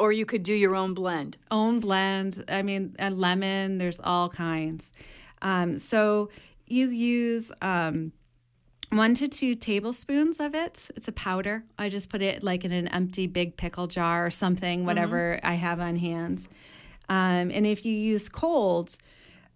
or 0.00 0.12
you 0.12 0.24
could 0.26 0.42
do 0.42 0.52
your 0.54 0.74
own 0.74 0.94
blend. 0.94 1.36
own 1.50 1.80
blend 1.80 2.42
i 2.48 2.62
mean 2.62 2.94
a 2.98 3.10
lemon 3.10 3.78
there's 3.78 4.00
all 4.02 4.28
kinds 4.28 4.92
um, 5.42 5.78
so 5.78 6.30
you 6.66 6.88
use 6.88 7.52
um, 7.62 8.10
one 8.96 9.14
to 9.14 9.28
two 9.28 9.54
tablespoons 9.54 10.40
of 10.40 10.54
it. 10.54 10.88
It's 10.96 11.08
a 11.08 11.12
powder. 11.12 11.64
I 11.78 11.88
just 11.88 12.08
put 12.08 12.22
it 12.22 12.42
like 12.42 12.64
in 12.64 12.72
an 12.72 12.88
empty 12.88 13.26
big 13.26 13.56
pickle 13.56 13.86
jar 13.86 14.26
or 14.26 14.30
something, 14.30 14.84
whatever 14.86 15.38
I 15.42 15.54
have 15.54 15.80
on 15.80 15.96
hand. 15.96 16.48
Um, 17.08 17.50
and 17.50 17.66
if 17.66 17.84
you 17.84 17.92
use 17.94 18.28
cold, 18.28 18.96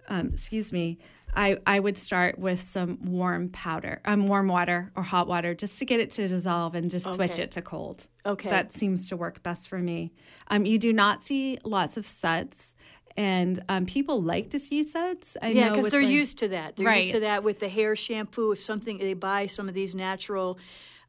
um, 0.08 0.28
excuse 0.32 0.72
me, 0.72 0.98
I, 1.34 1.58
I 1.66 1.78
would 1.78 1.96
start 1.96 2.38
with 2.38 2.60
some 2.62 2.98
warm 3.04 3.50
powder, 3.50 4.00
um, 4.04 4.26
warm 4.26 4.48
water 4.48 4.90
or 4.96 5.02
hot 5.04 5.28
water 5.28 5.54
just 5.54 5.78
to 5.78 5.84
get 5.84 6.00
it 6.00 6.10
to 6.10 6.26
dissolve 6.26 6.74
and 6.74 6.90
just 6.90 7.06
switch 7.06 7.32
Okay. 7.32 7.42
it 7.44 7.50
to 7.52 7.62
cold. 7.62 8.06
Okay. 8.26 8.50
That 8.50 8.72
seems 8.72 9.08
to 9.08 9.16
work 9.16 9.42
best 9.42 9.68
for 9.68 9.78
me. 9.78 10.12
Um, 10.48 10.66
you 10.66 10.78
do 10.78 10.92
not 10.92 11.22
see 11.22 11.58
lots 11.64 11.96
of 11.96 12.06
suds, 12.06 12.76
and 13.20 13.62
um, 13.68 13.84
people 13.86 14.22
like 14.22 14.50
to 14.50 14.58
see 14.58 14.82
suds. 14.84 15.36
I 15.42 15.48
Yeah, 15.50 15.70
because 15.70 15.90
they're 15.90 16.00
the- 16.00 16.20
used 16.22 16.38
to 16.38 16.48
that. 16.48 16.76
They're 16.76 16.96
used 16.96 17.10
to 17.12 17.20
that 17.20 17.44
with 17.44 17.58
the 17.60 17.68
hair 17.68 17.94
shampoo. 17.96 18.52
If 18.52 18.60
something 18.60 18.96
they 18.98 19.14
buy 19.14 19.46
some 19.46 19.68
of 19.68 19.74
these 19.74 19.94
natural 19.94 20.58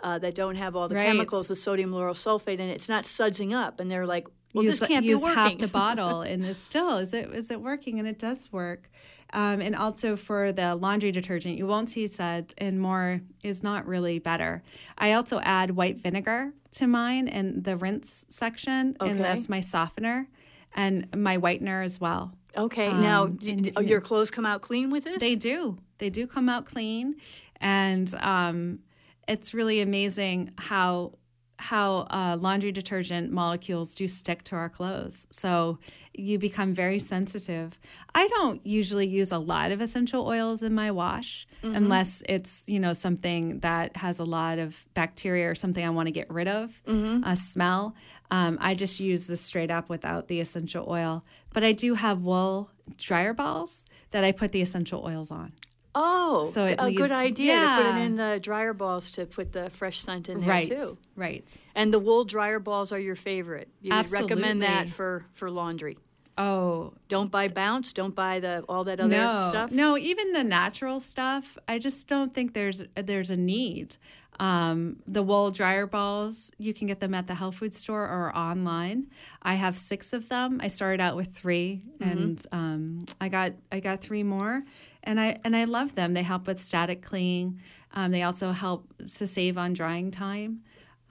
uh, 0.02 0.18
that 0.20 0.34
don't 0.36 0.56
have 0.56 0.76
all 0.76 0.88
the 0.90 0.96
Right. 0.96 1.06
chemicals, 1.06 1.48
the 1.48 1.56
sodium 1.56 1.92
lauryl 1.92 2.16
sulfate, 2.16 2.60
and 2.60 2.70
it's 2.72 2.90
not 2.90 3.06
sudsing 3.06 3.54
up, 3.54 3.80
and 3.80 3.90
they're 3.90 4.08
like, 4.16 4.28
"Well, 4.54 4.64
use, 4.66 4.80
this 4.80 4.88
can't 4.88 5.06
use 5.06 5.20
be 5.20 5.24
working." 5.24 5.38
half 5.38 5.58
the 5.60 5.68
bottle 5.84 6.22
and 6.22 6.44
this 6.44 6.58
still 6.58 6.98
is 6.98 7.14
it 7.14 7.30
is 7.34 7.50
it 7.52 7.62
working 7.62 8.00
and 8.00 8.08
it 8.08 8.18
does 8.20 8.52
work 8.52 8.90
um, 9.34 9.62
and 9.62 9.76
also 9.76 10.16
for 10.18 10.52
the 10.52 10.76
laundry 10.76 11.12
detergent 11.12 11.56
you 11.58 11.66
won't 11.68 11.90
see 11.90 12.06
suds 12.08 12.54
and 12.58 12.82
more 12.82 13.22
is 13.44 13.64
not 13.64 13.88
really 13.88 14.20
better 14.20 14.62
i 14.98 15.14
also 15.14 15.40
add 15.42 15.72
white 15.72 15.98
vinegar 16.02 16.52
to 16.72 16.86
mine 16.88 17.28
in 17.30 17.64
the 17.64 17.78
rinse 17.78 18.26
section 18.30 18.98
Okay. 19.00 19.10
and 19.12 19.20
that's 19.22 19.48
my 19.48 19.62
softener 19.62 20.28
and 20.74 21.08
my 21.16 21.38
whitener 21.38 21.84
as 21.84 22.00
well 22.00 22.34
okay, 22.58 22.92
now 22.92 23.24
Um, 23.24 23.40
and 23.48 23.64
d- 23.74 23.86
your 23.86 24.02
clothes 24.02 24.30
come 24.32 24.46
out 24.46 24.62
clean 24.62 24.90
with 24.92 25.04
this. 25.06 25.20
they 25.20 25.36
do. 25.36 25.78
They 26.00 26.10
do 26.10 26.28
come 26.28 26.50
out 26.50 26.66
clean, 26.66 27.16
and 27.62 28.14
um, 28.16 28.80
it's 29.28 29.54
really 29.54 29.82
amazing 29.82 30.52
how 30.58 31.14
how 31.58 32.08
uh, 32.10 32.36
laundry 32.42 32.72
detergent 32.72 33.32
molecules 33.32 33.94
do 33.94 34.08
stick 34.08 34.42
to 34.42 34.56
our 34.56 34.68
clothes. 34.68 35.28
So 35.30 35.78
you 36.12 36.40
become 36.40 36.74
very 36.74 36.98
sensitive. 36.98 37.78
I 38.16 38.28
don't 38.30 38.66
usually 38.66 39.06
use 39.08 39.32
a 39.32 39.38
lot 39.38 39.72
of 39.72 39.80
essential 39.80 40.26
oils 40.26 40.64
in 40.64 40.74
my 40.74 40.90
wash 40.90 41.46
unless 41.62 42.24
it's 42.28 42.64
you 42.66 42.80
know 42.80 42.94
something 42.94 43.60
that 43.60 43.96
has 43.98 44.18
a 44.20 44.26
lot 44.26 44.58
of 44.58 44.76
bacteria 44.96 45.48
or 45.52 45.54
something 45.56 45.86
I 45.86 45.92
want 45.92 46.08
to 46.08 46.12
get 46.12 46.30
rid 46.32 46.48
of, 46.48 46.82
a 47.24 47.36
smell. 47.36 47.96
Um, 48.32 48.58
I 48.62 48.76
just 48.76 49.00
use 49.00 49.28
this 49.28 49.42
straight 49.42 49.70
up 49.70 49.90
without 49.90 50.28
the 50.30 50.40
essential 50.40 50.86
oil. 50.90 51.24
But 51.54 51.64
I 51.64 51.74
do 51.74 51.96
have 51.96 52.22
wool 52.22 52.70
dryer 52.98 53.34
balls 53.34 53.86
that 54.12 54.24
I 54.24 54.32
put 54.32 54.52
the 54.54 54.62
essential 54.62 55.04
oils 55.06 55.32
on. 55.32 55.52
Oh, 55.94 56.50
So 56.54 56.74
a 56.80 56.86
leaves- 56.86 56.98
good 56.98 57.12
idea 57.12 57.60
to 57.60 57.76
put 57.84 57.86
it 57.98 58.02
in 58.06 58.16
the 58.16 58.40
dryer 58.42 58.74
balls 58.74 59.10
to 59.12 59.26
put 59.26 59.52
the 59.52 59.70
fresh 59.72 60.00
scent 60.00 60.30
in 60.30 60.40
there 60.40 60.50
right. 60.50 60.68
too. 60.68 60.98
Right. 61.18 61.54
And 61.76 61.94
the 61.94 62.00
wool 62.00 62.24
dryer 62.24 62.60
balls 62.60 62.94
are 62.94 63.00
your 63.00 63.18
favorite. 63.18 63.68
You 63.82 63.94
would 63.94 64.10
recommend 64.10 64.62
that 64.62 64.88
for 64.88 65.26
for 65.34 65.52
laundry. 65.52 65.98
Oh, 66.38 66.94
Don't 67.10 67.30
buy 67.30 67.50
Bounce. 67.50 67.92
Don't 67.92 68.16
buy 68.16 68.40
the 68.40 68.64
all 68.70 68.86
that 68.86 69.02
other 69.02 69.10
no. 69.10 69.42
stuff. 69.50 69.70
No, 69.72 69.98
even 69.98 70.32
the 70.32 70.46
natural 70.46 71.02
stuff, 71.02 71.58
I 71.68 71.78
just 71.78 72.08
don't 72.08 72.34
think 72.34 72.54
there's 72.54 72.86
there's 72.96 73.30
a 73.30 73.36
need. 73.36 73.98
Um, 74.42 74.98
the 75.06 75.22
wool 75.22 75.52
dryer 75.52 75.86
balls, 75.86 76.50
you 76.58 76.74
can 76.74 76.88
get 76.88 77.00
them 77.00 77.14
at 77.14 77.28
the 77.28 77.36
health 77.36 77.58
food 77.58 77.76
store 77.76 78.02
or 78.02 78.36
online. 78.36 79.06
I 79.44 79.54
have 79.54 79.78
six 79.78 80.14
of 80.14 80.30
them. 80.30 80.60
I 80.64 80.68
started 80.68 81.00
out 81.00 81.16
with 81.16 81.36
3 81.36 81.84
and 82.00 82.44
um, 82.52 83.00
I 83.22 83.30
got 83.30 83.54
I 83.72 83.80
got 83.80 84.02
three 84.02 84.24
more, 84.24 84.64
and 85.04 85.20
I 85.20 85.38
and 85.44 85.56
I 85.56 85.66
love 85.66 85.94
them. 85.94 86.16
They 86.16 86.24
help 86.24 86.48
with 86.48 86.60
static 86.60 87.04
cleaning. 87.04 87.62
Um, 87.94 88.10
they 88.10 88.24
also 88.24 88.52
help 88.52 88.92
to 89.18 89.28
save 89.28 89.60
on 89.60 89.74
drying 89.74 90.10
time, 90.10 90.62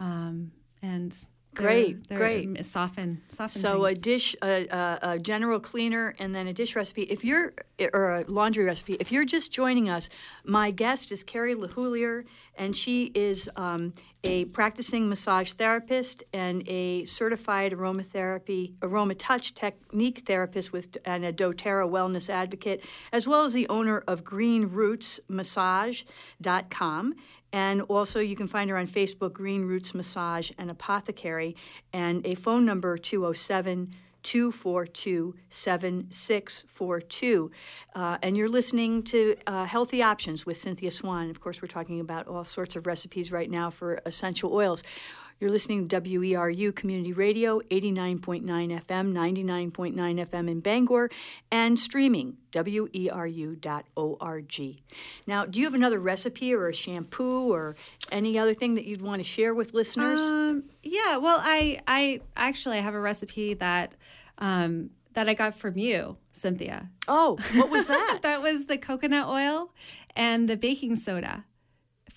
um, 0.00 0.50
and 0.82 1.16
Great, 1.54 2.08
they're- 2.08 2.18
great. 2.18 2.64
Soften, 2.64 3.22
soften. 3.28 3.60
So 3.60 3.84
a 3.84 3.94
dish, 3.94 4.36
a, 4.42 4.66
a, 4.68 4.98
a 5.14 5.18
general 5.18 5.58
cleaner, 5.58 6.14
and 6.18 6.34
then 6.34 6.46
a 6.46 6.52
dish 6.52 6.76
recipe. 6.76 7.02
If 7.02 7.24
you're 7.24 7.52
or 7.92 8.18
a 8.18 8.24
laundry 8.28 8.64
recipe, 8.64 8.94
if 9.00 9.10
you're 9.10 9.24
just 9.24 9.50
joining 9.50 9.88
us, 9.88 10.08
my 10.44 10.70
guest 10.70 11.10
is 11.10 11.24
Carrie 11.24 11.54
LaHoulier, 11.54 12.24
and 12.56 12.76
she 12.76 13.06
is 13.14 13.48
um, 13.56 13.94
a 14.22 14.44
practicing 14.46 15.08
massage 15.08 15.52
therapist 15.54 16.22
and 16.32 16.62
a 16.68 17.04
certified 17.06 17.72
aromatherapy, 17.72 18.74
aroma 18.82 19.14
touch 19.14 19.54
technique 19.54 20.22
therapist 20.26 20.72
with 20.72 20.98
and 21.04 21.24
a 21.24 21.32
DoTerra 21.32 21.88
wellness 21.90 22.28
advocate, 22.28 22.84
as 23.12 23.26
well 23.26 23.44
as 23.44 23.54
the 23.54 23.66
owner 23.68 24.04
of 24.06 24.22
GreenRootsMassage.com. 24.24 27.14
And 27.52 27.82
also, 27.82 28.20
you 28.20 28.36
can 28.36 28.48
find 28.48 28.70
her 28.70 28.76
on 28.76 28.86
Facebook, 28.86 29.32
Green 29.32 29.64
Roots 29.64 29.94
Massage 29.94 30.50
and 30.58 30.70
Apothecary, 30.70 31.56
and 31.92 32.24
a 32.26 32.34
phone 32.36 32.64
number 32.64 32.96
207 32.96 33.94
242 34.22 35.34
7642. 35.48 37.50
Uh, 37.94 38.18
And 38.22 38.36
you're 38.36 38.48
listening 38.48 39.02
to 39.04 39.36
uh, 39.46 39.64
Healthy 39.64 40.02
Options 40.02 40.44
with 40.44 40.58
Cynthia 40.58 40.90
Swan. 40.90 41.30
Of 41.30 41.40
course, 41.40 41.62
we're 41.62 41.68
talking 41.68 42.00
about 42.00 42.28
all 42.28 42.44
sorts 42.44 42.76
of 42.76 42.86
recipes 42.86 43.32
right 43.32 43.50
now 43.50 43.70
for 43.70 44.00
essential 44.04 44.52
oils. 44.52 44.82
You're 45.40 45.50
listening 45.50 45.88
to 45.88 46.00
WERU 46.02 46.74
Community 46.76 47.14
Radio, 47.14 47.60
89.9 47.70 48.44
FM, 48.44 49.14
99.9 49.14 49.94
FM 49.94 50.50
in 50.50 50.60
Bangor, 50.60 51.08
and 51.50 51.80
streaming, 51.80 52.36
weru.org. 52.52 53.56
Now, 55.26 55.46
do 55.46 55.58
you 55.58 55.64
have 55.64 55.72
another 55.72 55.98
recipe 55.98 56.52
or 56.52 56.68
a 56.68 56.74
shampoo 56.74 57.50
or 57.50 57.74
any 58.12 58.38
other 58.38 58.52
thing 58.52 58.74
that 58.74 58.84
you'd 58.84 59.00
want 59.00 59.20
to 59.20 59.24
share 59.24 59.54
with 59.54 59.72
listeners? 59.72 60.20
Um, 60.20 60.64
yeah, 60.82 61.16
well, 61.16 61.38
I 61.40 61.80
I 61.88 62.20
actually 62.36 62.76
I 62.76 62.82
have 62.82 62.94
a 62.94 63.00
recipe 63.00 63.54
that 63.54 63.94
um, 64.36 64.90
that 65.14 65.26
I 65.26 65.32
got 65.32 65.54
from 65.54 65.78
you, 65.78 66.18
Cynthia. 66.34 66.90
oh, 67.08 67.38
what 67.54 67.70
was 67.70 67.86
that? 67.86 68.18
That 68.22 68.42
was 68.42 68.66
the 68.66 68.76
coconut 68.76 69.26
oil 69.26 69.72
and 70.14 70.50
the 70.50 70.58
baking 70.58 70.96
soda 70.96 71.46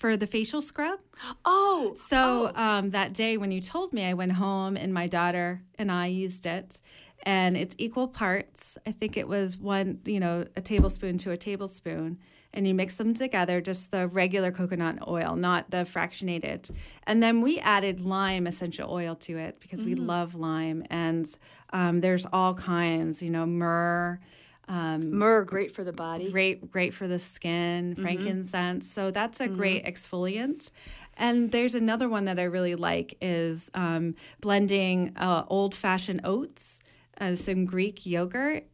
for 0.04 0.18
the 0.18 0.26
facial 0.26 0.60
scrub. 0.60 1.00
oh, 1.46 1.94
So 1.96 2.52
um, 2.54 2.90
that 2.90 3.14
day 3.14 3.38
when 3.38 3.50
you 3.50 3.62
told 3.62 3.94
me, 3.94 4.04
I 4.04 4.12
went 4.12 4.32
home 4.32 4.76
and 4.76 4.92
my 4.92 5.06
daughter 5.06 5.62
and 5.78 5.90
I 5.90 6.08
used 6.08 6.44
it, 6.44 6.78
and 7.22 7.56
it's 7.56 7.74
equal 7.78 8.08
parts. 8.08 8.76
I 8.86 8.92
think 8.92 9.16
it 9.16 9.26
was 9.26 9.56
one, 9.56 10.00
you 10.04 10.20
know, 10.20 10.44
a 10.56 10.60
tablespoon 10.60 11.16
to 11.18 11.30
a 11.30 11.38
tablespoon, 11.38 12.18
and 12.52 12.68
you 12.68 12.74
mix 12.74 12.96
them 12.96 13.14
together, 13.14 13.62
just 13.62 13.92
the 13.92 14.06
regular 14.06 14.50
coconut 14.50 14.98
oil, 15.08 15.36
not 15.36 15.70
the 15.70 15.86
fractionated. 15.86 16.70
And 17.06 17.22
then 17.22 17.40
we 17.40 17.58
added 17.60 18.02
lime 18.02 18.46
essential 18.46 18.92
oil 18.92 19.14
to 19.20 19.38
it 19.38 19.58
because 19.58 19.82
we 19.82 19.94
love 19.94 20.34
lime, 20.34 20.84
and 20.90 21.26
um, 21.72 22.02
there's 22.02 22.26
all 22.30 22.52
kinds, 22.52 23.22
you 23.22 23.30
know, 23.30 23.46
myrrh. 23.46 24.20
Um, 24.68 25.12
myrrh, 25.12 25.44
great 25.44 25.74
for 25.74 25.84
the 25.84 25.92
body. 25.92 26.30
great 26.30 26.70
great 26.70 26.94
for 26.94 27.06
the 27.06 27.18
skin 27.18 27.96
frankincense. 27.96 28.90
So 28.90 29.10
that's 29.10 29.40
a 29.40 29.48
great 29.48 29.84
exfoliant. 29.84 30.70
And 31.16 31.52
there's 31.52 31.74
another 31.74 32.08
one 32.08 32.24
that 32.24 32.38
i 32.38 32.44
really 32.44 32.74
like 32.74 33.16
is 33.20 33.70
um, 33.74 34.14
blending 34.40 35.12
uh, 35.16 35.44
old 35.48 35.74
fashioned 35.74 36.22
oats 36.24 36.80
uh, 37.20 37.34
some 37.34 37.64
greek 37.64 38.04
yogurt 38.04 38.64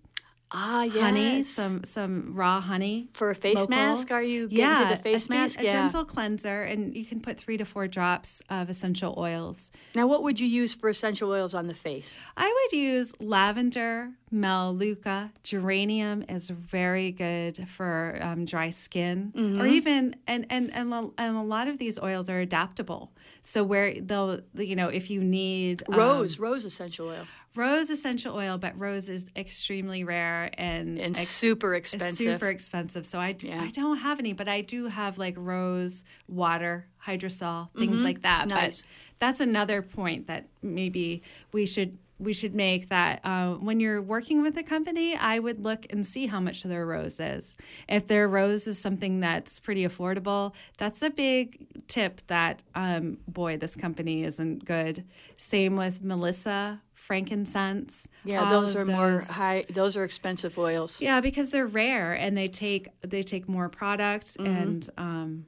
Ah, 0.52 0.82
yes. 0.82 0.96
honey 1.00 1.42
some 1.42 1.84
some 1.84 2.34
raw 2.34 2.60
honey 2.60 3.08
For 3.12 3.30
a 3.30 3.34
face 3.34 3.56
local. 3.56 3.70
mask, 3.70 4.10
are 4.10 4.22
you 4.22 4.48
getting 4.48 4.58
yeah, 4.58 4.88
to 4.90 4.96
the 4.96 5.02
face 5.02 5.26
a, 5.26 5.28
mask? 5.28 5.60
a 5.60 5.62
gentle 5.62 6.04
cleanser 6.04 6.62
and 6.62 6.96
you 6.96 7.04
can 7.04 7.20
put 7.20 7.38
three 7.38 7.56
to 7.56 7.64
four 7.64 7.86
drops 7.86 8.42
of 8.50 8.68
essential 8.68 9.14
oils 9.16 9.70
Now, 9.94 10.06
what 10.08 10.22
would 10.24 10.40
you 10.40 10.48
use 10.48 10.74
for 10.74 10.88
essential 10.88 11.30
oils 11.30 11.54
on 11.54 11.66
the 11.68 11.74
face? 11.74 12.14
I 12.36 12.46
would 12.72 12.76
use 12.78 13.12
lavender, 13.20 14.10
melaleuca, 14.30 15.30
geranium 15.44 16.24
is 16.28 16.50
very 16.50 17.12
good 17.12 17.68
for 17.68 18.18
um, 18.20 18.44
dry 18.44 18.70
skin, 18.70 19.32
Mm-hmm. 19.36 19.60
or 19.60 19.66
even 19.66 20.16
and 20.26 20.46
and 20.50 20.72
and 20.74 20.92
a, 20.92 21.10
and 21.18 21.36
a 21.36 21.42
lot 21.42 21.68
of 21.68 21.78
these 21.78 21.98
oils 21.98 22.28
are 22.28 22.40
adaptable. 22.40 23.12
So 23.42 23.62
where 23.62 23.94
they'll 24.00 24.40
you 24.54 24.74
know 24.76 24.88
if 24.88 25.10
you 25.10 25.22
need 25.22 25.82
um, 25.88 25.94
Rose, 25.96 26.38
rose 26.38 26.64
essential 26.64 27.08
oil. 27.08 27.26
Rose 27.54 27.90
essential 27.90 28.34
oil, 28.36 28.58
but 28.58 28.78
rose 28.78 29.08
is 29.08 29.26
extremely 29.36 30.04
rare 30.04 30.50
and 30.54 30.98
And 30.98 31.16
ex- 31.16 31.28
super 31.28 31.74
expensive. 31.74 32.16
Super 32.16 32.48
expensive. 32.48 33.06
So 33.06 33.18
I, 33.18 33.36
Yeah. 33.40 33.62
I 33.62 33.70
don't 33.70 33.98
have 33.98 34.18
any, 34.18 34.32
but 34.32 34.48
I 34.48 34.60
do 34.60 34.86
have 34.86 35.18
like 35.18 35.34
rose, 35.36 36.04
water, 36.28 36.86
hydrosol, 37.04 37.68
things 37.76 38.04
like 38.04 38.22
that. 38.22 38.40
Mm-hmm. 38.48 38.56
Nice. 38.56 38.82
But 38.82 38.86
that's 39.18 39.40
another 39.40 39.82
point 39.82 40.26
that 40.28 40.46
maybe 40.62 41.22
we 41.52 41.66
should 41.66 41.98
we 42.18 42.34
should 42.34 42.54
make 42.54 42.90
that 42.90 43.18
uh, 43.24 43.54
when 43.54 43.80
you're 43.80 44.02
working 44.02 44.42
with 44.42 44.54
a 44.58 44.62
company, 44.62 45.16
I 45.16 45.38
would 45.38 45.64
look 45.64 45.86
and 45.88 46.04
see 46.04 46.26
how 46.26 46.38
much 46.38 46.62
their 46.64 46.84
rose 46.84 47.18
is. 47.18 47.56
If 47.88 48.08
their 48.08 48.28
rose 48.28 48.66
is 48.66 48.78
something 48.78 49.20
that's 49.20 49.58
pretty 49.58 49.86
affordable, 49.86 50.52
that's 50.76 51.00
a 51.00 51.08
big 51.08 51.66
tip 51.88 52.20
that 52.26 52.60
um, 52.74 53.16
boy, 53.26 53.56
this 53.56 53.74
company 53.74 54.22
isn't 54.24 54.66
good. 54.66 55.04
Same 55.38 55.76
with 55.76 56.02
Melissa, 56.04 56.82
frankincense. 57.00 58.08
Yeah, 58.24 58.50
those 58.50 58.76
are 58.76 58.84
more 58.84 59.20
high. 59.20 59.64
Those 59.70 59.96
are 59.96 60.04
expensive 60.04 60.58
oils. 60.58 61.00
Yeah, 61.00 61.20
because 61.20 61.50
they're 61.50 61.66
rare 61.66 62.12
and 62.12 62.36
they 62.36 62.48
take 62.48 62.88
they 63.00 63.22
take 63.22 63.48
more 63.48 63.68
product 63.68 64.26
Mm-hmm. 64.38 64.46
and 64.46 64.90
um 64.98 65.46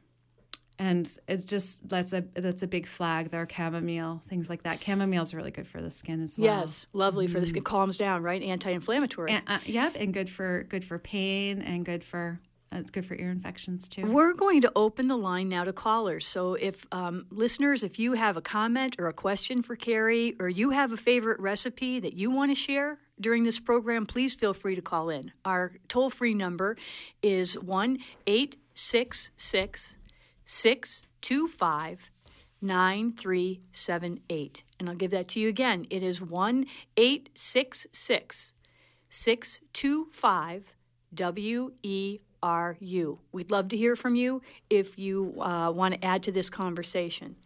and 0.79 1.09
it's 1.29 1.45
just 1.45 1.87
that's 1.89 2.13
a 2.13 2.25
that's 2.35 2.63
a 2.63 2.67
big 2.67 2.87
flag. 2.87 3.31
There, 3.31 3.47
chamomile, 3.49 4.23
things 4.29 4.49
like 4.51 4.65
that. 4.65 4.83
Chamomile 4.83 5.23
is 5.23 5.33
really 5.35 5.51
good 5.53 5.69
for 5.69 5.81
the 5.81 5.91
skin 5.91 6.21
as 6.23 6.37
well. 6.37 6.61
Yes, 6.61 6.87
lovely 6.93 7.29
for 7.29 7.39
the 7.39 7.47
skin. 7.47 7.63
Calms 7.63 7.97
down, 7.97 8.23
right? 8.23 8.43
Anti-inflammatory. 8.43 9.31
And, 9.33 9.45
uh, 9.47 9.59
yep, 9.65 9.95
and 9.97 10.13
good 10.13 10.29
for 10.29 10.65
good 10.65 10.85
for 10.85 10.99
pain 10.99 11.63
and 11.63 11.85
good 11.85 12.03
for 12.03 12.41
it's 12.79 12.91
good 12.91 13.07
for 13.07 13.15
ear 13.15 13.31
infections 13.31 13.89
too. 13.89 14.07
We're 14.07 14.33
going 14.33 14.63
to 14.63 14.73
open 14.75 15.09
the 15.09 15.17
line 15.17 15.49
now 15.49 15.65
to 15.65 15.73
callers. 15.73 16.27
So, 16.27 16.55
if 16.55 16.87
um, 16.93 17.27
listeners, 17.31 17.83
if 17.83 17.99
you 17.99 18.15
have 18.15 18.37
a 18.37 18.43
comment 18.43 18.97
or 18.99 19.07
a 19.07 19.13
question 19.13 19.63
for 19.63 19.77
Carrie, 19.77 20.35
or 20.41 20.49
you 20.49 20.71
have 20.71 20.93
a 20.93 20.97
favorite 20.97 21.41
recipe 21.41 22.01
that 22.01 22.15
you 22.15 22.31
want 22.31 22.51
to 22.51 22.55
share 22.55 22.99
during 23.21 23.45
this 23.45 23.61
program, 23.61 24.07
please 24.07 24.35
feel 24.35 24.55
free 24.55 24.75
to 24.75 24.83
call 24.83 25.11
in. 25.11 25.33
Our 25.45 25.73
toll 25.89 26.11
free 26.11 26.35
number 26.35 26.77
is 27.23 27.59
1 27.59 27.99
866 28.27 29.97
625 30.45 32.11
9378. 32.61 34.63
And 34.79 34.89
I'll 34.89 34.95
give 34.95 35.11
that 35.11 35.29
to 35.29 35.41
you 35.41 35.49
again. 35.49 35.87
It 35.91 36.03
is 36.03 36.21
1 36.21 36.67
866 36.97 38.53
625 39.09 40.75
WERU. 42.43 43.19
We'd 43.33 43.51
love 43.51 43.69
to 43.69 43.77
hear 43.77 43.97
from 43.97 44.15
you 44.15 44.43
if 44.69 44.99
you 44.99 45.41
uh, 45.41 45.71
want 45.71 45.95
to 45.95 46.05
add 46.05 46.23
to 46.25 46.33
this 46.33 46.51
conversation. 46.51 47.37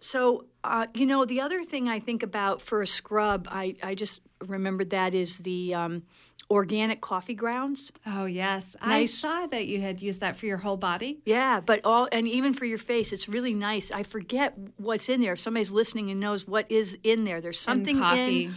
So, 0.00 0.44
uh, 0.62 0.86
you 0.94 1.06
know, 1.06 1.24
the 1.24 1.40
other 1.40 1.64
thing 1.64 1.88
I 1.88 2.00
think 2.00 2.22
about 2.22 2.60
for 2.60 2.82
a 2.82 2.86
scrub, 2.86 3.48
I, 3.50 3.76
I 3.82 3.94
just 3.94 4.20
remembered 4.46 4.90
that 4.90 5.14
is 5.14 5.38
the 5.38 5.74
um, 5.74 6.02
organic 6.50 7.00
coffee 7.00 7.34
grounds. 7.34 7.92
Oh 8.06 8.26
yes, 8.26 8.76
I 8.80 9.06
saw 9.06 9.46
that 9.46 9.66
you 9.66 9.80
had 9.80 10.00
used 10.00 10.20
that 10.20 10.36
for 10.36 10.46
your 10.46 10.58
whole 10.58 10.76
body. 10.76 11.18
Yeah, 11.24 11.60
but 11.60 11.80
all 11.84 12.08
and 12.12 12.28
even 12.28 12.54
for 12.54 12.66
your 12.66 12.78
face, 12.78 13.12
it's 13.12 13.28
really 13.28 13.54
nice. 13.54 13.90
I 13.90 14.02
forget 14.02 14.54
what's 14.76 15.08
in 15.08 15.20
there. 15.20 15.32
If 15.32 15.40
somebody's 15.40 15.72
listening 15.72 16.10
and 16.10 16.20
knows 16.20 16.46
what 16.46 16.70
is 16.70 16.96
in 17.02 17.24
there, 17.24 17.40
there's 17.40 17.58
something 17.58 17.98
coffee. 17.98 18.44
in 18.44 18.54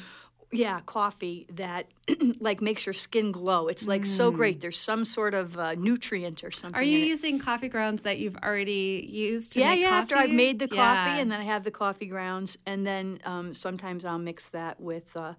yeah, 0.51 0.79
coffee 0.85 1.45
that 1.53 1.87
like 2.39 2.61
makes 2.61 2.85
your 2.85 2.93
skin 2.93 3.31
glow. 3.31 3.67
It's 3.67 3.85
like 3.85 4.05
so 4.05 4.31
great. 4.31 4.61
There's 4.61 4.79
some 4.79 5.05
sort 5.05 5.33
of 5.33 5.57
uh, 5.57 5.75
nutrient 5.75 6.43
or 6.43 6.51
something. 6.51 6.79
Are 6.79 6.83
you 6.83 6.97
in 6.97 7.03
it. 7.03 7.07
using 7.07 7.39
coffee 7.39 7.69
grounds 7.69 8.01
that 8.01 8.17
you've 8.17 8.37
already 8.37 9.07
used 9.09 9.53
to 9.53 9.59
yeah, 9.59 9.73
yeah. 9.73 9.89
coffee? 9.89 10.01
After 10.01 10.15
I've 10.17 10.31
made 10.31 10.59
the 10.59 10.67
Yeah. 10.71 10.95
coffee, 10.95 11.21
and 11.21 11.31
then 11.31 11.39
I 11.39 11.43
have 11.43 11.63
the 11.63 11.71
coffee 11.71 12.07
grounds, 12.07 12.57
and 12.65 12.85
then 12.85 13.19
um, 13.25 13.53
sometimes 13.53 14.05
I'll 14.05 14.17
mix 14.19 14.49
that 14.49 14.79
with 14.79 15.15
uh, 15.15 15.33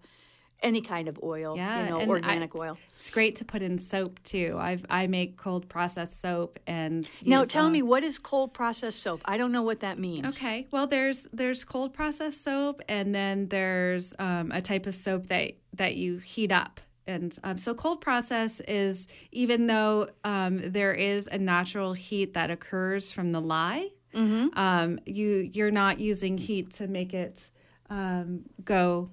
any 0.62 0.80
kind 0.82 1.08
of 1.08 1.18
oil. 1.22 1.56
yeah, 1.56 1.84
you 1.84 1.90
know, 1.90 2.00
I- 2.00 2.06
organic 2.06 2.50
it's- 2.54 2.60
oil. 2.60 2.78
It's 2.96 3.08
great 3.10 3.36
to 3.36 3.44
put 3.46 3.62
in 3.62 3.78
soap 3.78 4.22
too. 4.24 4.56
I've 4.58 4.84
I 4.90 5.06
make 5.06 5.36
cold 5.38 5.68
processed 5.70 6.20
soap 6.20 6.58
and 6.66 7.08
Now, 7.24 7.44
tell 7.44 7.66
uh, 7.66 7.70
me 7.70 7.80
what 7.82 8.04
is 8.04 8.18
cold 8.18 8.52
processed 8.52 9.00
soap? 9.02 9.22
I 9.24 9.38
don't 9.38 9.52
know 9.52 9.62
what 9.62 9.80
that 9.80 9.98
means. 9.98 10.26
Okay. 10.36 10.66
Well, 10.70 10.86
there's 10.86 11.26
there's 11.32 11.64
cold 11.64 11.94
processed 11.94 12.42
soap, 12.44 12.82
and 12.88 13.14
then 13.14 13.48
there's 13.48 14.12
um, 14.18 14.52
a 14.52 14.60
type 14.60 14.86
of 14.86 14.94
soap 14.94 15.28
that 15.28 15.52
that 15.74 15.96
you 15.96 16.18
heat 16.18 16.52
up. 16.52 16.80
And 17.06 17.36
um, 17.42 17.56
so, 17.56 17.74
cold 17.74 18.02
process 18.02 18.60
is 18.68 19.08
even 19.32 19.66
though 19.66 20.08
um, 20.22 20.60
there 20.70 20.92
is 20.92 21.26
a 21.32 21.38
natural 21.38 21.94
heat 21.94 22.34
that 22.34 22.50
occurs 22.50 23.12
from 23.12 23.30
the 23.30 23.40
lye, 23.40 23.88
Mm-hmm. 24.14 24.58
um, 24.58 24.98
you 25.06 25.48
you're 25.54 25.70
not 25.70 25.98
using 26.00 26.36
heat 26.36 26.70
to 26.72 26.86
make 26.88 27.14
it 27.14 27.50
um, 27.88 28.42
go, 28.64 29.08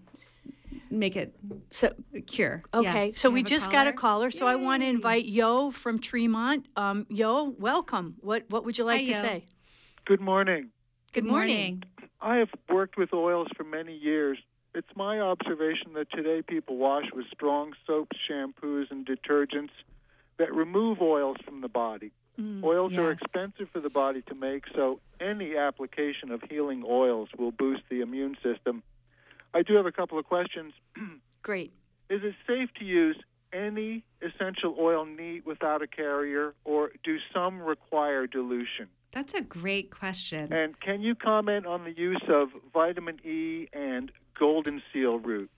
make 0.89 1.15
it 1.15 1.35
So 1.71 1.93
cure. 2.25 2.63
Okay, 2.73 3.07
Yes. 3.07 3.17
so 3.19 3.29
You 3.29 3.33
we 3.35 3.39
have 3.41 3.47
a 3.47 3.49
just 3.49 3.71
got 3.71 3.87
a 3.87 3.93
caller? 3.93 4.25
caller, 4.27 4.31
so 4.31 4.47
I 4.47 4.55
want 4.55 4.83
to 4.83 4.87
invite 4.89 5.25
Yo 5.25 5.71
from 5.71 5.99
Tremont. 5.99 6.67
Um, 6.75 7.05
Yo, 7.09 7.55
welcome. 7.59 8.15
What 8.21 8.45
what 8.49 8.65
would 8.65 8.77
you 8.77 8.83
like 8.83 9.01
Hi, 9.01 9.05
to 9.05 9.11
Yo. 9.11 9.21
say? 9.21 9.45
Good 10.05 10.21
morning. 10.21 10.69
Good 11.13 11.25
morning. 11.25 11.83
I 12.21 12.37
have 12.37 12.49
worked 12.69 12.97
with 12.97 13.13
oils 13.13 13.47
for 13.55 13.63
many 13.63 13.95
years. 13.95 14.37
It's 14.73 14.89
my 14.95 15.19
observation 15.19 15.93
that 15.95 16.11
today 16.11 16.41
people 16.41 16.77
wash 16.77 17.05
with 17.13 17.25
strong 17.33 17.73
soaps, 17.85 18.15
shampoos, 18.29 18.91
and 18.91 19.05
detergents 19.05 19.71
that 20.37 20.53
remove 20.53 21.01
oils 21.01 21.37
from 21.43 21.61
the 21.61 21.67
body. 21.69 22.11
oils 22.63 22.93
are 22.93 23.11
expensive 23.11 23.67
for 23.73 23.79
the 23.79 23.89
body 23.89 24.21
to 24.27 24.35
make, 24.35 24.65
so 24.75 24.99
any 25.19 25.55
application 25.57 26.29
of 26.29 26.41
healing 26.49 26.83
oils 26.87 27.29
will 27.37 27.51
boost 27.51 27.81
the 27.89 28.01
immune 28.01 28.37
system. 28.43 28.83
I 29.53 29.61
do 29.61 29.75
have 29.75 29.85
a 29.85 29.91
couple 29.91 30.17
of 30.19 30.25
questions. 30.25 30.73
Great. 31.41 31.73
Is 32.09 32.21
it 32.23 32.35
safe 32.45 32.69
to 32.79 32.85
use 32.85 33.17
any 33.53 34.03
essential 34.21 34.75
oil 34.79 35.05
neat 35.05 35.45
without 35.45 35.81
a 35.81 35.87
carrier, 35.87 36.53
or 36.65 36.91
do 37.03 37.17
some 37.33 37.61
require 37.61 38.27
dilution? 38.27 38.87
That's 39.13 39.33
a 39.33 39.41
great 39.41 39.89
question. 39.89 40.51
And 40.51 40.79
can 40.79 41.01
you 41.01 41.15
comment 41.15 41.65
on 41.65 41.83
the 41.85 41.91
use 41.91 42.21
of 42.27 42.49
vitamin 42.73 43.19
E 43.25 43.67
and 43.73 44.11
golden 44.37 44.81
seal 44.91 45.19
root? 45.19 45.49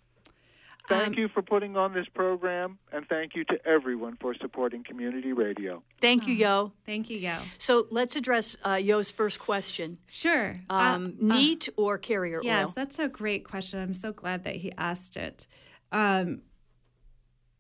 Thank 0.90 1.10
Um, 1.10 1.14
you 1.14 1.28
for 1.30 1.42
putting 1.44 1.78
on 1.78 1.94
this 1.94 2.08
program, 2.16 2.80
and 2.92 3.08
thank 3.08 3.36
you 3.36 3.44
to 3.46 3.60
everyone 3.66 4.18
for 4.20 4.34
supporting 4.34 4.84
community 4.84 5.34
radio. 5.34 5.84
Thank 6.02 6.28
you, 6.28 6.34
Yo. 6.34 6.74
Thank 6.86 7.10
you, 7.12 7.20
Yo. 7.20 7.38
So 7.60 7.86
let's 7.92 8.16
address 8.16 8.56
uh, 8.66 8.74
Yo's 8.74 9.12
first 9.12 9.40
question: 9.40 10.00
Sure. 10.08 10.60
Uh, 10.70 10.74
um, 10.74 11.14
uh, 11.22 11.36
neat 11.36 11.70
or 11.78 12.00
carrier 12.00 12.42
Yes, 12.44 12.68
oil? 12.68 12.74
that's 12.76 12.98
a 12.98 13.08
great 13.08 13.44
question. 13.46 13.80
I'm 13.80 13.94
so 13.94 14.12
glad 14.12 14.44
that 14.46 14.56
he 14.56 14.72
asked 14.78 15.16
it. 15.16 15.46
Um, 15.92 16.42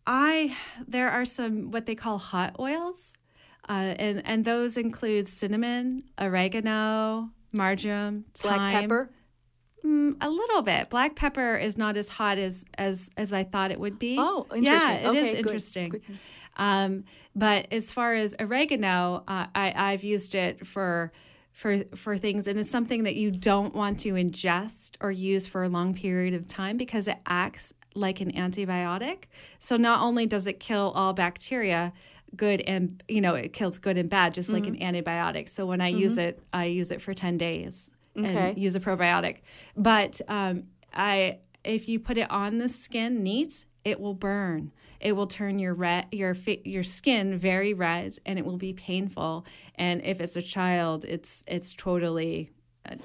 I 0.07 0.57
there 0.87 1.09
are 1.09 1.25
some 1.25 1.69
what 1.69 1.85
they 1.85 1.95
call 1.95 2.17
hot 2.17 2.55
oils, 2.59 3.13
uh, 3.69 3.93
and 3.99 4.23
and 4.25 4.43
those 4.43 4.75
include 4.75 5.27
cinnamon, 5.27 6.03
oregano, 6.19 7.29
marjoram, 7.51 8.25
Black 8.41 8.55
thyme. 8.57 8.81
pepper. 8.81 9.09
Mm, 9.85 10.17
a 10.21 10.29
little 10.29 10.61
bit. 10.61 10.89
Black 10.89 11.15
pepper 11.15 11.55
is 11.55 11.77
not 11.77 11.95
as 11.97 12.09
hot 12.09 12.37
as 12.37 12.65
as 12.77 13.09
as 13.17 13.31
I 13.33 13.43
thought 13.43 13.71
it 13.71 13.79
would 13.79 13.97
be. 13.99 14.17
Oh, 14.19 14.45
Yeah, 14.51 14.57
interesting. 14.57 14.95
it 14.95 15.01
is 15.01 15.07
Okay, 15.23 15.31
good, 15.31 15.37
interesting. 15.39 15.89
good. 15.89 16.01
Um, 16.57 17.03
but 17.35 17.67
as 17.71 17.91
far 17.91 18.13
as 18.13 18.35
oregano, 18.39 19.23
uh, 19.27 19.47
I, 19.55 19.73
I've 19.75 20.03
used 20.03 20.35
it 20.35 20.67
for 20.67 21.11
for 21.53 21.83
for 21.95 22.17
things, 22.17 22.47
and 22.47 22.59
it's 22.59 22.69
something 22.69 23.03
that 23.03 23.15
you 23.15 23.31
don't 23.31 23.73
want 23.73 23.99
to 24.01 24.13
ingest 24.13 24.95
or 24.99 25.11
use 25.11 25.47
for 25.47 25.63
a 25.63 25.69
long 25.69 25.93
period 25.93 26.33
of 26.33 26.47
time 26.47 26.75
because 26.75 27.07
it 27.07 27.17
acts 27.25 27.73
like 27.95 28.19
an 28.21 28.31
antibiotic. 28.33 29.23
So 29.59 29.77
not 29.77 30.01
only 30.01 30.25
does 30.25 30.45
it 30.47 30.59
kill 30.59 30.91
all 30.95 31.13
bacteria, 31.13 31.93
good 32.35 32.61
and 32.61 33.01
you 33.07 33.21
know 33.21 33.35
it 33.35 33.53
kills 33.53 33.77
good 33.77 33.97
and 33.97 34.09
bad, 34.09 34.33
just 34.33 34.49
like 34.49 34.63
Mm-hmm. 34.63 34.81
an 34.83 34.93
antibiotic. 34.95 35.47
So 35.47 35.65
when 35.65 35.79
I 35.79 35.87
use 35.87 36.17
it, 36.17 36.41
I 36.51 36.65
use 36.65 36.91
it 36.91 37.01
for 37.01 37.13
ten 37.13 37.37
days 37.37 37.89
Okay. 38.25 38.49
and 38.49 38.57
use 38.57 38.75
a 38.75 38.79
probiotic. 38.79 39.37
But 39.75 40.21
um, 40.27 40.63
I, 40.93 41.39
if 41.63 41.87
you 41.87 41.99
put 41.99 42.17
it 42.17 42.29
on 42.31 42.57
the 42.57 42.69
skin 42.69 43.23
neat, 43.23 43.65
it 43.83 43.99
will 43.99 44.13
burn. 44.13 44.71
It 44.99 45.13
will 45.13 45.27
turn 45.27 45.59
your 45.59 45.73
red, 45.73 46.07
your 46.11 46.35
your 46.65 46.83
skin 46.83 47.37
very 47.37 47.73
red, 47.73 48.17
and 48.25 48.37
it 48.37 48.45
will 48.45 48.57
be 48.57 48.73
painful. 48.73 49.45
And 49.75 50.03
if 50.03 50.19
it's 50.19 50.35
a 50.35 50.41
child, 50.41 51.05
it's 51.05 51.43
it's 51.47 51.73
totally, 51.73 52.49
uh, 52.85 52.95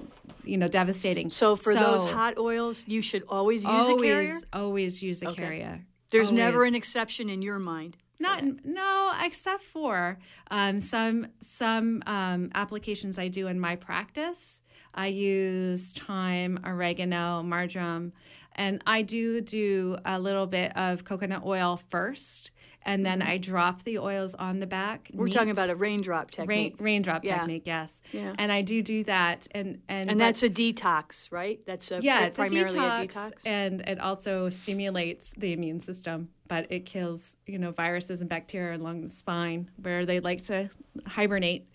you 0.42 0.56
know, 0.56 0.66
devastating. 0.66 1.30
So 1.30 1.54
for 1.54 1.72
those 1.72 2.04
hot 2.04 2.36
oils, 2.36 2.82
you 2.88 3.00
should 3.00 3.22
always 3.28 3.64
use 3.64 3.70
always, 3.72 4.00
a 4.00 4.02
carrier. 4.02 4.38
always 4.52 5.02
use 5.04 5.22
a 5.22 5.28
Okay. 5.28 5.42
carrier. 5.42 5.86
There's 6.10 6.32
never 6.32 6.64
an 6.64 6.74
exception 6.74 7.28
in 7.28 7.42
your 7.42 7.60
mind. 7.60 7.96
Not 8.18 8.42
no, 8.64 9.12
except 9.22 9.62
for 9.62 10.18
um, 10.50 10.80
some 10.80 11.28
some 11.40 12.02
um, 12.06 12.50
applications 12.54 13.18
I 13.18 13.28
do 13.28 13.46
in 13.46 13.60
my 13.60 13.76
practice. 13.76 14.62
I 14.94 15.08
use 15.08 15.92
thyme, 15.92 16.60
oregano, 16.64 17.42
marjoram, 17.42 18.12
and 18.54 18.82
I 18.86 19.02
do 19.02 19.40
do 19.40 19.98
a 20.04 20.18
little 20.20 20.46
bit 20.46 20.76
of 20.76 21.04
coconut 21.04 21.42
oil 21.44 21.80
first, 21.90 22.52
and 22.86 23.04
then 23.04 23.20
I 23.22 23.38
drop 23.38 23.82
the 23.82 23.98
oils 23.98 24.34
on 24.34 24.60
the 24.60 24.66
back. 24.66 25.04
Mm-hmm. 25.08 25.18
We're 25.18 25.28
talking 25.28 25.50
about 25.50 25.70
a 25.70 25.74
raindrop 25.74 26.30
rain, 26.38 26.46
technique, 26.46 26.76
raindrop 26.78 27.24
Yeah. 27.24 27.38
technique. 27.38 27.62
Yes, 27.66 28.00
Yeah. 28.12 28.34
and 28.38 28.52
I 28.52 28.62
do 28.62 28.82
do 28.82 29.02
that, 29.04 29.48
and 29.50 29.80
and 29.88 30.10
and 30.10 30.18
but- 30.18 30.24
that's 30.24 30.42
a 30.44 30.50
detox, 30.50 31.32
right? 31.32 31.58
That's 31.66 31.90
a 31.90 32.00
yeah, 32.00 32.26
it's 32.26 32.36
primarily 32.36 32.78
a 32.78 32.80
a 32.82 32.84
detox, 32.98 33.08
detox. 33.14 33.32
and 33.46 33.80
it 33.80 33.98
also 33.98 34.48
stimulates 34.50 35.34
the 35.36 35.52
immune 35.52 35.80
system, 35.80 36.28
but 36.46 36.66
it 36.70 36.86
kills 36.86 37.36
you 37.46 37.58
know 37.58 37.72
viruses 37.72 38.20
and 38.20 38.30
bacteria 38.30 38.76
along 38.78 39.00
the 39.00 39.08
spine 39.08 39.70
where 39.82 40.06
they 40.06 40.20
like 40.20 40.44
to 40.44 40.70
hibernate. 41.06 41.66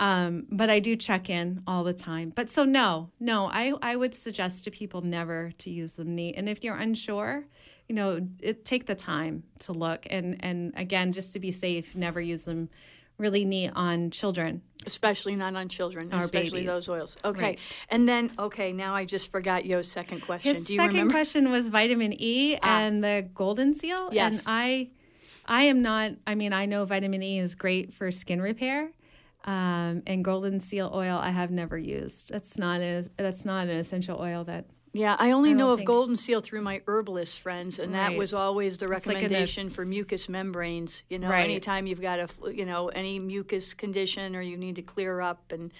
Um, 0.00 0.46
but 0.50 0.70
I 0.70 0.80
do 0.80 0.96
check 0.96 1.30
in 1.30 1.62
all 1.66 1.84
the 1.84 1.94
time. 1.94 2.32
But 2.34 2.50
so 2.50 2.64
no, 2.64 3.10
no, 3.20 3.46
I 3.46 3.72
I 3.80 3.96
would 3.96 4.14
suggest 4.14 4.64
to 4.64 4.70
people 4.70 5.00
never 5.02 5.52
to 5.58 5.70
use 5.70 5.92
them 5.94 6.14
neat. 6.14 6.34
And 6.36 6.48
if 6.48 6.64
you're 6.64 6.76
unsure, 6.76 7.44
you 7.88 7.94
know, 7.94 8.26
it, 8.40 8.64
take 8.64 8.86
the 8.86 8.94
time 8.96 9.44
to 9.60 9.72
look 9.72 10.06
and 10.10 10.36
and 10.44 10.72
again 10.76 11.12
just 11.12 11.32
to 11.34 11.38
be 11.38 11.52
safe, 11.52 11.94
never 11.94 12.20
use 12.20 12.44
them 12.44 12.68
really 13.18 13.44
neat 13.44 13.70
on 13.76 14.10
children. 14.10 14.60
especially 14.86 15.36
not 15.36 15.54
on 15.54 15.68
children, 15.68 16.12
Or 16.12 16.20
especially 16.20 16.62
babies. 16.64 16.66
those 16.66 16.88
oils. 16.88 17.16
Okay, 17.24 17.40
Right. 17.40 17.58
and 17.88 18.08
then 18.08 18.32
okay, 18.38 18.72
now 18.72 18.94
I 18.96 19.04
just 19.04 19.30
forgot 19.30 19.64
Yo's 19.64 19.88
second 19.88 20.20
question. 20.22 20.54
His 20.56 20.66
Do 20.66 20.72
you 20.72 20.78
second 20.80 20.94
remember? 20.94 21.12
question 21.14 21.50
was 21.50 21.68
vitamin 21.68 22.12
E 22.20 22.56
and 22.62 23.02
the 23.04 23.28
golden 23.34 23.72
seal. 23.74 24.08
Yes. 24.12 24.40
And 24.40 24.42
I 24.48 24.90
I 25.46 25.62
am 25.64 25.80
not 25.82 26.12
I 26.26 26.34
mean, 26.34 26.52
I 26.52 26.66
know 26.66 26.84
vitamin 26.84 27.22
E 27.22 27.38
is 27.38 27.54
great 27.54 27.94
for 27.94 28.10
skin 28.10 28.42
repair. 28.42 28.90
Um, 29.44 30.02
and 30.06 30.24
golden 30.24 30.58
seal 30.58 30.90
oil, 30.94 31.18
I 31.18 31.30
have 31.30 31.50
never 31.50 31.76
used. 31.76 32.30
That's 32.30 32.56
not 32.58 32.80
a, 32.80 33.04
that's 33.18 33.44
not 33.44 33.68
an 33.68 33.76
essential 33.76 34.18
oil 34.18 34.42
that 34.44 34.64
Yeah, 34.94 35.16
I 35.18 35.32
only 35.32 35.50
I 35.50 35.52
know 35.54 35.70
of 35.72 35.80
think- 35.80 35.86
golden 35.88 36.16
seal 36.16 36.40
through 36.40 36.62
my 36.62 36.80
herbalist 36.86 37.40
friends, 37.40 37.78
and 37.78 37.92
that 37.94 38.14
was 38.16 38.32
always 38.32 38.78
the 38.78 38.86
It's 38.86 39.06
like 39.06 39.16
a- 39.16 39.20
recommendation 39.20 39.68
for 39.68 39.84
mucus 39.84 40.28
membranes. 40.30 41.02
You 41.10 41.18
know, 41.18 41.28
Right. 41.28 41.44
anytime 41.44 41.86
you've 41.86 42.00
got 42.00 42.20
a 42.20 42.28
you 42.54 42.64
know 42.64 42.88
any 42.88 43.18
mucus 43.18 43.74
condition 43.74 44.34
or 44.34 44.40
you 44.40 44.56
need 44.56 44.76
to 44.76 44.82
clear 44.82 45.20
up 45.20 45.52
and 45.52 45.72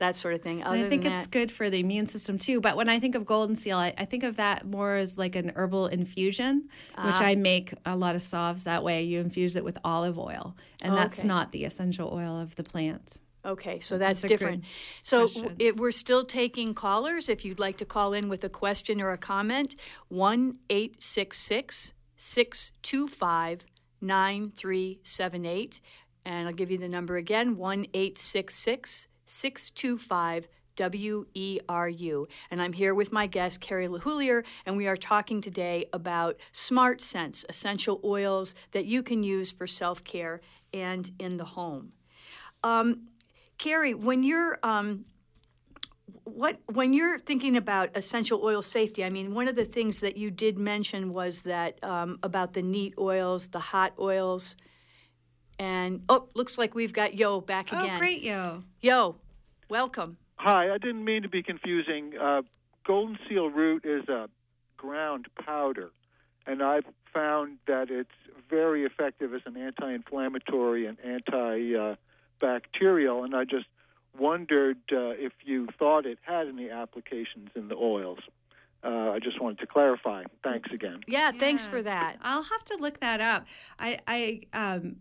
that 0.00 0.16
sort 0.16 0.34
of 0.34 0.42
thing. 0.42 0.62
Other 0.62 0.76
I 0.84 0.88
think 0.88 1.04
it's 1.04 1.20
that, 1.22 1.30
good 1.30 1.50
for 1.52 1.70
the 1.70 1.78
immune 1.80 2.06
system 2.06 2.36
too. 2.36 2.60
But 2.60 2.76
when 2.76 2.88
I 2.88 2.98
think 2.98 3.14
of 3.14 3.24
golden 3.24 3.54
seal, 3.56 3.78
I, 3.78 3.94
I 3.96 4.04
think 4.04 4.24
of 4.24 4.36
that 4.36 4.66
more 4.66 4.96
as 4.96 5.16
like 5.16 5.36
an 5.36 5.52
herbal 5.54 5.86
infusion, 5.86 6.68
which 6.96 7.14
Ah. 7.14 7.22
I 7.22 7.34
make 7.36 7.72
a 7.86 7.96
lot 7.96 8.14
of 8.16 8.22
salves 8.22 8.64
that 8.64 8.82
way. 8.82 9.02
You 9.04 9.20
infuse 9.20 9.56
it 9.56 9.64
with 9.64 9.78
olive 9.84 10.18
oil, 10.18 10.56
and 10.82 10.94
that's 10.96 11.20
Okay. 11.20 11.28
not 11.28 11.52
the 11.52 11.64
essential 11.64 12.10
oil 12.12 12.38
of 12.38 12.56
the 12.56 12.64
plant. 12.64 13.16
Okay, 13.42 13.80
so 13.80 13.96
that's 13.96 14.22
are 14.22 14.28
different. 14.28 14.64
So 15.02 15.26
it, 15.58 15.76
we're 15.76 15.92
still 15.92 16.24
taking 16.26 16.74
callers. 16.74 17.30
If 17.30 17.42
you'd 17.44 17.58
like 17.58 17.78
to 17.78 17.86
call 17.86 18.12
in 18.12 18.28
with 18.28 18.44
a 18.44 18.50
question 18.50 19.00
or 19.00 19.12
a 19.12 19.16
comment, 19.18 19.76
1 20.08 20.58
866 20.68 21.94
625 22.16 23.64
9378. 24.02 25.80
And 26.26 26.48
I'll 26.48 26.54
give 26.54 26.70
you 26.70 26.78
the 26.78 26.88
number 26.88 27.16
again 27.16 27.56
1 27.56 27.86
866 27.94 29.08
625 29.30 30.48
WERU. 30.76 32.26
And 32.50 32.62
I'm 32.62 32.72
here 32.72 32.94
with 32.94 33.12
my 33.12 33.26
guest, 33.26 33.60
Carrie 33.60 33.88
LaHoulier, 33.88 34.44
and 34.66 34.76
we 34.76 34.86
are 34.86 34.96
talking 34.96 35.40
today 35.40 35.86
about 35.92 36.36
Smart 36.52 37.00
Sense, 37.00 37.44
essential 37.48 38.00
oils 38.04 38.54
that 38.72 38.86
you 38.86 39.02
can 39.02 39.22
use 39.22 39.52
for 39.52 39.66
self 39.66 40.02
care 40.04 40.40
and 40.72 41.10
in 41.18 41.36
the 41.36 41.44
home. 41.44 41.92
Um, 42.62 43.08
Carrie, 43.58 43.94
when 43.94 44.22
you're 44.22 44.58
um, 44.62 45.04
what 46.24 46.58
when 46.66 46.92
you're 46.92 47.18
thinking 47.18 47.56
about 47.56 47.90
essential 47.94 48.40
oil 48.42 48.62
safety, 48.62 49.04
I 49.04 49.10
mean, 49.10 49.34
one 49.34 49.48
of 49.48 49.56
the 49.56 49.64
things 49.64 50.00
that 50.00 50.16
you 50.16 50.30
did 50.30 50.58
mention 50.58 51.12
was 51.12 51.42
that 51.42 51.82
um, 51.84 52.18
about 52.22 52.54
the 52.54 52.62
neat 52.62 52.94
oils, 52.98 53.48
the 53.48 53.60
hot 53.60 53.92
oils, 53.98 54.56
and 55.60 56.02
oh, 56.08 56.26
looks 56.34 56.56
like 56.56 56.74
we've 56.74 56.94
got 56.94 57.14
Yo 57.14 57.42
back 57.42 57.70
again. 57.70 57.96
Oh, 57.96 57.98
great, 57.98 58.22
yo! 58.22 58.62
Yo, 58.80 59.16
welcome. 59.68 60.16
Hi, 60.36 60.72
I 60.72 60.78
didn't 60.78 61.04
mean 61.04 61.20
to 61.22 61.28
be 61.28 61.42
confusing. 61.42 62.14
Uh, 62.18 62.40
golden 62.86 63.18
seal 63.28 63.50
root 63.50 63.84
is 63.84 64.08
a 64.08 64.30
ground 64.78 65.26
powder, 65.44 65.90
and 66.46 66.62
I've 66.62 66.86
found 67.12 67.58
that 67.66 67.90
it's 67.90 68.08
very 68.48 68.86
effective 68.86 69.34
as 69.34 69.42
an 69.44 69.58
anti-inflammatory 69.58 70.86
and 70.86 70.96
antibacterial. 71.02 73.22
And 73.22 73.36
I 73.36 73.44
just 73.44 73.66
wondered 74.18 74.78
uh, 74.90 75.10
if 75.10 75.34
you 75.44 75.68
thought 75.78 76.06
it 76.06 76.18
had 76.22 76.48
any 76.48 76.70
applications 76.70 77.50
in 77.54 77.68
the 77.68 77.76
oils. 77.76 78.20
Uh, 78.82 79.10
I 79.10 79.18
just 79.18 79.42
wanted 79.42 79.58
to 79.58 79.66
clarify. 79.66 80.24
Thanks 80.42 80.72
again. 80.72 81.00
Yeah, 81.06 81.32
thanks 81.32 81.66
for 81.66 81.82
that. 81.82 82.16
I'll 82.22 82.44
have 82.44 82.64
to 82.64 82.78
look 82.80 83.00
that 83.00 83.20
up. 83.20 83.44
I, 83.78 83.98
I, 84.06 84.40
um, 84.54 84.96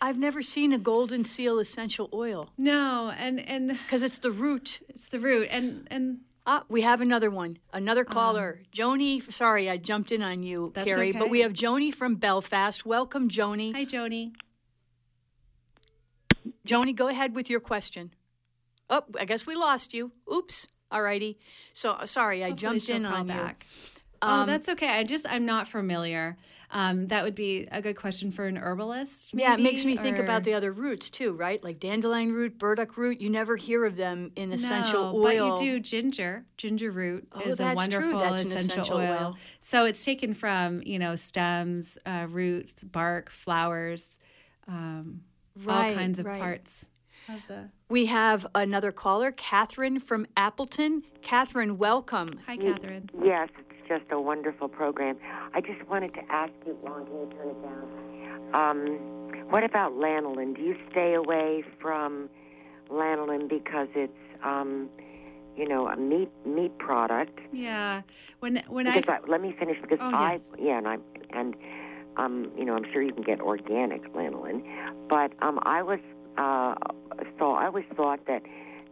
I've 0.00 0.18
never 0.18 0.42
seen 0.42 0.72
a 0.72 0.78
golden 0.78 1.24
seal 1.24 1.58
essential 1.58 2.08
oil 2.12 2.50
no, 2.56 3.10
and 3.16 3.38
and 3.40 3.68
because 3.84 4.02
it's 4.02 4.18
the 4.18 4.30
root. 4.30 4.80
it's 4.88 5.08
the 5.08 5.20
root, 5.20 5.48
and 5.50 5.86
and 5.90 6.20
Ah, 6.46 6.64
we 6.70 6.80
have 6.80 7.02
another 7.02 7.30
one. 7.30 7.58
Another 7.72 8.02
caller. 8.02 8.60
Joni, 8.74 9.30
sorry, 9.30 9.68
I 9.68 9.76
jumped 9.76 10.10
in 10.10 10.22
on 10.22 10.42
you, 10.42 10.72
That's 10.74 10.86
Carrie, 10.86 11.12
but 11.12 11.28
we 11.28 11.40
have 11.40 11.52
Joni 11.52 11.92
from 11.94 12.14
Belfast. 12.14 12.86
Welcome, 12.86 13.28
Joni. 13.28 13.74
hi, 13.74 13.84
Joni. 13.84 14.32
Joni, 16.66 16.94
go 16.96 17.08
ahead 17.08 17.34
with 17.34 17.50
your 17.50 17.60
question. 17.60 18.14
Oh, 18.88 19.04
I 19.18 19.26
guess 19.26 19.46
we 19.46 19.54
lost 19.54 19.92
you. 19.94 20.12
Oops. 20.32 20.66
All 20.90 21.02
righty. 21.02 21.38
So 21.72 21.98
sorry, 22.06 22.42
I 22.42 22.48
Hopefully 22.50 22.78
jumped 22.80 22.90
in 22.90 23.06
on 23.06 23.26
back. 23.26 23.66
you. 23.70 23.90
oh, 24.22 24.28
Um, 24.40 24.46
that's 24.46 24.68
okay. 24.70 24.88
I 24.88 25.04
just 25.04 25.26
I'm 25.28 25.44
not 25.46 25.68
familiar. 25.68 26.36
Um, 26.72 27.08
that 27.08 27.24
would 27.24 27.34
be 27.34 27.66
a 27.72 27.82
good 27.82 27.96
question 27.96 28.30
for 28.30 28.46
an 28.46 28.56
herbalist. 28.56 29.34
Yeah, 29.34 29.54
it 29.54 29.60
makes 29.60 29.84
me 29.84 29.94
maybe, 29.96 30.04
think 30.04 30.18
about 30.18 30.44
the 30.44 30.54
other 30.54 30.72
roots 30.72 31.10
too, 31.10 31.32
right? 31.32 31.62
Like 31.62 31.80
dandelion 31.80 32.32
root, 32.32 32.58
burdock 32.58 32.96
root. 32.96 33.20
You 33.20 33.28
never 33.28 33.56
hear 33.56 33.84
of 33.84 33.96
them 33.96 34.30
in 34.36 34.52
essential 34.52 35.12
no, 35.12 35.18
oil. 35.18 35.56
But 35.56 35.64
you 35.64 35.72
do 35.72 35.80
ginger. 35.80 36.44
Ginger 36.56 36.92
root 36.92 37.26
Oh, 37.32 37.40
is 37.40 37.54
a 37.58 37.62
that's 37.62 37.88
true. 37.88 38.12
wonderful 38.12 38.20
That's 38.20 38.44
essential, 38.44 38.70
essential 38.70 38.96
oil. 38.98 39.18
oil. 39.20 39.36
So 39.60 39.84
it's 39.84 40.04
taken 40.04 40.32
from 40.32 40.82
you 40.84 40.98
know 40.98 41.16
stems, 41.16 41.98
uh, 42.06 42.26
roots, 42.30 42.84
bark, 42.84 43.30
flowers, 43.30 44.18
um, 44.68 45.22
Right, 45.56 45.88
all 45.90 45.94
kinds 45.94 46.18
of 46.20 46.26
right. 46.26 46.40
parts 46.40 46.90
the. 47.48 47.68
We 47.88 48.06
have 48.06 48.46
another 48.54 48.92
caller, 48.92 49.32
Catherine 49.32 50.00
from 50.00 50.26
Appleton. 50.36 51.02
Catherine, 51.22 51.78
welcome. 51.78 52.40
Hi, 52.46 52.56
Catherine. 52.56 53.10
Yes, 53.22 53.48
it's 53.58 53.69
just 53.90 54.04
a 54.12 54.20
wonderful 54.20 54.68
program. 54.68 55.16
I 55.52 55.60
just 55.60 55.82
wanted 55.88 56.14
to 56.14 56.20
ask 56.30 56.52
you, 56.64 56.78
Ron, 56.82 57.04
can 57.06 57.14
you 57.14 57.30
turn 57.36 57.48
it 57.48 57.60
down? 57.62 58.54
Um, 58.54 59.48
what 59.50 59.64
about 59.64 59.92
lanolin? 59.94 60.54
Do 60.54 60.62
you 60.62 60.76
stay 60.92 61.14
away 61.14 61.64
from 61.80 62.28
lanolin 62.88 63.48
because 63.48 63.88
it's, 63.96 64.12
um, 64.44 64.88
you 65.56 65.66
know, 65.68 65.88
a 65.88 65.96
meat 65.96 66.30
meat 66.46 66.78
product? 66.78 67.36
Yeah, 67.52 68.02
when 68.38 68.62
when 68.68 68.86
I 68.86 69.02
I, 69.08 69.18
let 69.26 69.40
me 69.40 69.54
finish 69.58 69.76
because 69.82 69.98
Oh, 70.00 70.14
I 70.14 70.32
yes. 70.34 70.42
yeah, 70.58 70.78
and 70.78 70.86
I 70.88 70.96
and 71.30 71.56
um, 72.16 72.50
you 72.56 72.64
know, 72.64 72.76
I'm 72.76 72.84
sure 72.92 73.02
you 73.02 73.12
can 73.12 73.24
get 73.24 73.40
organic 73.40 74.12
lanolin, 74.14 74.62
but 75.08 75.32
um, 75.42 75.58
I 75.64 75.82
was 75.82 75.98
uh, 76.38 76.74
so 77.40 77.52
I 77.54 77.66
always 77.66 77.84
thought 77.96 78.24
that, 78.26 78.42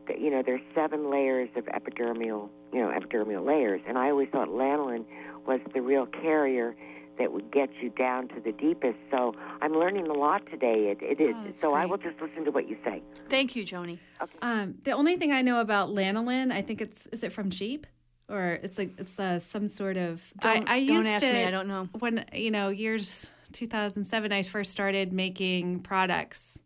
that 0.08 0.20
you 0.20 0.30
know 0.30 0.42
there's 0.44 0.60
seven 0.74 1.08
layers 1.10 1.50
of 1.56 1.66
epidermal 1.66 2.48
you 2.72 2.80
know 2.80 2.88
epidermal 2.88 3.44
layers, 3.44 3.80
and 3.86 3.98
I 3.98 4.10
always 4.10 4.28
thought 4.30 4.48
lanolin 4.48 5.04
was 5.46 5.60
the 5.72 5.80
real 5.80 6.06
carrier 6.06 6.74
that 7.18 7.32
would 7.32 7.50
get 7.50 7.70
you 7.80 7.90
down 7.90 8.28
to 8.28 8.40
the 8.40 8.52
deepest. 8.52 8.96
So 9.10 9.34
I'm 9.60 9.72
learning 9.72 10.06
a 10.06 10.12
lot 10.12 10.46
today. 10.46 10.94
It, 11.00 11.02
it 11.02 11.20
is. 11.20 11.34
Oh, 11.36 11.44
that's 11.44 11.60
so 11.60 11.74
I 11.74 11.84
will 11.86 11.98
just 11.98 12.20
listen 12.20 12.44
to 12.44 12.50
what 12.50 12.68
you 12.68 12.76
say. 12.84 13.02
Thank 13.28 13.56
you, 13.56 13.64
Joni. 13.64 13.98
Um, 14.40 14.76
the 14.84 14.92
only 14.92 15.16
thing 15.16 15.32
I 15.32 15.42
know 15.42 15.60
about 15.60 15.88
lanolin, 15.90 16.52
I 16.52 16.62
think 16.62 16.80
it's 16.80 17.06
is 17.06 17.22
it 17.22 17.32
from 17.32 17.50
sheep, 17.50 17.86
or 18.28 18.58
it's 18.62 18.78
like 18.78 18.92
it's 18.98 19.18
uh, 19.18 19.38
some 19.40 19.68
sort 19.68 19.96
of. 19.96 20.20
Don't- 20.40 20.68
I, 20.68 20.76
I 20.76 20.86
don't 20.86 20.96
used 20.96 21.08
ask 21.08 21.24
to, 21.24 21.32
me, 21.32 21.44
I 21.44 21.50
don't 21.50 21.68
know. 21.68 21.88
When 21.98 22.24
you 22.32 22.50
know 22.50 22.68
years 22.68 23.30
2007, 23.52 24.32
I 24.32 24.42
first 24.42 24.70
started 24.70 25.12
making 25.12 25.80
products 25.80 26.62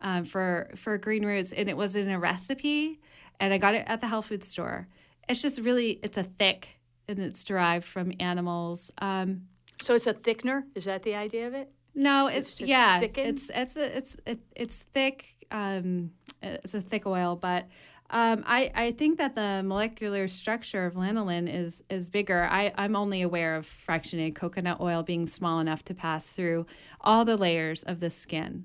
um, 0.00 0.24
for 0.24 0.70
for 0.76 0.98
green 0.98 1.24
roots, 1.24 1.52
and 1.52 1.68
it 1.68 1.76
was 1.76 1.94
in 1.94 2.08
a 2.10 2.18
recipe, 2.18 3.00
and 3.38 3.54
I 3.54 3.58
got 3.58 3.74
it 3.74 3.84
at 3.86 4.00
the 4.00 4.08
health 4.08 4.26
food 4.26 4.42
store. 4.42 4.88
It's 5.28 5.42
just 5.42 5.60
really 5.60 5.98
it's 6.02 6.16
a 6.18 6.24
thick, 6.24 6.80
and 7.08 7.18
it's 7.18 7.44
derived 7.44 7.86
from 7.86 8.12
animals. 8.20 8.90
Um, 8.98 9.42
So 9.82 9.94
it's 9.94 10.06
a 10.06 10.14
thickener. 10.14 10.64
Is 10.74 10.84
that 10.84 11.02
the 11.02 11.14
idea 11.14 11.46
of 11.48 11.54
it? 11.54 11.70
no, 11.94 12.26
It's 12.28 12.52
it's, 12.52 12.60
yeah, 12.62 13.00
thicken? 13.00 13.26
it's 13.26 13.50
it's 13.54 13.76
a, 13.76 13.96
it's 13.96 14.16
it, 14.26 14.40
it's 14.56 14.78
thick. 14.94 15.26
Um, 15.50 16.12
it's 16.42 16.74
a 16.74 16.80
thick 16.80 17.06
oil, 17.06 17.36
but 17.36 17.66
um, 18.10 18.42
I 18.46 18.70
I 18.74 18.92
think 18.92 19.18
that 19.18 19.34
the 19.34 19.62
molecular 19.64 20.26
structure 20.28 20.86
of 20.86 20.94
lanolin 20.94 21.48
is 21.52 21.82
is 21.90 22.08
bigger. 22.10 22.48
I 22.50 22.72
I'm 22.76 22.96
only 22.96 23.22
aware 23.22 23.56
of 23.56 23.66
fractionated 23.86 24.34
coconut 24.34 24.80
oil 24.80 25.02
being 25.02 25.26
small 25.26 25.60
enough 25.60 25.82
to 25.84 25.94
pass 25.94 26.26
through 26.26 26.66
all 27.00 27.24
the 27.24 27.36
layers 27.36 27.82
of 27.84 28.00
the 28.00 28.10
skin. 28.10 28.64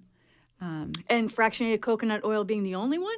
Um, 0.61 0.91
And 1.09 1.33
fractionated 1.33 1.81
coconut 1.81 2.23
oil 2.25 2.43
being 2.43 2.63
the 2.63 2.75
only 2.75 2.97
one? 2.97 3.17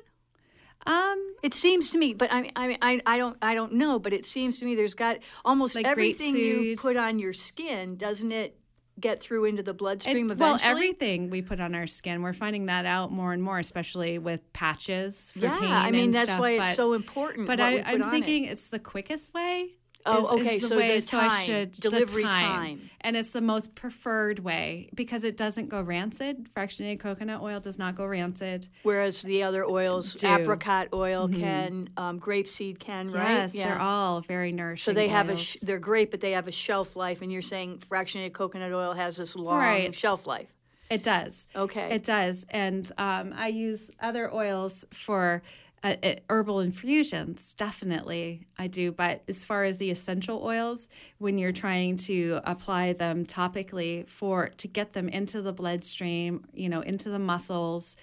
Um, 0.85 1.35
It 1.43 1.53
seems 1.53 1.89
to 1.91 1.97
me, 1.97 2.13
but 2.13 2.31
I, 2.31 2.51
I, 2.55 2.77
I, 2.81 3.01
I 3.05 3.17
don't, 3.17 3.37
I 3.41 3.53
don't 3.53 3.73
know. 3.73 3.99
But 3.99 4.13
it 4.13 4.25
seems 4.25 4.59
to 4.59 4.65
me 4.65 4.75
there's 4.75 4.93
got 4.95 5.17
almost 5.45 5.75
Like 5.75 5.85
everything 5.85 6.35
you 6.35 6.75
put 6.77 6.97
on 6.97 7.19
your 7.19 7.33
skin, 7.33 7.95
doesn't 7.97 8.31
it? 8.31 8.55
Get 8.99 9.21
through 9.21 9.45
into 9.45 9.63
the 9.63 9.71
it- 9.71 9.77
bloodstream 9.77 10.27
well, 10.37 10.59
everything 10.61 11.29
we 11.29 11.41
put 11.41 11.61
on 11.61 11.73
our 11.73 11.87
skin, 11.87 12.21
we're 12.21 12.33
finding 12.33 12.65
that 12.65 12.85
out 12.85 13.13
more 13.13 13.31
and 13.31 13.41
more, 13.41 13.57
especially 13.57 14.17
with 14.19 14.41
patches. 14.51 15.31
For 15.31 15.39
yeah, 15.39 15.57
pain 15.59 15.71
I 15.71 15.91
mean 15.91 16.11
that's 16.11 16.27
stuff, 16.29 16.41
why 16.41 16.51
it's 16.51 16.59
but- 16.71 16.75
so 16.75 16.91
important. 16.93 17.47
But 17.47 17.61
I, 17.61 17.75
we 17.75 17.77
put 17.81 17.87
I'm 17.87 18.03
on 18.03 18.11
thinking 18.11 18.43
it. 18.43 18.51
it's 18.51 18.67
the 18.67 18.79
quickest 18.79 19.33
way. 19.33 19.75
Oh, 20.05 20.37
is- 20.37 20.41
okay, 20.41 20.55
is 20.57 20.67
so 20.67 20.77
way, 20.77 20.95
the 20.95 21.01
so 21.01 21.19
I 21.19 21.27
time, 21.27 21.45
should 21.45 21.71
delivery 21.73 22.23
time. 22.23 22.89
and 23.01 23.17
it's 23.17 23.31
the 23.31 23.41
most 23.41 23.75
preferred 23.75 24.39
way 24.39 24.89
because 24.95 25.23
it 25.25 25.35
doesn't 25.35 25.67
go 25.69 25.81
rancid. 25.81 26.47
Fractionated 26.55 26.99
coconut 27.01 27.41
oil 27.41 27.59
does 27.59 27.77
not 27.77 27.95
go 27.95 28.05
rancid. 28.05 28.67
Whereas 28.83 29.21
the 29.21 29.43
other 29.43 29.65
oils, 29.65 30.13
Do. 30.13 30.25
Mm-hmm. 30.27 30.41
apricot 30.41 30.87
oil 30.93 31.27
can, 31.27 31.89
um, 31.97 32.19
grapeseed 32.19 32.79
can, 32.79 33.11
right? 33.11 33.29
Yes, 33.29 33.53
they're 33.53 33.79
all 33.79 34.21
very 34.21 34.51
nourishing. 34.53 34.91
So 34.91 34.93
they 34.95 35.09
have 35.09 35.27
a 35.29 35.35
sh- 35.37 35.57
they're 35.61 35.79
great, 35.79 36.11
but 36.11 36.21
they 36.21 36.31
have 36.31 36.47
a 36.47 36.51
shelf 36.53 36.95
life. 36.95 37.21
And 37.21 37.31
you're 37.31 37.41
saying 37.41 37.83
fractionated 37.89 38.31
coconut 38.33 38.71
oil 38.71 38.93
has 38.93 39.17
this 39.17 39.35
long 39.35 39.57
Right. 39.59 39.93
shelf 39.93 40.25
life. 40.25 40.47
It 40.89 41.03
does. 41.03 41.45
Okay. 41.55 41.93
It 41.93 42.03
does. 42.03 42.45
And 42.49 42.89
um, 42.97 43.33
I 43.37 43.49
use 43.49 43.91
other 43.99 44.33
oils 44.33 44.85
for 44.91 45.43
uh, 45.83 45.95
uh, 46.03 46.15
herbal 46.29 46.59
infusions. 46.59 47.53
Definitely, 47.53 48.47
I 48.57 48.67
do. 48.67 48.91
But 48.91 49.23
as 49.27 49.43
far 49.43 49.63
as 49.63 49.77
the 49.77 49.91
essential 49.91 50.43
oils, 50.43 50.89
when 51.17 51.37
you're 51.37 51.51
trying 51.51 51.97
to 51.97 52.41
apply 52.43 52.93
them 52.93 53.25
topically 53.25 54.07
for 54.07 54.49
to 54.57 54.67
get 54.67 54.93
them 54.93 55.09
into 55.09 55.41
the 55.41 55.53
bloodstream, 55.53 56.45
you 56.53 56.69
know, 56.69 56.81
into 56.81 57.09
the 57.09 57.19
muscles, 57.19 57.95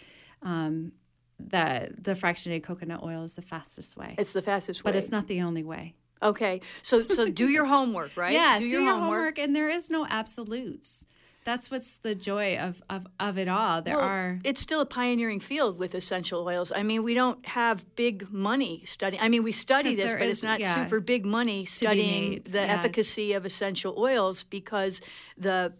um, 0.43 0.93
the 1.39 1.91
the 1.99 2.14
fractionated 2.14 2.62
coconut 2.62 3.03
oil 3.03 3.24
is 3.24 3.35
the 3.35 3.43
fastest 3.43 3.97
way. 3.97 4.14
It's 4.18 4.33
the 4.33 4.43
fastest 4.43 4.85
way. 4.85 4.93
but 4.93 4.97
it's 4.97 5.11
not 5.11 5.27
the 5.27 5.43
only 5.43 5.62
way. 5.62 5.95
Okay. 6.22 6.62
So 6.83 7.07
so 7.09 7.31
do 7.31 7.49
your 7.49 7.64
homework, 7.74 8.16
right? 8.16 8.33
Yes, 8.33 8.61
do 8.61 8.70
do 8.70 8.83
your, 8.83 8.97
homework. 8.97 9.39
and 9.39 9.55
there 9.55 9.68
is 9.68 9.91
no 9.91 10.07
absolutes. 10.09 11.05
That's 11.47 11.70
what's 11.70 11.94
the 11.99 12.16
joy 12.16 12.59
of 12.59 12.82
of, 12.90 13.07
of 13.20 13.38
it 13.38 13.47
all. 13.47 13.80
There 13.80 13.97
Well, 13.97 14.05
are 14.05 14.40
It's 14.42 14.61
still 14.61 14.80
a 14.80 14.86
pioneering 14.86 15.38
field 15.38 15.78
with 15.78 15.94
essential 15.94 16.44
oils. 16.44 16.72
I 16.74 16.82
mean, 16.82 17.05
we 17.05 17.14
don't 17.14 17.47
have 17.47 17.94
big 17.94 18.28
money 18.32 18.82
studying. 18.84 19.22
I 19.22 19.28
mean, 19.28 19.44
we 19.44 19.53
study 19.53 19.94
this, 19.94 20.12
but 20.12 20.22
is- 20.22 20.34
it's 20.38 20.42
not 20.42 20.59
yeah, 20.59 20.74
super 20.74 20.99
big 20.99 21.24
money 21.24 21.64
studying 21.64 22.42
the 22.42 22.61
efficacy 22.61 23.32
of 23.32 23.47
essential 23.47 23.94
oils 23.97 24.42
because 24.42 25.01
the 25.38 25.72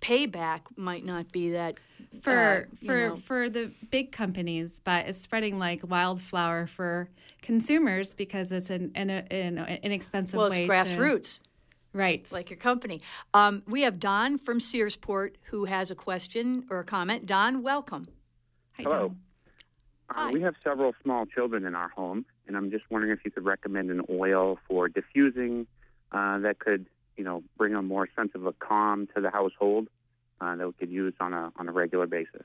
payback 0.00 0.62
might 0.74 1.04
not 1.04 1.30
be 1.30 1.52
that 1.52 1.78
for 2.20 2.68
uh, 2.82 2.86
for 2.86 3.08
know. 3.10 3.16
for 3.24 3.48
the 3.48 3.70
big 3.92 4.10
companies, 4.10 4.80
but 4.82 5.06
it's 5.06 5.20
spreading 5.20 5.56
like 5.56 5.88
wildflower 5.88 6.66
for 6.66 7.08
consumers 7.42 8.12
because 8.12 8.50
it's 8.50 8.70
an 8.70 8.90
an, 8.96 9.08
an, 9.08 9.58
an 9.58 9.78
inexpensive 9.84 10.36
well, 10.36 10.48
it's 10.48 10.58
way 10.58 10.66
grassroots. 10.66 11.34
to 11.34 11.51
right. 11.92 12.30
like 12.32 12.50
your 12.50 12.58
company. 12.58 13.00
Um, 13.34 13.62
we 13.66 13.82
have 13.82 13.98
Don 13.98 14.38
from 14.38 14.58
Searsport 14.58 15.34
who 15.44 15.64
has 15.66 15.90
a 15.90 15.94
question 15.94 16.64
or 16.70 16.80
a 16.80 16.84
comment. 16.84 17.26
Don, 17.26 17.62
welcome. 17.62 18.08
Hi, 18.76 18.84
Hello. 18.84 19.08
Tom. 19.08 19.16
Uh, 20.10 20.14
Hi. 20.14 20.32
we 20.32 20.42
have 20.42 20.54
several 20.62 20.94
small 21.02 21.26
children 21.26 21.64
in 21.64 21.74
our 21.74 21.88
home, 21.88 22.24
and 22.46 22.56
I'm 22.56 22.70
just 22.70 22.84
wondering 22.90 23.12
if 23.12 23.20
you 23.24 23.30
could 23.30 23.44
recommend 23.44 23.90
an 23.90 24.02
oil 24.10 24.58
for 24.68 24.88
diffusing 24.88 25.66
uh, 26.10 26.38
that 26.40 26.58
could, 26.58 26.86
you 27.16 27.24
know, 27.24 27.42
bring 27.56 27.74
a 27.74 27.82
more 27.82 28.08
sense 28.14 28.32
of 28.34 28.44
a 28.46 28.52
calm 28.52 29.08
to 29.14 29.20
the 29.22 29.30
household 29.30 29.88
uh, 30.40 30.56
that 30.56 30.66
we 30.66 30.72
could 30.74 30.90
use 30.90 31.14
on 31.20 31.32
a 31.32 31.52
on 31.56 31.68
a 31.68 31.72
regular 31.72 32.06
basis. 32.06 32.42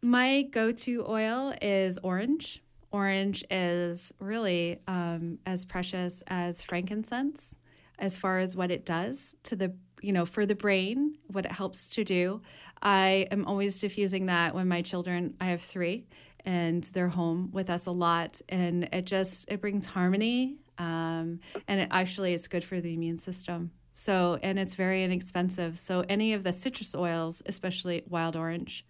My 0.00 0.42
go-to 0.42 1.04
oil 1.06 1.54
is 1.60 1.98
orange. 2.02 2.62
Orange 2.90 3.44
is 3.50 4.12
really 4.18 4.80
um, 4.88 5.38
as 5.44 5.64
precious 5.64 6.22
as 6.26 6.62
frankincense 6.62 7.58
as 8.00 8.16
far 8.16 8.38
as 8.38 8.56
what 8.56 8.70
it 8.70 8.84
does 8.84 9.36
to 9.44 9.54
the 9.54 9.72
you 10.02 10.12
know 10.12 10.24
for 10.24 10.46
the 10.46 10.54
brain 10.54 11.18
what 11.28 11.44
it 11.44 11.52
helps 11.52 11.88
to 11.88 12.04
do. 12.04 12.40
I 12.82 13.28
am 13.30 13.44
always 13.44 13.80
diffusing 13.80 14.26
that 14.26 14.54
when 14.54 14.66
my 14.66 14.82
children 14.82 15.34
i 15.40 15.46
have 15.46 15.62
three 15.62 16.06
and 16.44 16.84
they're 16.84 17.08
home 17.08 17.50
with 17.52 17.68
us 17.68 17.86
a 17.86 17.90
lot 17.90 18.40
and 18.48 18.88
it 18.92 19.04
just 19.04 19.44
it 19.48 19.60
brings 19.60 19.86
harmony 19.86 20.56
um, 20.78 21.40
and 21.68 21.80
it 21.80 21.88
actually 21.90 22.32
it's 22.32 22.48
good 22.48 22.64
for 22.64 22.80
the 22.80 22.94
immune 22.94 23.18
system. 23.18 23.70
So 23.92 24.38
and 24.42 24.58
it's 24.58 24.74
very 24.74 25.04
inexpensive. 25.04 25.78
So 25.78 26.04
any 26.08 26.32
of 26.32 26.42
the 26.42 26.52
citrus 26.52 26.94
oils 26.94 27.42
especially 27.46 28.02
wild 28.08 28.36
orange 28.36 28.86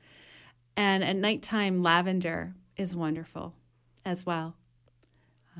and 0.76 1.02
at 1.02 1.16
nighttime, 1.16 1.82
lavender 1.82 2.54
is 2.76 2.94
wonderful 2.96 3.54
as 4.04 4.24
well. 4.24 4.56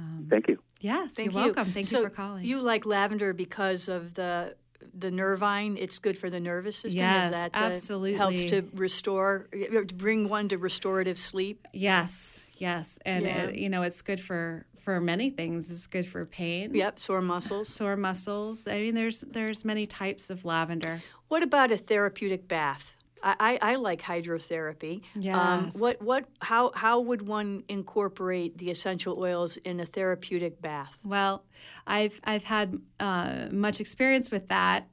Um, 0.01 0.27
Thank 0.31 0.49
you. 0.49 0.59
Yes, 0.81 1.13
Thank 1.13 1.33
you're 1.33 1.41
you. 1.43 1.47
welcome. 1.53 1.73
Thank 1.73 1.87
so 1.87 1.99
you 1.99 2.05
for 2.05 2.11
calling. 2.11 2.45
You 2.45 2.61
like 2.61 2.87
lavender 2.87 3.33
because 3.33 3.89
of 3.89 4.15
the 4.15 4.55
the 4.99 5.11
nervine. 5.11 5.77
It's 5.79 5.99
good 5.99 6.17
for 6.19 6.31
the 6.31 6.41
nervous 6.41 6.77
system. 6.77 6.99
Yes, 7.01 7.27
Is 7.27 7.31
that 7.33 7.53
the- 7.53 7.59
absolutely. 7.59 8.15
helps 8.15 8.45
to 8.45 8.63
restore, 8.75 9.47
to 9.53 9.85
bring 9.95 10.29
one 10.29 10.49
to 10.49 10.57
restorative 10.59 11.19
sleep. 11.19 11.69
yes, 11.73 12.41
yes, 12.57 12.99
and 13.05 13.25
Yeah. 13.25 13.43
it, 13.45 13.57
you 13.57 13.69
know 13.69 13.83
it's 13.83 14.01
good 14.03 14.21
for 14.21 14.65
for 14.83 14.99
many 15.01 15.29
things. 15.29 15.71
It's 15.71 15.87
good 15.87 16.07
for 16.09 16.25
pain. 16.25 16.75
Yep, 16.75 16.99
sore 16.99 17.21
muscles. 17.21 17.69
Sore 17.69 17.97
muscles. 17.97 18.67
I 18.67 18.81
mean, 18.81 18.95
there's 18.95 19.21
there's 19.21 19.65
many 19.65 19.87
types 19.87 20.31
of 20.31 20.45
lavender. 20.47 21.03
What 21.29 21.43
about 21.43 21.71
a 21.71 21.77
therapeutic 21.77 22.49
bath? 22.49 22.95
I, 23.23 23.59
I, 23.61 23.75
like 23.77 24.03
hydrotherapy. 24.03 25.03
Um, 25.17 25.65
Yes. 25.67 25.77
what 25.77 26.01
what 26.03 26.25
how 26.41 26.73
how 26.75 27.01
would 27.01 27.23
one 27.27 27.65
incorporate 27.69 28.59
the 28.59 28.71
essential 28.71 29.19
oils 29.19 29.57
in 29.59 29.81
a 29.81 29.87
therapeutic 29.87 30.61
bath? 30.61 30.93
Well, 31.05 31.45
I've 31.87 32.21
I've 32.25 32.45
had 32.45 32.81
uh, 32.99 33.47
much 33.51 33.81
experience 33.81 34.31
with 34.31 34.49
that. 34.49 34.89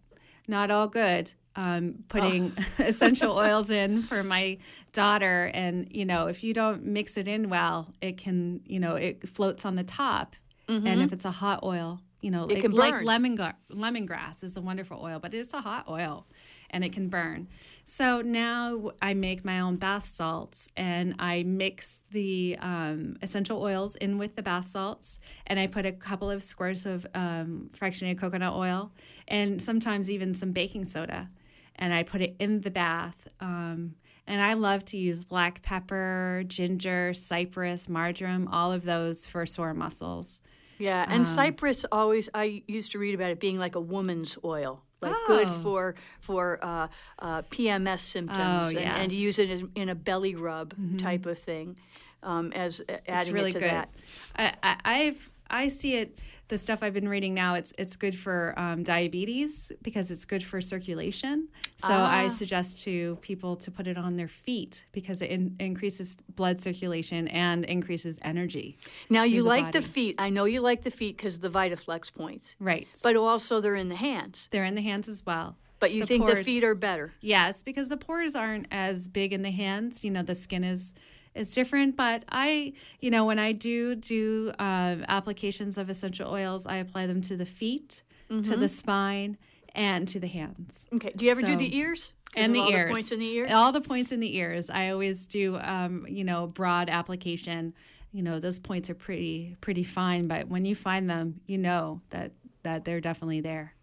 Not 0.47 0.71
all 0.71 0.87
good. 0.87 1.31
Um, 1.55 2.03
putting 2.07 2.55
essential 2.79 3.35
oils 3.45 3.71
in 3.71 4.03
for 4.03 4.23
my 4.23 4.57
daughter, 4.91 5.49
and 5.53 5.87
you 5.89 6.05
know, 6.05 6.27
if 6.27 6.43
you 6.43 6.53
don't 6.53 6.85
mix 6.85 7.17
it 7.17 7.27
in 7.27 7.49
well, 7.49 7.93
it 8.01 8.17
can 8.17 8.61
you 8.65 8.79
know 8.79 8.95
it 8.95 9.27
floats 9.27 9.65
on 9.65 9.75
the 9.75 9.83
top, 9.83 10.35
and 10.67 11.01
if 11.01 11.11
it's 11.13 11.25
a 11.25 11.31
hot 11.31 11.61
oil, 11.63 11.99
you 12.21 12.29
know, 12.29 12.47
It 12.47 12.61
can 12.61 12.71
like 12.71 12.93
burn. 12.93 13.05
lemon 13.05 13.37
lemongrass 13.71 14.43
is 14.43 14.55
a 14.55 14.61
wonderful 14.61 14.99
oil, 15.01 15.17
but 15.19 15.33
it's 15.33 15.53
a 15.53 15.61
hot 15.61 15.85
oil, 15.89 16.27
and 16.69 16.83
it 16.83 16.91
can 16.93 17.09
burn. 17.09 17.47
So 17.85 18.21
now 18.21 18.91
I 19.01 19.13
make 19.13 19.45
my 19.45 19.59
own 19.59 19.77
bath 19.77 20.07
salts, 20.07 20.67
and 20.75 21.15
I 21.19 21.43
mix 21.43 22.01
the 22.11 22.57
um, 22.59 23.17
essential 23.21 23.61
oils 23.61 23.95
in 23.95 24.17
with 24.17 24.35
the 24.35 24.43
bath 24.43 24.67
salts, 24.67 25.19
and 25.45 25.59
I 25.59 25.67
put 25.67 25.85
a 25.85 25.91
couple 25.91 26.29
of 26.29 26.43
squirts 26.43 26.85
of 26.85 27.07
um, 27.13 27.69
fractionated 27.77 28.19
coconut 28.19 28.53
oil, 28.53 28.91
and 29.27 29.61
sometimes 29.61 30.11
even 30.11 30.33
some 30.33 30.51
baking 30.51 30.85
soda, 30.85 31.29
and 31.75 31.93
I 31.93 32.03
put 32.03 32.21
it 32.21 32.35
in 32.39 32.61
the 32.61 32.71
bath. 32.71 33.27
Um, 33.39 33.95
and 34.29 34.41
I 34.41 34.55
love 34.55 34.83
to 34.85 34.97
use 34.97 35.23
black 35.23 35.61
pepper, 35.61 36.43
ginger, 36.47 37.13
cypress, 37.13 37.87
marjoram, 37.87 38.49
all 38.51 38.73
of 38.73 38.83
those 38.83 39.25
for 39.25 39.45
sore 39.45 39.73
muscles. 39.73 40.41
Yeah, 40.79 41.03
Um, 41.03 41.13
and 41.13 41.27
cypress 41.27 41.85
always. 41.91 42.29
I 42.33 42.63
used 42.67 42.91
to 42.91 42.99
read 42.99 43.15
about 43.15 43.31
it 43.31 43.39
being 43.39 43.57
like 43.57 43.75
a 43.75 43.79
woman's 43.79 44.37
oil, 44.43 44.83
like 45.01 45.15
good 45.27 45.47
Oh. 45.47 45.59
for 45.63 45.95
for 46.21 46.59
uh, 46.61 46.87
uh, 47.19 47.41
PMS 47.43 47.99
symptoms, 47.99 48.39
Oh, 48.39 48.69
and, 48.69 48.77
and 48.79 49.11
yes. 49.11 49.19
Mm-hmm. 49.19 49.25
use 49.27 49.39
it 49.39 49.49
in, 49.49 49.71
in 49.75 49.89
a 49.89 49.95
belly 49.95 50.35
rub 50.35 50.73
type 50.99 51.25
of 51.25 51.39
thing. 51.39 51.75
Um, 52.23 52.51
as 52.53 52.79
uh, 52.81 52.93
adding 53.07 53.15
it's 53.15 53.29
really 53.29 53.53
to 53.53 53.59
good. 53.59 53.69
that. 53.69 53.89
I, 54.35 54.53
I, 54.63 54.75
I've 54.85 55.29
I 55.49 55.67
see 55.69 55.95
it. 55.95 56.19
The 56.49 56.57
stuff 56.57 56.79
I've 56.81 56.93
been 56.93 57.09
reading 57.09 57.33
now, 57.33 57.55
it's 57.55 57.73
it's 57.77 57.95
good 57.95 58.15
for 58.15 58.53
um, 58.57 58.83
diabetes 58.83 59.71
because 59.81 60.11
it's 60.11 60.25
good 60.25 60.43
for 60.43 60.61
circulation. 60.61 61.49
So 61.79 61.89
Ah. 61.91 62.19
I 62.23 62.27
suggest 62.29 62.81
to 62.83 63.17
people 63.21 63.55
to 63.57 63.71
put 63.71 63.85
it 63.87 63.97
on 63.97 64.15
their 64.17 64.27
feet 64.27 64.83
because 64.93 65.21
it 65.21 65.29
in, 65.29 65.55
increases 65.59 66.15
blood 66.35 66.59
circulation 66.59 67.27
and 67.29 67.65
increases 67.65 68.17
energy. 68.21 68.77
Now 69.09 69.23
you 69.23 69.41
the 69.43 69.47
like 69.49 69.71
the 69.73 69.81
feet. 69.81 70.15
I 70.17 70.29
know 70.29 70.45
you 70.45 70.61
like 70.61 70.83
the 70.83 70.91
feet 70.91 71.17
because 71.17 71.39
the 71.39 71.49
VitaFlex 71.49 72.13
points, 72.13 72.55
Right, 72.59 72.87
but 73.03 73.15
also 73.15 73.59
they're 73.61 73.75
in 73.75 73.89
the 73.89 73.95
hands. 73.95 74.47
they're 74.51 74.65
in 74.65 74.75
the 74.75 74.81
hands 74.81 75.07
as 75.09 75.25
well. 75.25 75.57
But 75.79 75.91
you 75.91 76.01
The 76.01 76.07
think 76.07 76.25
the 76.25 76.43
feet 76.43 76.63
are 76.63 76.73
better. 76.73 77.13
Yes, 77.21 77.61
because 77.61 77.89
the 77.89 77.97
pores 77.97 78.35
aren't 78.35 78.65
as 78.71 79.07
big 79.07 79.31
in 79.31 79.43
the 79.43 79.51
hands. 79.51 80.03
You 80.03 80.09
know, 80.11 80.23
the 80.23 80.33
skin 80.33 80.63
is 80.63 80.91
is 81.37 81.53
different. 81.53 81.95
But 81.95 82.25
I, 82.29 82.73
you 82.99 83.09
know, 83.11 83.25
when 83.25 83.39
I 83.39 83.51
do 83.51 83.95
do 83.95 84.51
uh, 84.59 84.95
applications 85.07 85.77
of 85.77 85.89
essential 85.89 86.29
oils, 86.31 86.65
I 86.67 86.77
apply 86.77 87.07
them 87.07 87.21
to 87.21 87.37
the 87.37 87.45
feet, 87.45 88.01
to 88.29 88.35
Mm-hmm. 88.35 88.59
the 88.59 88.69
spine, 88.69 89.37
and 89.73 90.07
to 90.09 90.19
the 90.19 90.27
hands. 90.27 90.85
Okay. 90.93 91.11
Do 91.15 91.23
you 91.25 91.31
ever 91.31 91.41
do 91.41 91.55
the 91.55 91.75
ears? 91.77 92.11
And 92.35 92.53
the 92.53 92.59
all 92.59 92.69
ears, 92.71 92.89
The 92.89 92.93
points 92.93 93.11
in 93.13 93.19
the 93.19 93.31
ears. 93.35 93.51
all 93.53 93.71
the 93.71 93.81
points 93.81 94.11
in 94.11 94.19
the 94.19 94.35
ears. 94.35 94.69
I 94.69 94.89
always 94.89 95.25
do, 95.25 95.57
um, 95.61 96.05
you 96.09 96.23
know, 96.25 96.47
broad 96.47 96.89
application. 96.89 97.73
You 98.11 98.21
know, 98.23 98.39
those 98.39 98.59
points 98.59 98.89
are 98.89 98.95
pretty, 98.95 99.55
pretty 99.61 99.83
fine. 99.85 100.27
But 100.27 100.47
when 100.49 100.65
you 100.65 100.75
find 100.75 101.09
them, 101.09 101.39
you 101.45 101.57
know 101.57 102.01
that 102.09 102.31
that 102.63 102.83
they're 102.83 102.99
definitely 102.99 103.39
there. 103.41 103.73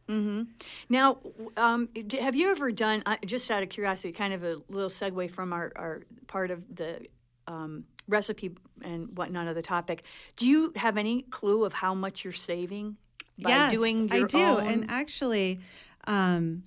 Now, 0.90 1.16
um, 1.56 1.88
have 2.20 2.36
you 2.36 2.50
ever 2.50 2.70
done, 2.70 3.02
uh, 3.06 3.16
just 3.24 3.50
out 3.50 3.62
of 3.62 3.70
curiosity, 3.70 4.12
kind 4.12 4.34
of 4.34 4.44
a 4.44 4.56
little 4.68 4.90
segue 4.90 5.30
from 5.30 5.52
our, 5.54 5.72
our 5.76 6.02
part 6.26 6.50
of 6.50 6.62
the 6.76 7.06
um, 7.46 7.84
recipe 8.08 8.56
and 8.82 9.16
whatnot 9.16 9.46
of 9.48 9.54
the 9.54 9.62
topic, 9.62 10.02
do 10.36 10.46
you 10.46 10.72
have 10.76 10.96
any 10.96 11.22
clue 11.22 11.64
of 11.64 11.72
how 11.72 11.94
much 11.94 12.24
you're 12.24 12.32
saving 12.32 12.96
by 13.38 13.50
yes, 13.50 13.72
doing 13.72 14.08
your 14.08 14.24
I 14.24 14.26
do. 14.26 14.38
own? 14.38 14.66
And 14.66 14.86
actually, 14.90 15.60
um, 16.06 16.62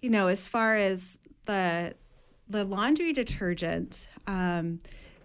you 0.00 0.10
know, 0.10 0.28
as 0.28 0.46
far 0.46 0.76
as 0.76 1.20
the 1.46 1.94
the 2.48 2.64
laundry 2.64 3.12
detergent, 3.12 4.06
um, 4.26 4.80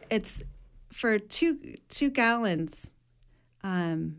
it's 0.10 0.44
for 0.92 1.20
two 1.20 1.76
two 1.90 2.10
gallons 2.10 2.92
um, 3.64 4.18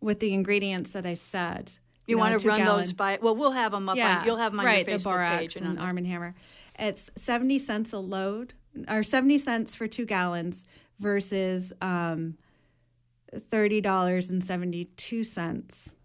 with 0.00 0.20
the 0.20 0.32
ingredients 0.32 0.92
that 0.92 1.06
I 1.06 1.14
said. 1.14 1.72
you 2.06 2.16
know, 2.16 2.20
want 2.20 2.32
two 2.34 2.40
to 2.40 2.48
run 2.48 2.58
gallon- 2.60 2.80
those 2.82 2.92
by, 2.92 3.18
well, 3.22 3.34
we'll 3.36 3.52
have 3.52 3.72
them 3.72 3.88
up 3.88 3.96
yeah, 3.96 4.18
on, 4.20 4.26
you'll 4.26 4.36
have 4.36 4.52
them 4.52 4.60
on 4.60 4.66
right, 4.66 4.86
your 4.86 4.96
the 4.98 5.02
Facebook 5.02 5.12
borax 5.12 5.54
page. 5.54 5.56
and 5.56 5.66
on- 5.66 5.78
Arm 5.78 5.98
and 5.98 6.06
Hammer. 6.06 6.34
It's 6.78 7.10
seventy 7.16 7.58
cents 7.58 7.92
a 7.92 7.98
load, 7.98 8.54
or 8.88 9.02
seventy 9.02 9.38
cents 9.38 9.74
for 9.74 9.86
two 9.86 10.06
gallons 10.06 10.64
versus 10.98 11.72
um, 11.80 12.36
thirty 13.50 13.80
dollars 13.80 14.30
and 14.30 14.42
seventy 14.42 14.86
two 14.96 15.24
cents. 15.24 15.96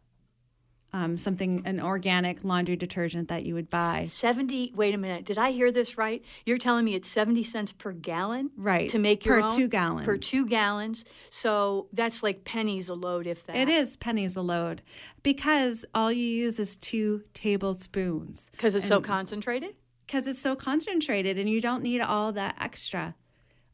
Um, 0.91 1.17
something 1.17 1.61
an 1.65 1.79
organic 1.79 2.43
laundry 2.43 2.75
detergent 2.75 3.27
that 3.27 3.45
you 3.45 3.53
would 3.53 3.69
buy. 3.69 4.05
70, 4.05 4.73
wait 4.75 4.95
a 4.95 4.97
minute, 4.97 5.23
did 5.23 5.37
I 5.37 5.51
hear 5.51 5.71
this 5.71 5.99
right? 5.99 6.25
You're 6.47 6.57
telling 6.57 6.83
me 6.83 6.95
it's 6.95 7.07
70 7.07 7.43
cents 7.43 7.71
per 7.71 7.91
gallon? 7.91 8.49
Right, 8.57 8.89
To 8.89 8.97
make 8.97 9.23
your 9.23 9.39
per 9.39 9.45
own? 9.45 9.55
two 9.55 9.67
gallons. 9.67 10.05
Per 10.07 10.17
two 10.17 10.47
gallons. 10.47 11.05
So 11.29 11.89
that's 11.93 12.23
like 12.23 12.43
pennies 12.43 12.89
a 12.89 12.95
load, 12.95 13.27
if 13.27 13.45
that. 13.45 13.55
It 13.55 13.69
is 13.69 13.97
pennies 13.97 14.35
a 14.35 14.41
load 14.41 14.81
because 15.21 15.85
all 15.93 16.11
you 16.11 16.25
use 16.25 16.57
is 16.57 16.75
two 16.75 17.21
tablespoons 17.35 18.49
Because 18.51 18.73
it's 18.73 18.87
so 18.87 18.99
concentrated? 18.99 19.75
Because 20.09 20.25
it's 20.25 20.41
so 20.41 20.55
concentrated 20.55 21.37
and 21.37 21.47
you 21.47 21.61
don't 21.61 21.83
need 21.83 22.01
all 22.01 22.31
that 22.31 22.55
extra. 22.59 23.13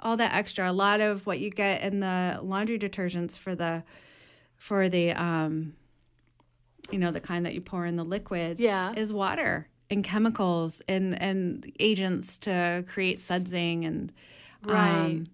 all 0.01 0.17
that 0.17 0.33
extra. 0.33 0.69
A 0.69 0.73
lot 0.73 0.99
of 0.99 1.25
what 1.25 1.39
you 1.39 1.49
get 1.49 1.81
in 1.81 2.01
the 2.01 2.39
laundry 2.43 2.77
detergents 2.77 3.37
for 3.37 3.55
the 3.55 3.83
for 4.57 4.89
the 4.89 5.11
um, 5.13 5.73
you 6.91 6.99
know, 6.99 7.09
the 7.11 7.21
kind 7.21 7.45
that 7.45 7.53
you 7.53 7.61
pour 7.61 7.85
in 7.85 7.95
the 7.95 8.03
liquid, 8.03 8.59
Yeah. 8.59 8.93
is 8.95 9.13
water 9.13 9.69
and 9.89 10.03
chemicals 10.03 10.81
and 10.89 11.19
and 11.21 11.71
agents 11.79 12.37
to 12.39 12.83
create 12.87 13.19
sudsing 13.19 13.85
and 13.85 14.11
Right. 14.61 15.05
um, 15.05 15.27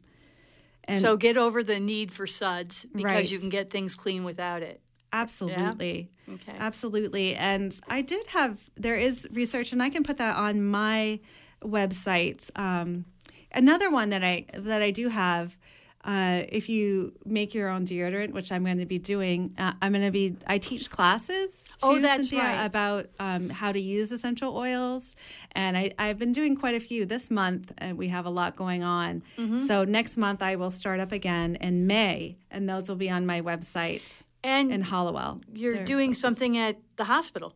and 0.84 1.02
so 1.02 1.18
get 1.18 1.36
over 1.38 1.64
the 1.64 1.80
need 1.80 2.12
for 2.12 2.28
suds 2.28 2.86
because 2.86 3.04
Right. 3.06 3.32
you 3.32 3.40
can 3.40 3.50
get 3.50 3.72
things 3.72 3.96
clean 3.96 4.24
without 4.24 4.62
it. 4.62 4.82
absolutely. 5.12 6.12
Okay. 6.34 6.58
Absolutely. 6.58 7.36
And 7.36 7.80
I 7.88 8.02
did 8.02 8.28
have, 8.28 8.58
there 8.76 8.96
is 8.96 9.28
research, 9.34 9.72
and 9.72 9.82
I 9.82 9.90
can 9.90 10.04
put 10.04 10.18
that 10.18 10.36
on 10.36 10.64
my 10.64 11.20
website. 11.64 12.50
Um, 12.58 13.06
another 13.54 13.90
one 13.90 14.10
that 14.10 14.24
I 14.24 14.46
that 14.54 14.82
I 14.82 14.92
do 14.92 15.10
have. 15.10 15.58
Uh, 16.04 16.46
if 16.50 16.68
you 16.68 17.14
make 17.26 17.54
your 17.54 17.70
own 17.70 17.86
deodorant, 17.86 18.32
which 18.32 18.52
I'm 18.52 18.64
going 18.64 18.80
to 18.80 18.88
be 18.88 18.98
doing, 18.98 19.54
uh, 19.60 19.74
I'm 19.84 19.92
going 19.92 20.04
to 20.04 20.10
be. 20.10 20.36
I 20.48 20.58
teach 20.58 20.90
classes. 20.90 21.76
Oh, 21.84 22.00
that's 22.00 22.24
Cynthia 22.24 22.40
right. 22.40 22.66
About 22.66 23.06
um, 23.20 23.50
how 23.50 23.72
to 23.72 23.80
use 23.80 24.12
essential 24.12 24.58
oils, 24.58 25.16
and 25.52 25.78
I, 25.78 25.92
I've 26.00 26.18
been 26.18 26.32
doing 26.32 26.56
quite 26.56 26.74
a 26.74 26.80
few 26.80 27.06
this 27.06 27.30
month. 27.30 27.72
And 27.78 28.00
we 28.00 28.08
have 28.08 28.26
a 28.26 28.32
lot 28.32 28.56
going 28.56 28.82
on. 28.82 29.22
Mm-hmm. 29.38 29.66
So 29.68 29.84
next 29.84 30.18
month 30.18 30.42
I 30.42 30.56
will 30.56 30.72
start 30.72 31.00
up 31.00 31.12
again 31.12 31.56
in 31.58 31.86
May, 31.86 32.38
and 32.50 32.68
those 32.68 32.90
will 32.90 32.96
be 32.96 33.12
on 33.12 33.28
my 33.28 33.42
website 33.42 34.24
And 34.44 34.72
in 34.72 34.82
Hallowell. 34.82 35.42
you're 35.54 35.76
They're 35.76 35.86
doing 35.86 36.10
closest. 36.10 36.22
something 36.22 36.58
at 36.58 36.78
the 36.98 37.04
hospital. 37.06 37.54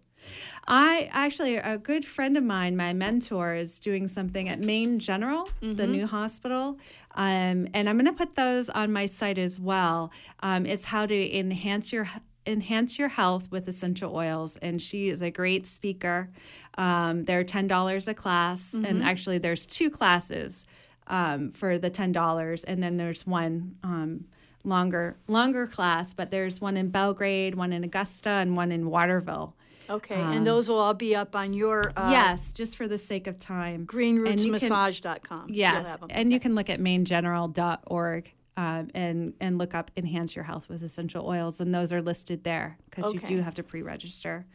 I 0.67 1.09
actually, 1.11 1.57
a 1.57 1.77
good 1.77 2.03
friend 2.05 2.36
of 2.36 2.43
mine, 2.43 2.75
my 2.75 2.93
mentor, 2.93 3.53
is 3.53 3.79
doing 3.79 4.07
something 4.07 4.49
at 4.49 4.59
Maine 4.59 4.97
General, 4.97 5.47
the 5.61 5.86
new 5.86 6.07
hospital. 6.07 6.79
Um, 7.13 7.67
and 7.73 7.88
I'm 7.88 7.97
going 7.97 8.05
to 8.07 8.13
put 8.13 8.36
those 8.36 8.69
on 8.69 8.91
my 8.91 9.05
site 9.05 9.38
as 9.38 9.59
well. 9.59 10.11
Um, 10.39 10.65
it's 10.65 10.86
how 10.86 11.05
to 11.05 11.38
enhance 11.38 11.93
your 11.93 12.09
enhance 12.47 12.99
your 12.99 13.07
health 13.07 13.51
with 13.51 13.67
essential 13.67 14.15
oils 14.15 14.55
and 14.57 14.79
she 14.79 15.09
is 15.09 15.19
a 15.23 15.31
great 15.31 15.65
speaker 15.65 16.29
um, 16.77 17.23
they're 17.23 17.43
$10 17.43 18.07
a 18.07 18.13
class 18.13 18.73
and 18.75 19.03
actually 19.03 19.39
there's 19.39 19.65
two 19.65 19.89
classes 19.89 20.67
um, 21.07 21.51
for 21.53 21.79
the 21.79 21.89
$10 21.89 22.63
and 22.67 22.83
then 22.83 22.97
there's 22.97 23.25
one 23.25 23.75
um, 23.81 24.25
longer 24.66 25.16
longer 25.28 25.68
class 25.68 26.13
but 26.13 26.32
there's 26.32 26.59
one 26.59 26.76
in 26.78 26.89
belgrade 26.89 27.55
one 27.55 27.72
in 27.72 27.84
augusta 27.84 28.30
and 28.30 28.55
one 28.55 28.72
in 28.72 28.89
waterville 28.89 29.55
Okay. 29.88 30.16
and 30.16 30.47
those 30.47 30.68
will 30.68 30.80
all 30.80 30.95
be 30.95 31.16
up 31.16 31.36
on 31.36 31.53
your 31.53 31.91
uh, 31.95 32.09
yes, 32.11 32.51
just 32.53 32.76
for 32.76 32.88
the 32.88 32.97
sake 32.97 33.28
of 33.28 33.38
time. 33.38 33.88
And 33.93 33.93
you 33.93 34.24
can- 34.24 34.70
greenrootsmassage.com. 34.72 35.45
Yes, 35.49 35.95
and 36.09 36.34
you 36.34 36.39
can 36.39 36.55
look 36.55 36.72
at 36.72 36.80
maingeneral.org 36.80 38.34
um, 38.57 38.89
and 38.95 39.34
and 39.39 39.57
look 39.59 39.76
up 39.76 39.91
enhance 39.95 40.36
your 40.36 40.45
health 40.45 40.70
with 40.70 40.82
essential 40.82 41.28
oils, 41.28 41.59
and 41.61 41.72
those 41.72 41.93
are 41.93 42.01
listed 42.01 42.43
there 42.43 42.80
because 42.89 43.13
you 43.13 43.20
do 43.20 43.41
have 43.41 43.53
to 43.55 43.63
pre-register. 43.63 44.47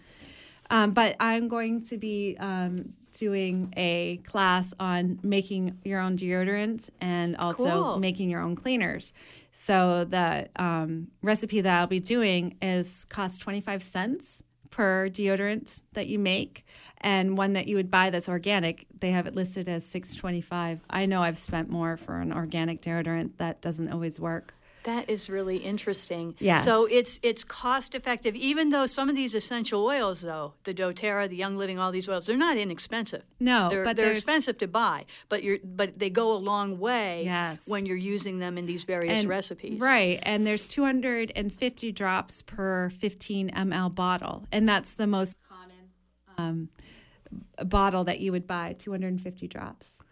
Um, 0.68 0.92
but 0.92 1.14
I'm 1.20 1.46
going 1.46 1.80
to 1.86 1.96
be 1.98 2.36
um, 2.40 2.94
doing 3.16 3.72
a 3.76 4.18
class 4.24 4.72
on 4.80 5.18
making 5.22 5.78
your 5.84 6.00
own 6.00 6.16
deodorant 6.16 6.88
and 7.00 7.36
also 7.36 7.64
Cool. 7.84 7.98
making 7.98 8.30
your 8.30 8.40
own 8.40 8.54
cleaners. 8.56 9.12
So 9.52 10.04
the 10.04 10.48
um, 10.56 11.08
recipe 11.22 11.60
that 11.60 11.80
I'll 11.80 11.86
be 11.86 12.00
doing 12.00 12.56
is 12.62 13.04
cost 13.06 13.40
25 13.42 13.82
cents 13.82 14.42
per 14.70 15.08
deodorant 15.08 15.82
that 15.94 16.06
you 16.06 16.18
make 16.18 16.64
and 16.98 17.36
one 17.36 17.54
that 17.54 17.66
you 17.66 17.76
would 17.76 17.90
buy 17.90 18.10
that's 18.10 18.28
organic. 18.28 18.86
They 18.98 19.10
have 19.10 19.26
it 19.26 19.34
listed 19.34 19.68
as 19.68 19.84
625 19.84 20.80
i 20.90 21.06
know 21.06 21.22
i've 21.22 21.38
spent 21.38 21.70
more 21.70 21.96
for 21.96 22.18
an 22.18 22.32
organic 22.32 22.82
deodorant. 22.82 23.32
That 23.38 23.60
doesn't 23.60 23.90
always 23.90 24.20
work 24.20 24.54
That 24.84 25.10
is 25.10 25.28
really 25.28 25.58
interesting. 25.58 26.34
Yes. 26.38 26.64
So 26.64 26.86
it's 26.86 27.20
it's 27.22 27.44
cost 27.44 27.94
effective, 27.94 28.34
even 28.34 28.70
though 28.70 28.86
some 28.86 29.08
of 29.08 29.16
these 29.16 29.34
essential 29.34 29.84
oils, 29.84 30.22
though 30.22 30.54
the 30.64 30.72
DoTerra, 30.72 31.28
the 31.28 31.36
Young 31.36 31.56
Living, 31.56 31.78
all 31.78 31.92
these 31.92 32.08
oils, 32.08 32.26
they're 32.26 32.36
not 32.36 32.56
inexpensive. 32.56 33.22
No, 33.38 33.68
they're, 33.68 33.84
but 33.84 33.96
they're 33.96 34.06
there's- 34.06 34.18
expensive 34.18 34.58
to 34.58 34.68
buy, 34.68 35.04
but 35.28 35.42
you're 35.42 35.58
but 35.62 35.98
they 35.98 36.10
go 36.10 36.32
a 36.32 36.38
long 36.38 36.78
way. 36.78 37.24
Yes. 37.24 37.66
when 37.66 37.86
you're 37.86 37.96
using 37.96 38.38
them 38.38 38.56
in 38.56 38.66
these 38.66 38.84
various 38.84 39.20
and, 39.20 39.28
recipes. 39.28 39.80
Right. 39.80 40.18
And 40.22 40.46
there's 40.46 40.66
250 40.66 41.92
drops 41.92 42.42
per 42.42 42.90
15 42.90 43.50
ml 43.50 43.94
bottle. 43.94 44.46
And 44.50 44.68
that's 44.68 44.94
the 44.94 45.06
most 45.06 45.36
common 45.48 45.90
um, 46.38 46.68
bottle 47.64 48.04
that 48.04 48.20
you 48.20 48.32
would 48.32 48.46
buy 48.46 48.74
250 48.78 49.46
drops. 49.48 50.02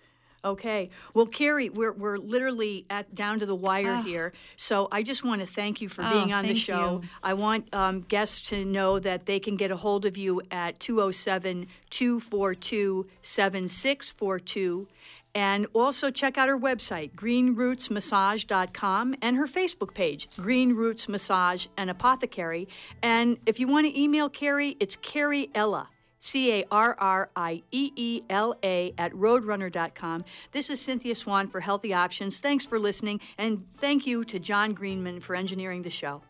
Okay. 0.44 0.90
Well, 1.14 1.26
Carrie, 1.26 1.68
we're 1.68 1.92
we're 1.92 2.16
literally 2.16 2.86
at 2.90 3.12
down 3.14 3.38
to 3.40 3.46
the 3.46 3.54
wire 3.56 3.96
here. 4.02 4.32
So 4.56 4.86
I 4.92 5.02
just 5.02 5.24
want 5.24 5.40
to 5.40 5.46
thank 5.46 5.80
you 5.80 5.88
for 5.88 6.02
Oh, 6.04 6.10
being 6.12 6.32
on 6.32 6.44
the 6.46 6.54
show. 6.54 7.00
you. 7.02 7.08
I 7.22 7.34
want 7.34 7.72
um, 7.74 8.02
guests 8.02 8.48
to 8.50 8.64
know 8.64 8.98
that 9.00 9.26
they 9.26 9.40
can 9.40 9.56
get 9.56 9.70
a 9.72 9.76
hold 9.76 10.04
of 10.06 10.16
you 10.16 10.40
at 10.50 10.78
207 10.78 11.66
242 11.90 13.06
7642. 13.22 14.86
And 15.34 15.66
also 15.74 16.10
check 16.10 16.38
out 16.38 16.48
her 16.48 16.58
website, 16.58 17.12
greenrootsmassage.com, 17.14 19.14
and 19.20 19.36
her 19.36 19.46
Facebook 19.46 19.92
page, 19.94 20.28
Green 20.36 20.74
Roots 20.74 21.08
Massage 21.08 21.66
and 21.76 21.90
Apothecary. 21.90 22.66
And 23.02 23.36
if 23.46 23.60
you 23.60 23.68
want 23.68 23.86
to 23.86 24.00
email 24.00 24.28
Carrie, 24.28 24.76
it's 24.80 24.96
Carrie 24.96 25.50
Ella. 25.54 25.90
C 26.20 26.52
A 26.52 26.64
R 26.70 26.96
R 26.98 27.30
I 27.36 27.62
E 27.70 27.92
E 27.96 28.22
L 28.28 28.56
A 28.62 28.92
at 28.98 29.12
roadrunner.com. 29.12 30.24
This 30.52 30.70
is 30.70 30.80
Cynthia 30.80 31.14
Swan 31.14 31.48
for 31.48 31.60
Healthy 31.60 31.92
Options. 31.94 32.40
Thanks 32.40 32.66
for 32.66 32.78
listening, 32.78 33.20
and 33.36 33.66
thank 33.78 34.06
you 34.06 34.24
to 34.24 34.38
John 34.38 34.74
Greenman 34.74 35.20
for 35.20 35.34
engineering 35.34 35.82
the 35.82 35.90
show. 35.90 36.22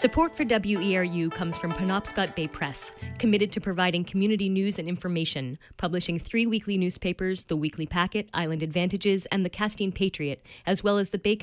Support 0.00 0.34
for 0.34 0.46
WERU 0.46 1.30
comes 1.30 1.58
from 1.58 1.74
Penobscot 1.74 2.34
Bay 2.34 2.48
Press, 2.48 2.90
committed 3.18 3.52
to 3.52 3.60
providing 3.60 4.02
community 4.02 4.48
news 4.48 4.78
and 4.78 4.88
information, 4.88 5.58
publishing 5.76 6.18
three 6.18 6.46
weekly 6.46 6.78
newspapers 6.78 7.42
The 7.42 7.56
Weekly 7.58 7.84
Packet, 7.84 8.30
Island 8.32 8.62
Ad-Vantages, 8.62 9.26
and 9.26 9.44
The 9.44 9.50
Castine 9.50 9.92
Patriot, 9.92 10.42
as 10.64 10.82
well 10.82 10.96
as 10.96 11.10
the 11.10 11.18
Bay 11.18 11.36